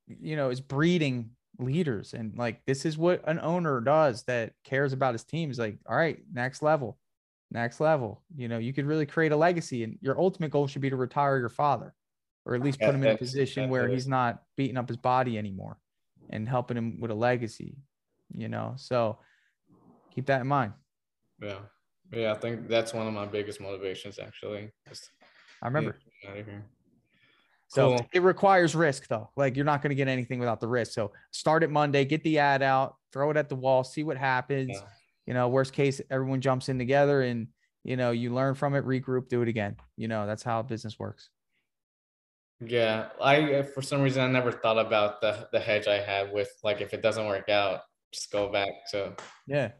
you 0.07 0.35
know, 0.35 0.49
is 0.49 0.61
breeding 0.61 1.31
leaders 1.59 2.13
and 2.13 2.35
like 2.37 2.65
this 2.65 2.85
is 2.85 2.97
what 2.97 3.21
an 3.27 3.39
owner 3.39 3.81
does 3.81 4.23
that 4.23 4.53
cares 4.63 4.93
about 4.93 5.13
his 5.13 5.23
team 5.23 5.51
is 5.51 5.59
like 5.59 5.77
all 5.87 5.95
right 5.95 6.17
next 6.33 6.63
level 6.63 6.97
next 7.51 7.79
level. 7.79 8.23
You 8.35 8.47
know, 8.47 8.57
you 8.57 8.73
could 8.73 8.85
really 8.85 9.05
create 9.05 9.31
a 9.31 9.37
legacy, 9.37 9.83
and 9.83 9.97
your 10.01 10.19
ultimate 10.19 10.51
goal 10.51 10.67
should 10.67 10.81
be 10.81 10.89
to 10.89 10.95
retire 10.95 11.37
your 11.37 11.49
father, 11.49 11.93
or 12.45 12.55
at 12.55 12.61
least 12.61 12.79
put 12.79 12.95
him 12.95 13.03
in 13.03 13.13
a 13.13 13.17
position 13.17 13.69
where 13.69 13.87
he's 13.87 14.07
not 14.07 14.41
beating 14.55 14.77
up 14.77 14.87
his 14.87 14.97
body 14.97 15.37
anymore, 15.37 15.77
and 16.29 16.47
helping 16.47 16.77
him 16.77 16.99
with 16.99 17.11
a 17.11 17.15
legacy. 17.15 17.77
You 18.33 18.47
know, 18.47 18.73
so 18.77 19.19
keep 20.15 20.25
that 20.27 20.41
in 20.41 20.47
mind. 20.47 20.73
Yeah, 21.41 21.59
yeah, 22.11 22.31
I 22.31 22.35
think 22.35 22.67
that's 22.67 22.93
one 22.93 23.07
of 23.07 23.13
my 23.13 23.25
biggest 23.25 23.61
motivations 23.61 24.19
actually. 24.19 24.71
Just 24.87 25.09
I 25.61 25.67
remember. 25.67 25.97
So 27.67 27.95
cool. 27.95 28.07
it 28.11 28.21
requires 28.21 28.75
risk 28.75 29.07
though. 29.07 29.29
Like 29.37 29.55
you're 29.55 29.65
not 29.65 29.81
going 29.81 29.91
to 29.91 29.95
get 29.95 30.09
anything 30.09 30.39
without 30.39 30.59
the 30.59 30.67
risk. 30.67 30.91
So 30.91 31.13
start 31.31 31.63
it 31.63 31.69
Monday, 31.69 32.03
get 32.03 32.21
the 32.23 32.39
ad 32.39 32.61
out, 32.61 32.95
throw 33.13 33.31
it 33.31 33.37
at 33.37 33.47
the 33.47 33.55
wall, 33.55 33.83
see 33.83 34.03
what 34.03 34.17
happens. 34.17 34.71
Yeah. 34.73 34.81
You 35.25 35.33
know, 35.33 35.47
worst 35.47 35.71
case, 35.71 36.01
everyone 36.09 36.41
jumps 36.41 36.67
in 36.67 36.77
together 36.77 37.21
and 37.21 37.47
you 37.83 37.95
know, 37.95 38.11
you 38.11 38.33
learn 38.33 38.55
from 38.55 38.75
it, 38.75 38.85
regroup, 38.85 39.27
do 39.29 39.41
it 39.41 39.47
again. 39.47 39.75
You 39.95 40.07
know, 40.07 40.27
that's 40.27 40.43
how 40.43 40.61
business 40.61 40.99
works. 40.99 41.29
Yeah, 42.63 43.09
I 43.19 43.63
for 43.63 43.81
some 43.81 44.01
reason 44.01 44.21
I 44.21 44.27
never 44.27 44.51
thought 44.51 44.77
about 44.77 45.19
the 45.19 45.47
the 45.51 45.59
hedge 45.59 45.87
I 45.87 45.99
had 45.99 46.31
with 46.31 46.49
like 46.63 46.79
if 46.79 46.93
it 46.93 47.01
doesn't 47.01 47.25
work 47.25 47.49
out, 47.49 47.81
just 48.11 48.31
go 48.31 48.51
back 48.51 48.69
to 48.91 49.15
yeah. 49.47 49.71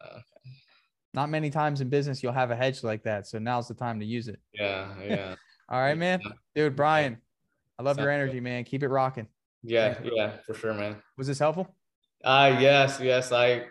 Uh, 0.00 0.20
Not 1.16 1.30
many 1.30 1.48
times 1.48 1.80
in 1.80 1.88
business 1.88 2.22
you'll 2.22 2.34
have 2.34 2.50
a 2.50 2.56
hedge 2.56 2.84
like 2.84 3.02
that, 3.04 3.26
so 3.26 3.38
now's 3.38 3.68
the 3.68 3.74
time 3.74 3.98
to 4.00 4.06
use 4.06 4.28
it. 4.28 4.38
Yeah, 4.52 4.86
yeah. 5.02 5.34
All 5.70 5.80
right, 5.80 5.96
man. 5.96 6.20
Dude, 6.54 6.76
Brian, 6.76 7.16
I 7.78 7.82
love 7.82 7.98
your 7.98 8.10
energy, 8.10 8.38
man. 8.38 8.64
Keep 8.64 8.82
it 8.82 8.88
rocking. 8.88 9.26
Yeah, 9.62 9.98
yeah, 10.04 10.32
for 10.46 10.52
sure, 10.52 10.74
man. 10.74 10.96
Was 11.16 11.26
this 11.26 11.38
helpful? 11.38 11.74
Uh 12.22 12.58
yes, 12.60 13.00
yes. 13.02 13.32
I 13.32 13.64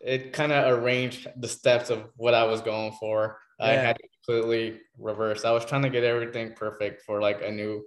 it 0.00 0.32
kind 0.32 0.50
of 0.50 0.76
arranged 0.76 1.28
the 1.36 1.46
steps 1.46 1.88
of 1.88 2.10
what 2.16 2.34
I 2.34 2.44
was 2.44 2.60
going 2.60 2.92
for. 2.98 3.38
Yeah. 3.60 3.66
I 3.66 3.70
had 3.70 3.96
to 3.96 4.02
completely 4.26 4.80
reverse. 4.98 5.44
I 5.44 5.52
was 5.52 5.64
trying 5.64 5.82
to 5.82 5.90
get 5.90 6.02
everything 6.02 6.52
perfect 6.54 7.02
for 7.02 7.20
like 7.20 7.42
a 7.42 7.50
new 7.50 7.84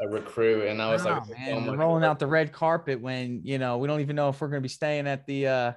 a 0.00 0.08
recruit, 0.08 0.66
and 0.66 0.82
I 0.82 0.92
was 0.92 1.04
like, 1.04 1.28
man, 1.28 1.64
we're 1.64 1.76
rolling 1.76 2.02
out 2.02 2.18
the 2.18 2.26
red 2.26 2.52
carpet 2.52 3.00
when 3.00 3.42
you 3.44 3.58
know 3.58 3.78
we 3.78 3.86
don't 3.86 4.00
even 4.00 4.16
know 4.16 4.30
if 4.30 4.40
we're 4.40 4.48
going 4.48 4.60
to 4.60 4.66
be 4.66 4.68
staying 4.68 5.06
at 5.06 5.26
the 5.26 5.46
uh 5.46 5.72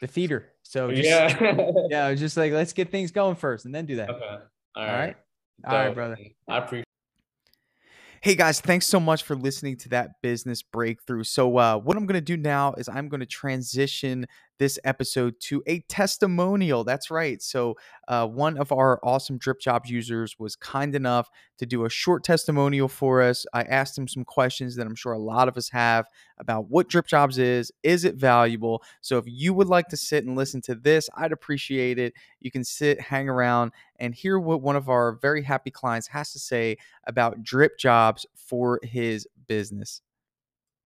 the 0.00 0.06
theater. 0.06 0.52
So 0.62 0.90
just, 0.92 1.08
yeah, 1.08 1.70
yeah, 1.88 2.14
just 2.14 2.36
like 2.36 2.52
let's 2.52 2.72
get 2.72 2.90
things 2.90 3.10
going 3.10 3.36
first, 3.36 3.64
and 3.64 3.74
then 3.74 3.86
do 3.86 3.96
that. 3.96 4.10
Okay. 4.10 4.24
All, 4.24 4.40
All 4.76 4.86
right. 4.86 4.98
right. 4.98 5.16
All 5.66 5.74
right, 5.74 5.94
brother. 5.94 6.18
I 6.48 6.58
appreciate. 6.58 6.84
Hey 8.22 8.34
guys, 8.34 8.60
thanks 8.60 8.86
so 8.86 8.98
much 8.98 9.22
for 9.22 9.36
listening 9.36 9.76
to 9.76 9.88
that 9.90 10.20
business 10.20 10.60
breakthrough. 10.60 11.22
So, 11.22 11.58
uh, 11.58 11.78
what 11.78 11.96
I'm 11.96 12.06
going 12.06 12.14
to 12.14 12.20
do 12.20 12.36
now 12.36 12.72
is 12.74 12.88
I'm 12.88 13.08
going 13.08 13.20
to 13.20 13.26
transition 13.26 14.26
this 14.58 14.78
episode 14.84 15.34
to 15.40 15.62
a 15.66 15.80
testimonial. 15.80 16.84
That's 16.84 17.10
right. 17.10 17.42
So, 17.42 17.76
uh, 18.08 18.26
one 18.26 18.56
of 18.58 18.72
our 18.72 19.00
awesome 19.02 19.38
DripJobs 19.38 19.88
users 19.88 20.38
was 20.38 20.56
kind 20.56 20.94
enough 20.94 21.28
to 21.58 21.66
do 21.66 21.84
a 21.84 21.90
short 21.90 22.24
testimonial 22.24 22.88
for 22.88 23.22
us. 23.22 23.46
I 23.52 23.62
asked 23.62 23.96
him 23.96 24.08
some 24.08 24.24
questions 24.24 24.76
that 24.76 24.86
I'm 24.86 24.94
sure 24.94 25.12
a 25.12 25.18
lot 25.18 25.48
of 25.48 25.56
us 25.56 25.68
have 25.70 26.06
about 26.38 26.70
what 26.70 26.88
DripJobs 26.88 27.38
is. 27.38 27.72
Is 27.82 28.04
it 28.04 28.16
valuable? 28.16 28.82
So, 29.00 29.18
if 29.18 29.24
you 29.26 29.54
would 29.54 29.68
like 29.68 29.88
to 29.88 29.96
sit 29.96 30.24
and 30.24 30.36
listen 30.36 30.60
to 30.62 30.74
this, 30.74 31.08
I'd 31.16 31.32
appreciate 31.32 31.98
it. 31.98 32.14
You 32.40 32.50
can 32.50 32.64
sit, 32.64 33.00
hang 33.00 33.28
around, 33.28 33.72
and 33.98 34.14
hear 34.14 34.38
what 34.38 34.62
one 34.62 34.76
of 34.76 34.88
our 34.88 35.12
very 35.20 35.42
happy 35.42 35.70
clients 35.70 36.08
has 36.08 36.32
to 36.32 36.38
say 36.38 36.76
about 37.06 37.42
DripJobs 37.42 38.26
for 38.34 38.80
his 38.82 39.26
business. 39.46 40.02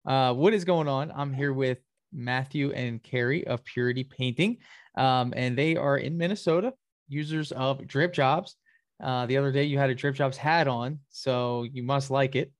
Uh, 0.06 0.32
what 0.32 0.54
is 0.54 0.64
going 0.64 0.88
on? 0.88 1.12
I'm 1.14 1.34
here 1.34 1.52
with 1.52 1.78
Matthew 2.12 2.72
and 2.72 3.02
Carrie 3.02 3.46
of 3.46 3.64
Purity 3.64 4.04
Painting. 4.04 4.58
Um, 4.96 5.32
and 5.36 5.56
they 5.56 5.76
are 5.76 5.98
in 5.98 6.16
Minnesota, 6.16 6.72
users 7.08 7.52
of 7.52 7.78
DripJobs. 7.80 8.54
Uh, 9.02 9.26
the 9.26 9.36
other 9.36 9.52
day 9.52 9.64
you 9.64 9.78
had 9.78 9.90
a 9.90 9.94
DripJobs 9.94 10.36
hat 10.36 10.66
on, 10.66 10.98
so 11.08 11.64
you 11.64 11.82
must 11.82 12.10
like 12.10 12.34
it. 12.34 12.52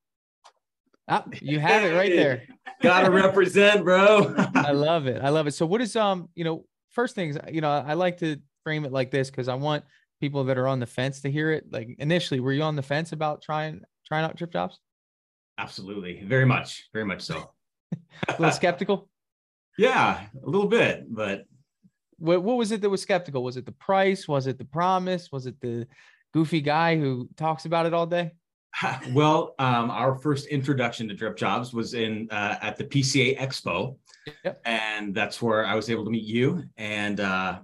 Ah, 1.08 1.24
you 1.40 1.58
have 1.58 1.84
it 1.84 1.94
right 1.94 2.12
there. 2.12 2.42
Gotta 2.82 3.10
represent, 3.10 3.82
bro. 3.82 4.34
I 4.54 4.72
love 4.72 5.06
it. 5.06 5.20
I 5.22 5.30
love 5.30 5.46
it. 5.46 5.52
So 5.52 5.66
what 5.66 5.80
is 5.80 5.96
um, 5.96 6.28
you 6.34 6.44
know, 6.44 6.64
first 6.90 7.14
things, 7.14 7.36
you 7.50 7.60
know, 7.60 7.70
I 7.70 7.94
like 7.94 8.18
to 8.18 8.36
frame 8.62 8.84
it 8.84 8.92
like 8.92 9.10
this 9.10 9.30
because 9.30 9.48
I 9.48 9.54
want 9.54 9.84
people 10.20 10.44
that 10.44 10.58
are 10.58 10.68
on 10.68 10.78
the 10.78 10.86
fence 10.86 11.22
to 11.22 11.30
hear 11.30 11.50
it. 11.50 11.64
Like 11.72 11.96
initially, 11.98 12.40
were 12.40 12.52
you 12.52 12.62
on 12.62 12.76
the 12.76 12.82
fence 12.82 13.12
about 13.12 13.42
trying 13.42 13.80
trying 14.06 14.24
out 14.24 14.36
DripJobs? 14.36 14.74
Absolutely. 15.58 16.22
Very 16.24 16.44
much. 16.44 16.88
Very 16.92 17.04
much 17.04 17.22
so. 17.22 17.50
a 18.28 18.32
little 18.32 18.52
skeptical? 18.52 19.08
Yeah, 19.78 20.26
a 20.44 20.46
little 20.50 20.66
bit, 20.66 21.06
but 21.08 21.44
what, 22.18 22.42
what 22.42 22.56
was 22.56 22.72
it 22.72 22.80
that 22.80 22.90
was 22.90 23.00
skeptical? 23.00 23.44
Was 23.44 23.56
it 23.56 23.64
the 23.64 23.72
price? 23.72 24.26
Was 24.26 24.48
it 24.48 24.58
the 24.58 24.64
promise? 24.64 25.30
Was 25.30 25.46
it 25.46 25.60
the 25.60 25.86
goofy 26.34 26.60
guy 26.60 26.98
who 26.98 27.28
talks 27.36 27.64
about 27.64 27.86
it 27.86 27.94
all 27.94 28.06
day? 28.06 28.32
Well, 29.12 29.54
um, 29.58 29.90
our 29.90 30.14
first 30.14 30.46
introduction 30.46 31.08
to 31.08 31.14
DripJobs 31.14 31.72
was 31.72 31.94
in 31.94 32.28
uh, 32.30 32.56
at 32.60 32.76
the 32.76 32.84
PCA 32.84 33.38
Expo, 33.38 33.96
yep. 34.44 34.60
and 34.64 35.14
that's 35.14 35.40
where 35.42 35.64
I 35.64 35.74
was 35.74 35.90
able 35.90 36.04
to 36.04 36.10
meet 36.10 36.24
you 36.24 36.62
and 36.76 37.18
uh, 37.18 37.60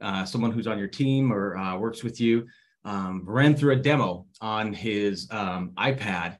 uh, 0.00 0.24
someone 0.24 0.50
who's 0.50 0.66
on 0.66 0.78
your 0.78 0.88
team 0.88 1.32
or 1.32 1.56
uh, 1.56 1.76
works 1.78 2.02
with 2.02 2.20
you. 2.20 2.46
Um, 2.84 3.22
ran 3.24 3.54
through 3.54 3.72
a 3.74 3.76
demo 3.76 4.26
on 4.40 4.72
his 4.72 5.28
um, 5.30 5.72
iPad, 5.78 6.38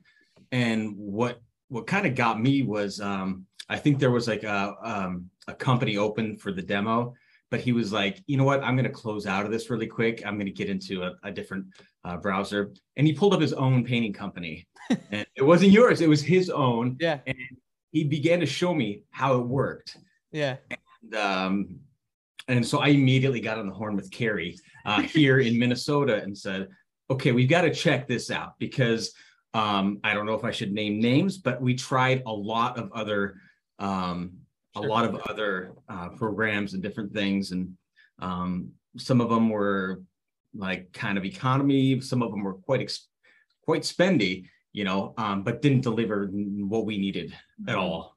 and 0.52 0.94
what 0.96 1.40
what 1.68 1.86
kind 1.86 2.06
of 2.06 2.14
got 2.14 2.40
me 2.40 2.62
was 2.62 3.00
um, 3.00 3.46
I 3.68 3.76
think 3.76 3.98
there 3.98 4.10
was 4.10 4.28
like 4.28 4.44
a 4.44 4.74
um, 4.82 5.30
a 5.46 5.54
company 5.54 5.96
open 5.96 6.36
for 6.36 6.52
the 6.52 6.62
demo, 6.62 7.14
but 7.50 7.60
he 7.60 7.72
was 7.72 7.92
like, 7.92 8.22
you 8.26 8.36
know 8.36 8.44
what, 8.44 8.62
I'm 8.62 8.76
going 8.76 8.84
to 8.84 8.90
close 8.90 9.26
out 9.26 9.44
of 9.44 9.50
this 9.50 9.70
really 9.70 9.86
quick. 9.86 10.22
I'm 10.24 10.34
going 10.34 10.46
to 10.46 10.52
get 10.52 10.68
into 10.68 11.02
a, 11.02 11.14
a 11.22 11.30
different 11.30 11.66
uh, 12.04 12.16
browser, 12.16 12.72
and 12.96 13.06
he 13.06 13.12
pulled 13.12 13.34
up 13.34 13.40
his 13.40 13.52
own 13.52 13.84
painting 13.84 14.12
company, 14.12 14.66
and 15.10 15.26
it 15.36 15.42
wasn't 15.42 15.72
yours; 15.72 16.00
it 16.00 16.08
was 16.08 16.22
his 16.22 16.50
own. 16.50 16.96
Yeah. 17.00 17.18
And 17.26 17.36
he 17.92 18.04
began 18.04 18.40
to 18.40 18.46
show 18.46 18.74
me 18.74 19.02
how 19.10 19.38
it 19.38 19.46
worked. 19.46 19.96
Yeah. 20.30 20.56
And, 21.02 21.14
um, 21.14 21.80
and 22.48 22.66
so 22.66 22.78
I 22.78 22.88
immediately 22.88 23.40
got 23.40 23.58
on 23.58 23.66
the 23.66 23.74
horn 23.74 23.96
with 23.96 24.10
Carrie 24.10 24.58
uh, 24.84 25.02
here 25.02 25.38
in 25.38 25.58
Minnesota 25.58 26.22
and 26.22 26.36
said, 26.36 26.68
okay, 27.10 27.32
we've 27.32 27.48
got 27.48 27.62
to 27.62 27.72
check 27.72 28.06
this 28.06 28.30
out 28.30 28.58
because 28.58 29.12
um, 29.54 30.00
I 30.04 30.14
don't 30.14 30.26
know 30.26 30.34
if 30.34 30.44
I 30.44 30.50
should 30.50 30.72
name 30.72 31.00
names, 31.00 31.38
but 31.38 31.60
we 31.60 31.74
tried 31.74 32.22
a 32.26 32.32
lot 32.32 32.78
of 32.78 32.92
other 32.92 33.36
um, 33.78 34.32
sure. 34.76 34.86
a 34.86 34.88
lot 34.88 35.04
of 35.04 35.16
other 35.28 35.72
uh, 35.88 36.08
programs 36.10 36.74
and 36.74 36.82
different 36.82 37.12
things. 37.12 37.52
And 37.52 37.74
um, 38.18 38.70
some 38.96 39.20
of 39.20 39.28
them 39.28 39.48
were 39.50 40.02
like 40.54 40.92
kind 40.92 41.18
of 41.18 41.24
economy. 41.24 42.00
Some 42.00 42.22
of 42.22 42.30
them 42.30 42.42
were 42.42 42.54
quite 42.54 42.80
ex- 42.80 43.08
quite 43.62 43.82
spendy, 43.82 44.46
you 44.72 44.84
know, 44.84 45.14
um, 45.18 45.42
but 45.42 45.62
didn't 45.62 45.82
deliver 45.82 46.26
what 46.26 46.86
we 46.86 46.98
needed 46.98 47.34
at 47.66 47.74
mm-hmm. 47.74 47.80
all. 47.80 48.16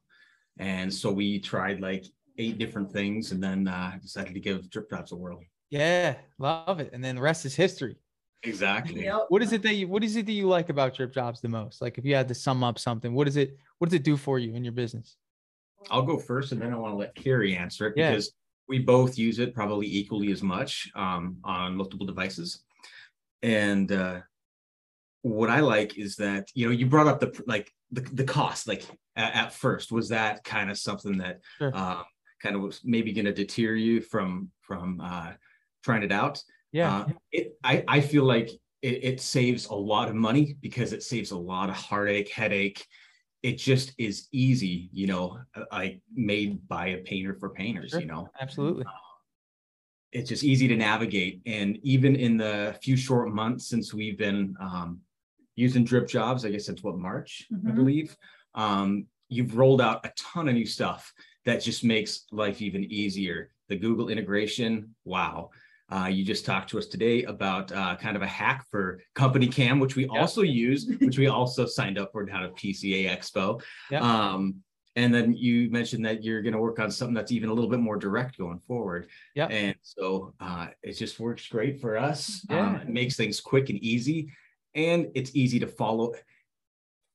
And 0.58 0.94
so 0.94 1.12
we 1.12 1.40
tried 1.40 1.82
like 1.82 2.06
eight 2.38 2.58
different 2.58 2.92
things, 2.92 3.32
and 3.32 3.44
then 3.44 3.68
uh, 3.68 3.98
decided 4.02 4.34
to 4.34 4.40
give 4.40 4.70
DripJobs 4.70 5.12
a 5.12 5.16
whirl. 5.16 5.42
Yeah, 5.70 6.16
love 6.40 6.80
it. 6.80 6.92
And 6.94 7.04
then 7.04 7.16
the 7.16 7.22
rest 7.22 7.46
is 7.46 7.56
history. 7.56 7.98
Exactly. 8.44 9.08
What 9.30 9.42
is 9.42 9.54
it 9.54 9.62
that 9.64 9.76
you 9.76 9.88
What 9.88 10.04
is 10.04 10.16
it 10.16 10.26
that 10.26 10.32
you 10.32 10.48
like 10.48 10.70
about 10.70 10.96
DripJobs 10.96 11.42
the 11.42 11.50
most? 11.50 11.82
Like, 11.82 11.98
if 11.98 12.06
you 12.06 12.16
had 12.16 12.28
to 12.28 12.34
sum 12.34 12.64
up 12.64 12.80
something, 12.80 13.14
what 13.14 13.28
is 13.28 13.38
it? 13.38 13.58
What 13.78 13.90
does 13.90 13.96
it 13.96 14.04
do 14.04 14.18
for 14.18 14.40
you 14.40 14.56
in 14.56 14.64
your 14.64 14.74
business? 14.74 15.18
I'll 15.90 16.04
go 16.04 16.18
first, 16.18 16.52
and 16.52 16.62
then 16.62 16.74
I 16.74 16.78
want 16.78 16.94
to 16.94 16.98
let 16.98 17.16
Carrie 17.16 17.56
answer 17.56 17.88
it 17.88 17.94
yeah. 17.98 18.12
because 18.12 18.34
we 18.68 18.80
both 18.80 19.18
use 19.18 19.40
it 19.40 19.54
probably 19.54 19.88
equally 19.88 20.32
as 20.32 20.42
much 20.42 20.90
um, 20.96 21.38
on 21.44 21.76
multiple 21.76 22.06
devices. 22.06 22.64
And 23.42 23.92
uh, 23.92 24.22
what 25.24 25.50
I 25.50 25.60
like 25.60 25.98
is 25.98 26.16
that 26.18 26.48
you 26.54 26.68
know 26.68 26.72
you 26.72 26.86
brought 26.86 27.08
up 27.08 27.20
the 27.20 27.44
like 27.48 27.72
the, 27.92 28.02
the 28.02 28.24
cost 28.24 28.68
like 28.68 28.84
at, 29.16 29.36
at 29.36 29.54
first 29.54 29.92
was 29.92 30.10
that 30.10 30.44
kind 30.44 30.72
of 30.72 30.78
something 30.78 31.18
that 31.18 31.42
sure. 31.58 31.72
uh, 31.76 32.04
kind 32.42 32.56
of 32.56 32.62
was 32.62 32.82
maybe 32.84 33.14
going 33.14 33.26
to 33.26 33.34
deter 33.34 33.74
you 33.74 34.02
from 34.02 34.50
from 34.62 35.02
uh, 35.02 35.32
trying 35.84 36.04
it 36.04 36.12
out. 36.12 36.42
Yeah, 36.72 37.00
uh, 37.00 37.06
it 37.32 37.58
I 37.64 37.84
I 37.88 38.02
feel 38.02 38.24
like 38.24 38.50
it, 38.82 39.04
it 39.04 39.22
saves 39.22 39.68
a 39.68 39.76
lot 39.76 40.10
of 40.10 40.16
money 40.16 40.56
because 40.62 40.94
it 40.94 41.04
saves 41.04 41.32
a 41.32 41.38
lot 41.38 41.70
of 41.70 41.76
heartache, 41.76 42.30
headache, 42.30 42.86
it 43.44 43.58
just 43.58 43.94
is 43.98 44.28
easy, 44.32 44.90
you 44.94 45.08
know, 45.08 45.40
like 45.72 46.02
made 46.14 46.68
by 46.68 46.88
a 46.88 46.98
painter 46.98 47.34
for 47.34 47.50
painters, 47.50 47.92
sure. 47.92 48.02
you 48.02 48.06
know. 48.06 48.28
Absolutely. 48.40 48.86
Uh, 48.86 48.92
it's 50.12 50.30
just 50.30 50.44
easy 50.44 50.68
to 50.68 50.76
navigate. 50.76 51.42
And 51.46 51.80
even 51.84 52.16
in 52.16 52.38
the 52.38 52.76
few 52.84 52.98
short 52.98 53.30
months 53.30 53.68
since 53.68 53.94
we've 53.94 54.18
been 54.18 54.56
um, 54.60 55.00
using 55.56 55.86
DripJobs, 55.86 56.46
I 56.46 56.52
guess 56.52 56.70
it's 56.70 56.84
what 56.84 56.98
March, 56.98 57.48
mm-hmm. 57.52 57.68
I 57.68 57.72
believe. 57.72 58.16
Um, 58.54 59.06
you've 59.30 59.58
rolled 59.58 59.82
out 59.82 60.06
a 60.06 60.12
ton 60.18 60.50
of 60.50 60.54
new 60.54 60.66
stuff 60.66 61.12
that 61.46 61.62
just 61.62 61.84
makes 61.84 62.26
life 62.32 62.62
even 62.62 62.84
easier. 62.84 63.52
The 63.70 63.78
Google 63.78 64.10
integration, 64.10 64.94
wow. 65.06 65.50
Uh, 65.92 66.08
you 66.08 66.24
just 66.24 66.46
talked 66.46 66.70
to 66.70 66.78
us 66.78 66.88
today 66.88 67.24
about 67.24 67.72
uh, 67.72 67.96
kind 67.98 68.16
of 68.16 68.22
a 68.22 68.28
hack 68.28 68.66
for 68.72 69.02
CompanyCam, 69.16 69.80
which 69.80 69.96
we 69.96 70.08
also 70.08 70.42
use, 70.42 70.90
which 71.02 71.18
we 71.18 71.28
also 71.28 71.66
signed 71.66 72.00
up 72.00 72.12
for 72.12 72.26
down 72.26 72.44
at 72.44 72.56
PCA 72.56 73.10
Expo. 73.10 73.62
Um, 74.02 74.56
and 74.96 75.14
then 75.14 75.34
you 75.34 75.70
mentioned 75.70 76.06
that 76.06 76.24
you're 76.24 76.42
going 76.42 76.54
to 76.54 76.60
work 76.60 76.80
on 76.80 76.92
something 76.92 77.14
that's 77.14 77.32
even 77.32 77.50
a 77.50 77.54
little 77.54 77.70
bit 77.70 77.80
more 77.80 77.98
direct 77.98 78.38
going 78.38 78.60
forward. 78.60 79.08
Yeah. 79.36 79.48
And 79.48 79.76
so 79.82 80.34
uh, 80.40 80.68
it 80.84 80.94
just 80.94 81.20
works 81.20 81.48
great 81.48 81.80
for 81.80 81.98
us. 81.98 82.46
Yeah. 82.50 82.68
Um, 82.68 82.76
it 82.76 82.90
makes 82.90 83.16
things 83.16 83.40
quick 83.40 83.70
and 83.70 83.80
easy, 83.80 84.32
and 84.76 85.08
it's 85.16 85.36
easy 85.36 85.60
to 85.60 85.68
follow. 85.68 86.14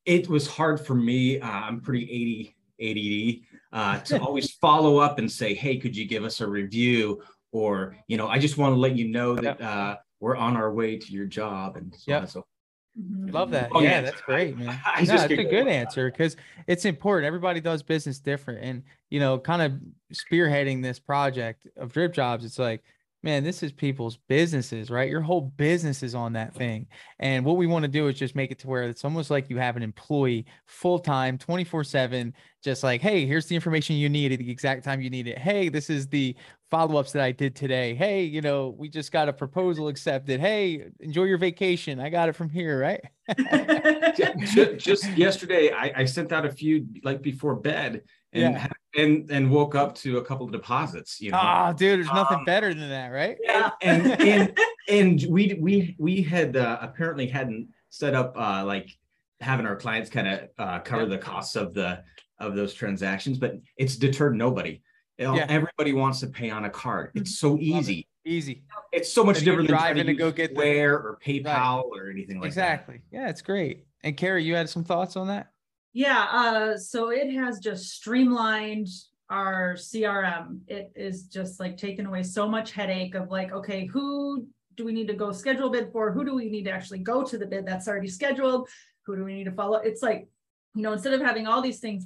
It 0.04 0.28
was 0.28 0.46
hard 0.46 0.80
for 0.80 0.94
me. 0.94 1.40
Uh, 1.40 1.48
I'm 1.48 1.80
pretty 1.80 2.04
80 2.10 2.56
ADD 2.78 3.58
uh, 3.72 4.00
to 4.04 4.20
always 4.22 4.52
follow 4.52 4.98
up 4.98 5.18
and 5.18 5.30
say, 5.30 5.54
"Hey, 5.54 5.76
could 5.78 5.96
you 5.96 6.06
give 6.06 6.24
us 6.24 6.40
a 6.40 6.46
review?" 6.46 7.22
Or 7.52 7.96
you 8.08 8.16
know 8.16 8.28
i 8.28 8.38
just 8.38 8.58
want 8.58 8.74
to 8.74 8.78
let 8.78 8.96
you 8.96 9.08
know 9.08 9.34
that 9.36 9.60
uh, 9.60 9.96
we're 10.20 10.36
on 10.36 10.56
our 10.56 10.72
way 10.72 10.98
to 10.98 11.12
your 11.12 11.26
job 11.26 11.76
and 11.76 11.94
so 11.94 12.02
yeah. 12.06 12.18
on 12.18 12.26
so 12.26 12.44
Mhm. 12.98 13.32
Love 13.32 13.50
that. 13.50 13.70
Oh, 13.74 13.80
yeah, 13.80 13.90
yeah. 13.90 14.00
that's 14.02 14.20
great, 14.22 14.56
man. 14.56 14.80
I 14.86 15.00
no, 15.00 15.06
just 15.06 15.28
that's 15.28 15.40
a 15.40 15.44
good 15.44 15.68
answer 15.68 16.10
because 16.10 16.36
it's 16.66 16.84
important. 16.84 17.26
Everybody 17.26 17.60
does 17.60 17.82
business 17.82 18.18
different, 18.18 18.64
and 18.64 18.82
you 19.10 19.20
know, 19.20 19.38
kind 19.38 19.62
of 19.62 19.72
spearheading 20.14 20.82
this 20.82 20.98
project 20.98 21.66
of 21.76 21.92
DripJobs. 21.92 22.44
It's 22.44 22.58
like, 22.58 22.82
man, 23.26 23.42
this 23.42 23.64
is 23.64 23.72
people's 23.72 24.18
businesses, 24.28 24.88
right? 24.88 25.10
Your 25.10 25.20
whole 25.20 25.40
business 25.40 26.04
is 26.04 26.14
on 26.14 26.34
that 26.34 26.54
thing, 26.54 26.86
and 27.18 27.44
what 27.44 27.56
we 27.56 27.66
want 27.66 27.82
to 27.82 27.88
do 27.88 28.06
is 28.06 28.16
just 28.16 28.36
make 28.36 28.52
it 28.52 28.60
to 28.60 28.68
where 28.68 28.84
it's 28.84 29.04
almost 29.04 29.32
like 29.32 29.50
you 29.50 29.58
have 29.58 29.76
an 29.76 29.82
employee 29.82 30.46
full 30.66 31.00
time, 31.00 31.36
twenty 31.36 31.64
four 31.64 31.82
seven, 31.82 32.32
just 32.62 32.84
like, 32.84 33.00
hey, 33.00 33.26
here's 33.26 33.46
the 33.46 33.56
information 33.56 33.96
you 33.96 34.08
need 34.08 34.30
at 34.30 34.38
the 34.38 34.48
exact 34.48 34.84
time 34.84 35.00
you 35.00 35.10
need 35.10 35.26
it. 35.26 35.38
Hey, 35.38 35.68
this 35.68 35.90
is 35.90 36.06
the 36.06 36.36
follow 36.70 37.00
ups 37.00 37.10
that 37.12 37.22
I 37.22 37.32
did 37.32 37.56
today. 37.56 37.96
Hey, 37.96 38.22
you 38.22 38.42
know, 38.42 38.76
we 38.78 38.88
just 38.88 39.10
got 39.10 39.28
a 39.28 39.32
proposal 39.32 39.88
accepted. 39.88 40.38
Hey, 40.38 40.86
enjoy 41.00 41.24
your 41.24 41.38
vacation. 41.38 41.98
I 41.98 42.10
got 42.10 42.28
it 42.28 42.34
from 42.34 42.48
here, 42.48 42.78
right? 42.78 43.00
just, 44.16 44.78
just 44.78 45.16
yesterday, 45.16 45.72
I, 45.72 45.92
I 45.96 46.04
sent 46.04 46.30
out 46.30 46.46
a 46.46 46.50
few 46.50 46.86
like 47.02 47.22
before 47.22 47.56
bed 47.56 48.02
and 48.36 48.54
Yeah. 48.54 48.68
and 49.02 49.30
and 49.30 49.50
woke 49.50 49.74
up 49.74 49.94
to 49.96 50.18
a 50.18 50.24
couple 50.24 50.46
of 50.46 50.52
deposits. 50.52 51.20
You 51.20 51.32
know, 51.32 51.40
Oh, 51.42 51.72
dude, 51.72 51.98
there's 52.00 52.12
nothing 52.12 52.38
Um, 52.38 52.44
better 52.44 52.72
than 52.74 52.88
that, 52.88 53.08
right? 53.08 53.36
Yeah. 53.42 53.70
and 53.82 54.06
and 54.20 54.58
and 54.88 55.24
we 55.28 55.56
we 55.60 55.96
we 55.98 56.22
had 56.22 56.56
uh, 56.56 56.78
apparently 56.80 57.26
hadn't 57.26 57.68
set 57.88 58.14
up 58.14 58.36
uh, 58.36 58.64
like 58.64 58.90
having 59.40 59.66
our 59.66 59.76
clients 59.76 60.10
kind 60.10 60.28
of 60.28 60.40
uh, 60.58 60.78
cover 60.80 61.06
the 61.06 61.18
costs 61.18 61.56
of 61.56 61.74
the 61.74 62.02
of 62.38 62.54
those 62.54 62.74
transactions, 62.74 63.38
but 63.38 63.54
it's 63.76 63.96
deterred 63.96 64.36
nobody. 64.36 64.82
Yeah. 65.18 65.46
Everybody 65.48 65.94
wants 65.94 66.20
to 66.20 66.26
pay 66.26 66.50
on 66.50 66.66
a 66.66 66.70
card. 66.70 67.12
It's 67.14 67.38
so 67.38 67.58
easy. 67.58 68.06
Easy. 68.26 68.64
It's 68.92 69.10
so 69.10 69.24
much 69.24 69.38
different 69.40 69.68
than 69.68 69.76
driving 69.78 70.06
to, 70.06 70.12
to 70.12 70.18
go 70.18 70.30
get 70.30 70.54
the- 70.54 70.80
or 70.84 71.18
PayPal 71.24 71.84
or 71.84 72.10
anything 72.10 72.38
like 72.40 72.48
exactly. 72.48 73.00
Yeah, 73.10 73.28
it's 73.30 73.40
great. 73.40 73.84
And 74.02 74.14
Carrie, 74.16 74.44
you 74.44 74.54
had 74.54 74.68
some 74.68 74.84
thoughts 74.84 75.16
on 75.16 75.28
that? 75.28 75.52
Yeah, 75.96 76.26
uh, 76.30 76.76
so 76.76 77.08
it 77.08 77.32
has 77.32 77.58
just 77.58 77.88
streamlined 77.88 78.88
our 79.30 79.76
CRM. 79.76 80.58
It 80.68 80.92
is 80.94 81.22
just 81.22 81.58
like 81.58 81.78
taken 81.78 82.04
away 82.04 82.22
so 82.22 82.46
much 82.46 82.72
headache 82.72 83.14
of 83.14 83.30
like, 83.30 83.50
okay, 83.50 83.86
who 83.86 84.46
do 84.74 84.84
we 84.84 84.92
need 84.92 85.08
to 85.08 85.14
go 85.14 85.32
schedule 85.32 85.68
a 85.68 85.70
bid 85.70 85.90
for? 85.92 86.12
Who 86.12 86.22
do 86.22 86.34
we 86.34 86.50
need 86.50 86.64
to 86.64 86.70
actually 86.70 86.98
go 86.98 87.24
to 87.24 87.38
the 87.38 87.46
bid 87.46 87.64
that's 87.64 87.88
already 87.88 88.08
scheduled? 88.08 88.68
Who 89.06 89.16
do 89.16 89.24
we 89.24 89.32
need 89.32 89.44
to 89.44 89.52
follow? 89.52 89.78
It's 89.78 90.02
like, 90.02 90.28
you 90.74 90.82
know, 90.82 90.92
instead 90.92 91.14
of 91.14 91.22
having 91.22 91.46
all 91.46 91.62
these 91.62 91.80
things 91.80 92.04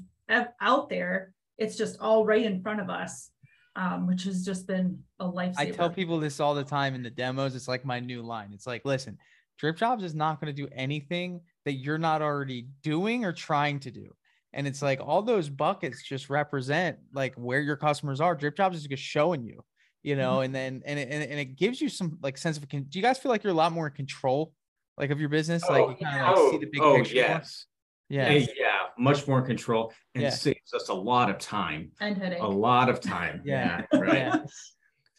out 0.61 0.89
there, 0.89 1.33
it's 1.59 1.77
just 1.77 1.99
all 1.99 2.25
right 2.25 2.45
in 2.45 2.63
front 2.63 2.81
of 2.81 2.91
us, 2.91 3.31
um, 3.75 4.07
which 4.07 4.23
has 4.23 4.45
just 4.45 4.69
been 4.69 5.03
a 5.19 5.25
lifesaver. 5.25 5.59
I 5.59 5.71
tell 5.73 5.91
people 5.91 6.21
this 6.21 6.39
all 6.39 6.55
the 6.55 6.63
time 6.63 6.95
in 6.95 7.03
the 7.03 7.11
demos. 7.11 7.57
It's 7.57 7.67
like 7.67 7.85
my 7.85 7.99
new 7.99 8.23
line. 8.23 8.53
It's 8.53 8.69
like, 8.69 8.83
listen, 8.85 9.19
DripJobs 9.61 10.05
is 10.05 10.15
not 10.15 10.41
going 10.41 10.55
to 10.55 10.63
do 10.63 10.69
anything 10.71 11.41
that 11.65 11.73
you're 11.75 11.99
not 11.99 12.23
already 12.23 12.69
doing 12.83 13.25
or 13.25 13.33
trying 13.33 13.81
to 13.81 13.91
do. 13.91 14.15
And 14.53 14.67
it's 14.67 14.83
like 14.83 15.01
all 15.01 15.23
those 15.23 15.49
buckets 15.49 16.03
just 16.03 16.29
represent 16.31 16.99
like 17.15 17.35
where 17.37 17.61
your 17.61 17.77
customers 17.77 18.21
are. 18.21 18.35
DripJobs 18.37 18.75
is 18.75 18.87
just 18.87 19.03
showing 19.03 19.45
you, 19.45 19.63
you 20.03 20.17
know, 20.17 20.37
mm-hmm. 20.37 20.45
and 20.45 20.55
then 20.55 20.83
and 20.85 20.99
it, 20.99 21.09
and, 21.11 21.23
it- 21.23 21.31
and 21.31 21.39
it 21.39 21.57
gives 21.57 21.81
you 21.81 21.89
some 21.89 22.19
like 22.23 22.37
sense 22.37 22.57
of 22.57 22.69
con- 22.69 22.87
do 22.89 22.99
you 22.99 23.03
guys 23.03 23.19
feel 23.19 23.31
like 23.31 23.45
you're 23.45 23.53
a 23.53 23.57
lot 23.57 23.73
more 23.73 23.87
in 23.87 23.93
control 23.93 24.53
like 24.99 25.11
of 25.11 25.21
your 25.21 25.29
business? 25.29 25.63
like 25.69 26.01
you 26.01 26.05
kind 26.05 26.21
of 26.21 26.27
like 26.29 26.37
oh, 26.37 26.51
see 26.51 26.59
the 26.59 26.67
big 26.67 26.81
oh, 26.81 26.97
picture. 26.97 27.15
yes. 27.15 27.67
Yeah. 28.09 28.25
Hey, 28.27 28.49
yeah, 28.59 28.89
much 28.99 29.29
more 29.29 29.41
control 29.41 29.93
and 30.17 30.23
Yeah. 30.23 30.31
saves 30.31 30.75
us 30.75 30.89
a 30.89 30.95
lot 30.95 31.31
of 31.31 31.39
time. 31.39 31.93
And 32.01 32.19
headache. 32.19 32.41
A 32.41 32.47
lot 32.47 32.89
of 32.89 33.01
time. 33.01 33.41
Yeah, 33.45 33.85
right. 33.93 34.33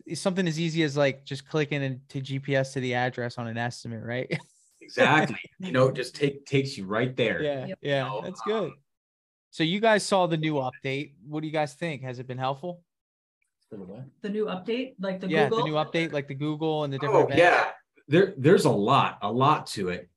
Yeah. 0.05 0.15
Something 0.15 0.45
as 0.45 0.59
easy 0.59 0.83
as 0.83 0.97
like 0.97 1.23
just 1.23 1.47
clicking 1.47 1.81
into 1.81 2.19
GPS 2.19 2.73
to 2.73 2.81
the 2.81 2.95
address 2.95 3.37
on 3.37 3.47
an 3.47 3.57
estimate, 3.57 4.03
right? 4.03 4.37
Exactly. 4.81 5.37
you 5.59 5.71
know, 5.71 5.91
just 5.91 6.15
take 6.15 6.45
takes 6.45 6.77
you 6.77 6.85
right 6.85 7.15
there. 7.15 7.41
Yeah, 7.41 7.65
Yep. 7.67 7.79
yeah, 7.81 8.03
know, 8.03 8.21
that's 8.21 8.41
good. 8.41 8.71
um, 8.71 8.77
So 9.51 9.63
you 9.63 9.79
guys 9.79 10.03
saw 10.05 10.27
the 10.27 10.37
new 10.37 10.55
update. 10.55 11.13
What 11.27 11.41
do 11.41 11.47
you 11.47 11.53
guys 11.53 11.73
think? 11.73 12.01
Has 12.03 12.19
it 12.19 12.27
been 12.27 12.37
helpful? 12.37 12.81
The 14.21 14.29
new 14.29 14.45
update, 14.47 14.95
like 14.99 15.21
the 15.21 15.29
yeah, 15.29 15.47
Google. 15.47 15.59
the 15.65 15.69
new 15.71 15.75
update, 15.75 16.11
like 16.11 16.27
the 16.27 16.35
Google 16.35 16.83
and 16.83 16.91
the 16.91 16.97
different. 16.97 17.15
Oh 17.23 17.23
events? 17.23 17.39
yeah. 17.39 17.69
There 18.09 18.33
there's 18.37 18.65
a 18.65 18.69
lot, 18.71 19.17
a 19.21 19.31
lot 19.31 19.65
to 19.67 19.89
it. 19.89 20.09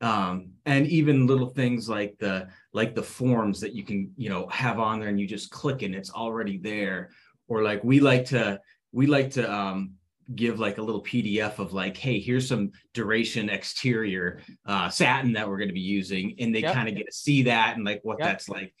Um, 0.00 0.52
and 0.66 0.86
even 0.88 1.26
little 1.28 1.46
things 1.48 1.88
like 1.88 2.16
the 2.18 2.48
like 2.72 2.96
the 2.96 3.02
forms 3.02 3.60
that 3.60 3.72
you 3.72 3.84
can, 3.84 4.12
you 4.16 4.30
know, 4.30 4.48
have 4.48 4.80
on 4.80 4.98
there 4.98 5.08
and 5.08 5.20
you 5.20 5.26
just 5.28 5.50
click 5.50 5.82
and 5.82 5.94
it's 5.94 6.10
already 6.10 6.58
there. 6.58 7.10
Or 7.46 7.62
like 7.62 7.84
we 7.84 8.00
like 8.00 8.24
to 8.26 8.60
we 8.90 9.06
like 9.06 9.30
to 9.32 9.52
um 9.52 9.92
give 10.34 10.58
like 10.60 10.78
a 10.78 10.82
little 10.82 11.02
PDF 11.02 11.58
of 11.58 11.72
like, 11.72 11.96
hey, 11.96 12.18
here's 12.20 12.46
some 12.48 12.70
duration 12.94 13.48
exterior 13.48 14.40
uh 14.66 14.88
satin 14.88 15.32
that 15.32 15.48
we're 15.48 15.56
going 15.58 15.68
to 15.68 15.74
be 15.74 15.80
using. 15.80 16.34
And 16.38 16.54
they 16.54 16.60
Yep. 16.60 16.74
kind 16.74 16.88
of 16.88 16.94
get 16.94 17.06
to 17.06 17.12
see 17.12 17.42
that 17.44 17.76
and 17.76 17.84
like 17.84 18.00
what 18.02 18.18
Yep. 18.18 18.28
that's 18.28 18.48
like. 18.48 18.74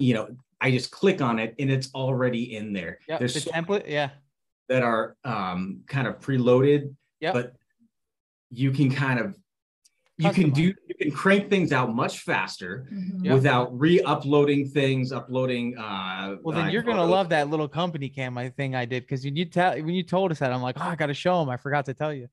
You 0.00 0.14
know, 0.14 0.28
I 0.60 0.70
just 0.70 0.90
click 0.90 1.20
on 1.20 1.38
it 1.38 1.54
and 1.58 1.70
it's 1.70 1.92
already 1.94 2.56
in 2.56 2.72
there. 2.72 2.98
Yeah, 3.08 3.18
There's 3.18 3.34
the 3.34 3.40
so 3.40 3.50
template. 3.50 3.88
Yeah, 3.88 4.10
that 4.68 4.82
are 4.82 5.16
um 5.24 5.80
kind 5.86 6.06
of 6.06 6.18
preloaded 6.20 6.94
Yep. 7.20 7.34
but 7.34 7.52
you 8.50 8.70
can 8.70 8.90
kind 8.90 9.18
of 9.20 9.36
you 10.18 10.30
can 10.30 10.50
do 10.50 10.62
you 10.62 10.94
can 11.00 11.10
crank 11.12 11.48
things 11.48 11.72
out 11.72 11.94
much 11.94 12.20
faster 12.20 12.86
Mhm. 12.92 13.32
Without 13.34 13.66
re-uploading 13.78 14.68
things 14.68 15.12
uploading 15.12 15.76
uh 15.78 16.36
Well, 16.42 16.56
then 16.56 16.66
uh, 16.66 16.70
you're 16.70 16.82
gonna 16.82 16.98
photos. 16.98 17.10
love 17.10 17.28
that 17.30 17.48
little 17.50 17.68
CompanyCam 17.68 18.36
I 18.38 18.48
thing 18.50 18.74
I 18.74 18.84
did 18.84 19.04
because 19.04 19.24
when 19.24 19.36
you 19.36 19.44
tell 19.44 19.72
when 19.76 19.94
you 19.94 20.02
told 20.02 20.30
us 20.32 20.40
that 20.40 20.52
I'm 20.52 20.62
like, 20.62 20.76
oh, 20.78 20.82
I 20.82 20.96
gotta 20.96 21.14
show 21.14 21.38
them. 21.40 21.48
I 21.48 21.56
forgot 21.56 21.84
to 21.86 21.94
tell 21.94 22.12
you. 22.12 22.28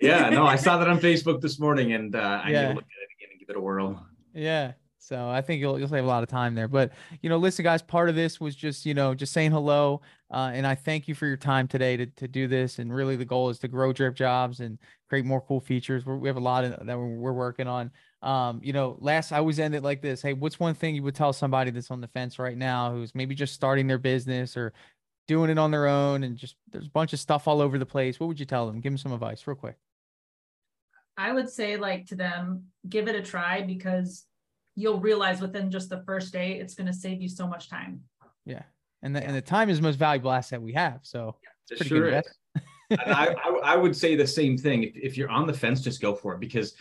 yeah 0.00 0.28
no 0.28 0.44
i 0.44 0.56
saw 0.56 0.76
that 0.78 0.88
on 0.88 0.98
facebook 1.08 1.40
this 1.40 1.58
morning 1.60 1.92
and 1.92 2.16
uh 2.16 2.40
i 2.44 2.48
need 2.48 2.54
to 2.54 2.68
look 2.74 2.84
at 2.96 3.00
it 3.06 3.10
again 3.16 3.28
and 3.30 3.38
give 3.40 3.48
it 3.50 3.56
a 3.56 3.60
whirl 3.60 4.04
Yeah. 4.34 4.72
So 5.06 5.28
I 5.28 5.42
think 5.42 5.60
you'll 5.60 5.78
you'll 5.78 5.88
save 5.88 6.04
a 6.04 6.06
lot 6.06 6.22
of 6.22 6.28
time 6.28 6.54
there. 6.54 6.68
But 6.68 6.92
you 7.20 7.28
know, 7.28 7.36
listen, 7.36 7.62
guys, 7.62 7.82
part 7.82 8.08
of 8.08 8.14
this 8.14 8.40
was 8.40 8.56
just, 8.56 8.86
you 8.86 8.94
know, 8.94 9.14
just 9.14 9.32
saying 9.32 9.50
hello. 9.50 10.00
Uh, 10.30 10.50
and 10.52 10.66
I 10.66 10.74
thank 10.74 11.06
you 11.06 11.14
for 11.14 11.26
your 11.26 11.36
time 11.36 11.68
today 11.68 11.96
to, 11.96 12.06
to 12.06 12.26
do 12.26 12.48
this. 12.48 12.78
And 12.78 12.92
really 12.92 13.14
the 13.14 13.24
goal 13.24 13.50
is 13.50 13.58
to 13.60 13.68
grow 13.68 13.92
DripJobs 13.92 14.60
and 14.60 14.78
create 15.08 15.24
more 15.24 15.40
cool 15.40 15.60
features. 15.60 16.06
We're, 16.06 16.16
we 16.16 16.28
have 16.28 16.36
a 16.36 16.40
lot 16.40 16.64
of, 16.64 16.86
that 16.86 16.98
we're, 16.98 17.32
working 17.32 17.68
on. 17.68 17.90
Um, 18.22 18.60
you 18.62 18.72
know, 18.72 18.96
last 19.00 19.30
I 19.30 19.38
always 19.38 19.58
end 19.58 19.74
it 19.74 19.82
like 19.82 20.00
this. 20.00 20.22
Hey, 20.22 20.32
what's 20.32 20.58
one 20.58 20.74
thing 20.74 20.94
you 20.94 21.02
would 21.02 21.14
tell 21.14 21.32
somebody 21.32 21.70
that's 21.70 21.90
on 21.90 22.00
the 22.00 22.08
fence 22.08 22.38
right 22.38 22.56
now 22.56 22.90
who's 22.90 23.14
maybe 23.14 23.34
just 23.34 23.54
starting 23.54 23.86
their 23.86 23.98
business 23.98 24.56
or 24.56 24.72
doing 25.28 25.50
it 25.50 25.58
on 25.58 25.70
their 25.70 25.86
own 25.86 26.24
and 26.24 26.36
just 26.36 26.56
there's 26.70 26.86
a 26.86 26.90
bunch 26.90 27.12
of 27.12 27.20
stuff 27.20 27.46
all 27.46 27.60
over 27.60 27.78
the 27.78 27.86
place. 27.86 28.18
What 28.18 28.26
would 28.26 28.40
you 28.40 28.46
tell 28.46 28.66
them? 28.66 28.80
Give 28.80 28.92
them 28.92 28.98
some 28.98 29.12
advice 29.12 29.46
real 29.46 29.56
quick. 29.56 29.76
I 31.16 31.32
would 31.32 31.48
say 31.48 31.76
like 31.76 32.06
to 32.06 32.16
them, 32.16 32.64
give 32.88 33.06
it 33.06 33.14
a 33.14 33.22
try 33.22 33.62
because 33.62 34.26
you'll 34.74 35.00
realize 35.00 35.40
within 35.40 35.70
just 35.70 35.88
the 35.88 36.02
first 36.04 36.32
day, 36.32 36.58
it's 36.58 36.74
gonna 36.74 36.92
save 36.92 37.20
you 37.22 37.28
so 37.28 37.46
much 37.46 37.68
time. 37.68 38.02
Yeah. 38.44 38.62
And 39.02 39.14
the, 39.14 39.22
and 39.22 39.36
the 39.36 39.42
time 39.42 39.68
is 39.68 39.78
the 39.78 39.82
most 39.82 39.96
valuable 39.96 40.32
asset 40.32 40.60
we 40.62 40.72
have. 40.72 41.00
So 41.02 41.36
It 41.70 41.76
pretty 41.76 41.88
sure 41.88 42.10
good 42.10 42.24
is. 42.26 42.98
I, 43.00 43.34
I 43.44 43.50
I 43.72 43.76
would 43.76 43.96
say 43.96 44.14
the 44.14 44.26
same 44.26 44.56
thing 44.56 44.82
if, 44.82 44.96
if 44.96 45.16
you're 45.16 45.30
on 45.30 45.46
the 45.46 45.52
fence 45.52 45.80
just 45.80 46.00
go 46.00 46.14
for 46.14 46.34
it 46.34 46.40
because 46.40 46.74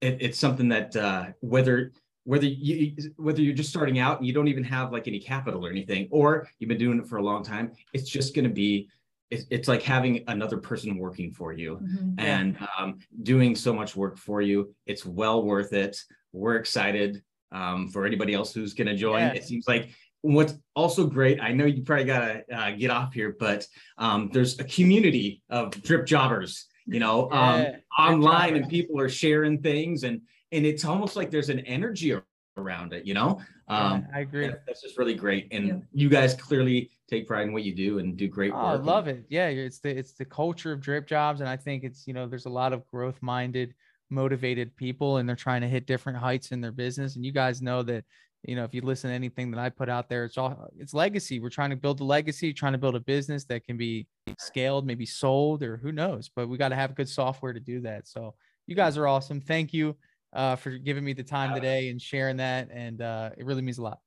it, 0.00 0.18
it's 0.20 0.38
something 0.38 0.68
that 0.68 0.96
uh 0.96 1.26
whether 1.40 1.92
whether 2.24 2.46
you 2.46 2.96
whether 3.16 3.40
you're 3.40 3.54
just 3.54 3.70
starting 3.70 3.98
out 3.98 4.18
and 4.18 4.26
you 4.26 4.32
don't 4.32 4.48
even 4.48 4.64
have 4.64 4.92
like 4.92 5.06
any 5.06 5.20
capital 5.20 5.64
or 5.64 5.70
anything 5.70 6.08
or 6.10 6.48
you've 6.58 6.68
been 6.68 6.78
doing 6.78 6.98
it 6.98 7.06
for 7.06 7.18
a 7.18 7.22
long 7.22 7.42
time 7.44 7.70
it's 7.92 8.08
just 8.08 8.34
going 8.34 8.46
to 8.46 8.50
be 8.52 8.88
it's, 9.30 9.44
it's 9.50 9.68
like 9.68 9.82
having 9.82 10.24
another 10.28 10.56
person 10.56 10.96
working 10.98 11.32
for 11.32 11.52
you 11.52 11.80
Mhm. 11.82 12.14
and 12.18 12.56
um, 12.78 12.98
doing 13.22 13.54
so 13.56 13.72
much 13.72 13.96
work 13.96 14.16
for 14.18 14.40
you. 14.40 14.72
It's 14.86 15.04
well 15.04 15.42
worth 15.42 15.72
it. 15.72 16.00
We're 16.36 16.56
excited 16.56 17.22
um, 17.50 17.88
for 17.88 18.06
anybody 18.06 18.34
else 18.34 18.52
who's 18.52 18.74
going 18.74 18.88
to 18.88 18.96
join. 18.96 19.20
Yeah. 19.20 19.32
It 19.32 19.44
seems 19.44 19.66
like 19.66 19.88
what's 20.20 20.54
also 20.74 21.06
great. 21.06 21.40
I 21.40 21.52
know 21.52 21.64
you 21.64 21.82
probably 21.82 22.04
got 22.04 22.20
to 22.48 22.56
uh, 22.56 22.70
get 22.72 22.90
off 22.90 23.14
here, 23.14 23.34
but 23.38 23.66
um, 23.98 24.30
there's 24.32 24.58
a 24.60 24.64
community 24.64 25.42
of 25.48 25.70
drip 25.82 26.06
jobbers. 26.06 26.66
You 26.86 27.00
know, 27.00 27.30
um, 27.32 27.60
Yeah, 27.62 27.70
drip 27.70 27.82
online, 27.98 28.56
and 28.56 28.68
people 28.68 29.00
are 29.00 29.08
sharing 29.08 29.60
things, 29.60 30.04
and 30.04 30.20
and 30.52 30.64
it's 30.64 30.84
almost 30.84 31.16
like 31.16 31.30
there's 31.30 31.48
an 31.48 31.60
energy 31.60 32.14
around 32.56 32.92
it. 32.92 33.04
You 33.04 33.14
know, 33.14 33.40
um, 33.68 34.04
Yeah, 34.08 34.16
I 34.16 34.20
agree. 34.20 34.46
that- 34.46 34.64
that's 34.66 34.82
just 34.82 34.96
really 34.96 35.14
great. 35.14 35.48
And 35.50 35.66
Yeah. 35.66 35.78
you 35.92 36.08
guys 36.08 36.34
clearly 36.34 36.90
take 37.08 37.26
pride 37.26 37.46
in 37.48 37.52
what 37.52 37.64
you 37.64 37.74
do 37.74 37.98
and 37.98 38.16
do 38.16 38.28
great 38.28 38.52
Oh, 38.52 38.56
work. 38.56 38.80
I 38.80 38.84
love 38.84 39.08
it. 39.08 39.24
Yeah, 39.28 39.48
it's 39.48 39.80
the 39.80 39.90
it's 39.96 40.12
the 40.12 40.24
culture 40.24 40.72
of 40.72 40.80
DripJobs, 40.80 41.40
and 41.40 41.48
I 41.48 41.56
think 41.56 41.82
it's 41.82 42.06
you 42.06 42.14
know 42.14 42.28
there's 42.28 42.46
a 42.46 42.50
lot 42.50 42.72
of 42.72 42.86
growth 42.86 43.20
minded, 43.20 43.74
motivated 44.10 44.76
people, 44.76 45.18
and 45.18 45.28
they're 45.28 45.36
trying 45.36 45.60
to 45.62 45.68
hit 45.68 45.86
different 45.86 46.18
heights 46.18 46.52
in 46.52 46.60
their 46.60 46.72
business. 46.72 47.16
And 47.16 47.24
you 47.24 47.32
guys 47.32 47.62
know 47.62 47.82
that 47.84 48.04
you 48.42 48.54
know 48.54 48.64
if 48.64 48.74
you 48.74 48.82
listen 48.82 49.10
to 49.10 49.14
anything 49.14 49.50
that 49.50 49.60
I 49.60 49.68
put 49.68 49.88
out 49.88 50.08
there, 50.08 50.24
it's 50.24 50.38
all 50.38 50.68
it's 50.78 50.94
legacy. 50.94 51.40
We're 51.40 51.50
trying 51.50 51.70
to 51.70 51.76
build 51.76 52.00
a 52.00 52.04
legacy, 52.04 52.52
trying 52.52 52.72
to 52.72 52.78
build 52.78 52.96
a 52.96 53.00
business 53.00 53.44
that 53.46 53.64
can 53.64 53.76
be 53.76 54.06
scaled, 54.38 54.86
maybe 54.86 55.06
sold, 55.06 55.62
or 55.62 55.76
who 55.76 55.92
knows. 55.92 56.30
But 56.34 56.48
we 56.48 56.58
got 56.58 56.68
to 56.68 56.76
have 56.76 56.94
good 56.94 57.08
software 57.08 57.52
to 57.52 57.60
do 57.60 57.80
that. 57.82 58.06
So 58.06 58.34
you 58.66 58.74
guys 58.74 58.96
are 58.96 59.06
awesome. 59.06 59.40
Thank 59.40 59.72
you 59.72 59.96
uh, 60.32 60.56
for 60.56 60.70
giving 60.70 61.04
me 61.04 61.12
the 61.12 61.22
time 61.22 61.54
today 61.54 61.88
and 61.88 62.00
sharing 62.00 62.36
that, 62.38 62.68
and 62.72 63.00
uh, 63.00 63.30
it 63.36 63.46
really 63.46 63.62
means 63.62 63.78
a 63.78 63.82
lot. 63.82 64.00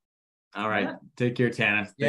All 0.55 0.69
right. 0.69 0.85
Yeah. 0.85 0.95
Take 1.15 1.35
care, 1.35 1.49
Tana. 1.49 1.87
Yeah. 1.97 2.07